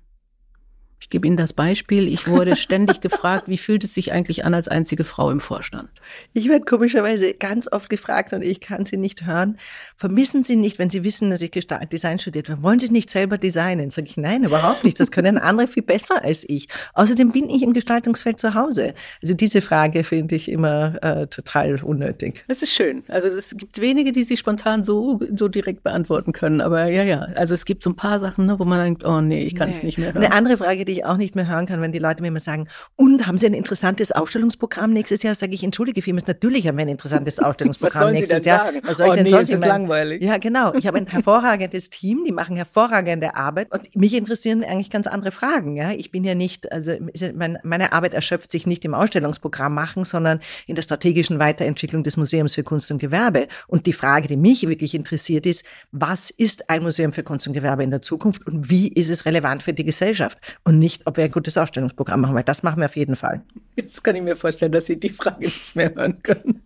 Ich 1.02 1.10
gebe 1.10 1.26
Ihnen 1.26 1.36
das 1.36 1.52
Beispiel. 1.52 2.06
Ich 2.06 2.28
wurde 2.28 2.54
ständig 2.54 3.00
gefragt, 3.00 3.48
wie 3.48 3.58
fühlt 3.58 3.82
es 3.82 3.92
sich 3.92 4.12
eigentlich 4.12 4.44
an 4.44 4.54
als 4.54 4.68
einzige 4.68 5.02
Frau 5.02 5.32
im 5.32 5.40
Vorstand? 5.40 5.88
Ich 6.32 6.48
werde 6.48 6.64
komischerweise 6.64 7.34
ganz 7.34 7.70
oft 7.72 7.90
gefragt 7.90 8.32
und 8.32 8.42
ich 8.42 8.60
kann 8.60 8.86
Sie 8.86 8.96
nicht 8.96 9.26
hören. 9.26 9.58
Vermissen 9.96 10.44
Sie 10.44 10.54
nicht, 10.54 10.78
wenn 10.78 10.90
Sie 10.90 11.02
wissen, 11.02 11.30
dass 11.30 11.42
ich 11.42 11.50
Design 11.50 12.20
studiert 12.20 12.48
habe, 12.48 12.62
wollen 12.62 12.78
Sie 12.78 12.88
nicht 12.88 13.10
selber 13.10 13.36
designen? 13.36 13.90
Sage 13.90 14.06
ich, 14.06 14.16
nein, 14.16 14.44
überhaupt 14.44 14.84
nicht. 14.84 15.00
Das 15.00 15.10
können 15.10 15.38
andere 15.38 15.66
viel 15.66 15.82
besser 15.82 16.22
als 16.22 16.44
ich. 16.48 16.68
Außerdem 16.94 17.32
bin 17.32 17.50
ich 17.50 17.64
im 17.64 17.72
Gestaltungsfeld 17.72 18.38
zu 18.38 18.54
Hause. 18.54 18.94
Also 19.20 19.34
diese 19.34 19.60
Frage 19.60 20.04
finde 20.04 20.36
ich 20.36 20.48
immer 20.48 21.02
äh, 21.02 21.26
total 21.26 21.82
unnötig. 21.82 22.44
Das 22.46 22.62
ist 22.62 22.74
schön. 22.74 23.02
Also 23.08 23.26
es 23.26 23.56
gibt 23.56 23.80
wenige, 23.80 24.12
die 24.12 24.22
Sie 24.22 24.36
spontan 24.36 24.84
so, 24.84 25.18
so 25.34 25.48
direkt 25.48 25.82
beantworten 25.82 26.32
können. 26.32 26.60
Aber 26.60 26.86
ja, 26.86 27.02
ja. 27.02 27.22
Also 27.34 27.54
es 27.54 27.64
gibt 27.64 27.82
so 27.82 27.90
ein 27.90 27.96
paar 27.96 28.20
Sachen, 28.20 28.46
ne, 28.46 28.60
wo 28.60 28.64
man 28.64 28.78
denkt, 28.78 29.04
oh 29.04 29.20
nee, 29.20 29.42
ich 29.42 29.56
kann 29.56 29.70
es 29.70 29.78
nee. 29.78 29.86
nicht 29.86 29.98
mehr 29.98 30.14
hören. 30.14 30.22
Eine 30.22 30.32
andere 30.32 30.56
Frage, 30.58 30.84
die 30.84 30.91
die 30.92 30.98
ich 30.98 31.04
auch 31.06 31.16
nicht 31.16 31.34
mehr 31.34 31.48
hören 31.48 31.66
kann, 31.66 31.80
wenn 31.80 31.92
die 31.92 31.98
Leute 31.98 32.22
mir 32.22 32.28
immer 32.28 32.40
sagen, 32.40 32.68
und 32.96 33.26
haben 33.26 33.38
Sie 33.38 33.46
ein 33.46 33.54
interessantes 33.54 34.12
Ausstellungsprogramm 34.12 34.92
nächstes 34.92 35.22
Jahr? 35.22 35.34
Sage 35.34 35.54
ich, 35.54 35.64
entschuldige 35.64 36.02
vielmals, 36.02 36.26
natürlich 36.26 36.68
haben 36.68 36.76
wir 36.76 36.82
ein 36.82 36.88
interessantes 36.88 37.38
Ausstellungsprogramm 37.38 38.12
nächstes 38.12 38.44
Jahr. 38.44 38.66
Sagen? 38.66 38.80
Was 38.84 38.98
soll 38.98 39.08
oh, 39.08 39.12
ich 39.12 39.16
denn 39.16 39.24
nee, 39.24 39.30
sonst 39.30 39.50
ist 39.50 39.64
langweilig. 39.64 40.22
Ja, 40.22 40.36
genau. 40.36 40.74
Ich 40.74 40.86
habe 40.86 40.98
ein 40.98 41.06
hervorragendes 41.06 41.90
Team, 41.90 42.24
die 42.26 42.32
machen 42.32 42.56
hervorragende 42.56 43.34
Arbeit 43.34 43.72
und 43.72 43.96
mich 43.96 44.14
interessieren 44.14 44.64
eigentlich 44.64 44.90
ganz 44.90 45.06
andere 45.06 45.30
Fragen. 45.30 45.76
Ja, 45.76 45.92
ich 45.92 46.10
bin 46.10 46.24
ja 46.24 46.34
nicht, 46.34 46.70
also 46.70 46.92
meine 47.32 47.92
Arbeit 47.92 48.14
erschöpft 48.14 48.52
sich 48.52 48.66
nicht 48.66 48.84
im 48.84 48.94
Ausstellungsprogramm 48.94 49.74
machen, 49.74 50.04
sondern 50.04 50.40
in 50.66 50.74
der 50.74 50.82
strategischen 50.82 51.38
Weiterentwicklung 51.38 52.02
des 52.02 52.16
Museums 52.16 52.54
für 52.54 52.62
Kunst 52.62 52.90
und 52.90 52.98
Gewerbe. 52.98 53.48
Und 53.66 53.86
die 53.86 53.92
Frage, 53.92 54.28
die 54.28 54.36
mich 54.36 54.68
wirklich 54.68 54.94
interessiert, 54.94 55.46
ist, 55.46 55.64
was 55.90 56.30
ist 56.30 56.68
ein 56.68 56.82
Museum 56.82 57.12
für 57.12 57.22
Kunst 57.22 57.46
und 57.46 57.54
Gewerbe 57.54 57.82
in 57.82 57.90
der 57.90 58.02
Zukunft 58.02 58.46
und 58.46 58.68
wie 58.68 58.88
ist 58.88 59.10
es 59.10 59.24
relevant 59.24 59.62
für 59.62 59.72
die 59.72 59.84
Gesellschaft? 59.84 60.38
Und 60.64 60.78
nicht, 60.82 61.06
ob 61.06 61.16
wir 61.16 61.24
ein 61.24 61.30
gutes 61.30 61.56
Ausstellungsprogramm 61.56 62.20
machen, 62.20 62.34
weil 62.34 62.44
das 62.44 62.62
machen 62.62 62.80
wir 62.80 62.86
auf 62.86 62.96
jeden 62.96 63.16
Fall. 63.16 63.42
Jetzt 63.76 64.04
kann 64.04 64.16
ich 64.16 64.22
mir 64.22 64.36
vorstellen, 64.36 64.72
dass 64.72 64.86
Sie 64.86 64.98
die 65.00 65.08
Frage 65.08 65.46
nicht 65.46 65.74
mehr 65.74 65.94
hören 65.94 66.22
können. 66.22 66.62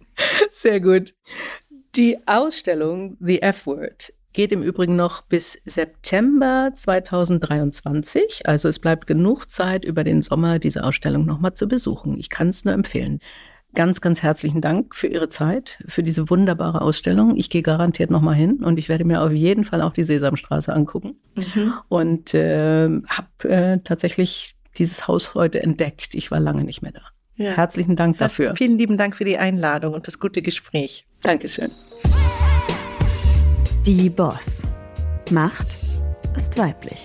Sehr 0.50 0.80
gut. 0.80 1.14
Die 1.94 2.18
Ausstellung 2.26 3.16
The 3.20 3.42
F-Word 3.42 4.12
geht 4.32 4.52
im 4.52 4.62
Übrigen 4.62 4.96
noch 4.96 5.22
bis 5.22 5.58
September 5.64 6.70
2023. 6.74 8.46
Also 8.46 8.68
es 8.68 8.78
bleibt 8.78 9.06
genug 9.06 9.50
Zeit, 9.50 9.84
über 9.84 10.04
den 10.04 10.20
Sommer 10.20 10.58
diese 10.58 10.84
Ausstellung 10.84 11.24
nochmal 11.24 11.54
zu 11.54 11.68
besuchen. 11.68 12.18
Ich 12.18 12.28
kann 12.28 12.48
es 12.48 12.64
nur 12.64 12.74
empfehlen 12.74 13.20
ganz, 13.76 14.00
ganz 14.00 14.22
herzlichen 14.24 14.60
Dank 14.60 14.96
für 14.96 15.06
Ihre 15.06 15.28
Zeit, 15.28 15.78
für 15.86 16.02
diese 16.02 16.28
wunderbare 16.28 16.80
Ausstellung. 16.80 17.36
Ich 17.36 17.48
gehe 17.48 17.62
garantiert 17.62 18.10
nochmal 18.10 18.34
hin 18.34 18.64
und 18.64 18.78
ich 18.78 18.88
werde 18.88 19.04
mir 19.04 19.22
auf 19.22 19.30
jeden 19.30 19.64
Fall 19.64 19.82
auch 19.82 19.92
die 19.92 20.02
Sesamstraße 20.02 20.72
angucken. 20.72 21.14
Mhm. 21.36 21.74
Und 21.88 22.34
äh, 22.34 22.88
habe 22.88 23.48
äh, 23.48 23.78
tatsächlich 23.84 24.56
dieses 24.76 25.06
Haus 25.06 25.34
heute 25.34 25.62
entdeckt. 25.62 26.14
Ich 26.14 26.32
war 26.32 26.40
lange 26.40 26.64
nicht 26.64 26.82
mehr 26.82 26.92
da. 26.92 27.02
Ja. 27.36 27.52
Herzlichen 27.52 27.96
Dank 27.96 28.18
dafür. 28.18 28.56
Vielen 28.56 28.78
lieben 28.78 28.96
Dank 28.96 29.14
für 29.14 29.24
die 29.24 29.36
Einladung 29.36 29.94
und 29.94 30.06
das 30.06 30.18
gute 30.18 30.42
Gespräch. 30.42 31.06
Dankeschön. 31.22 31.70
Die 33.86 34.10
Boss. 34.10 34.64
Macht 35.30 35.76
ist 36.34 36.58
weiblich. 36.58 37.04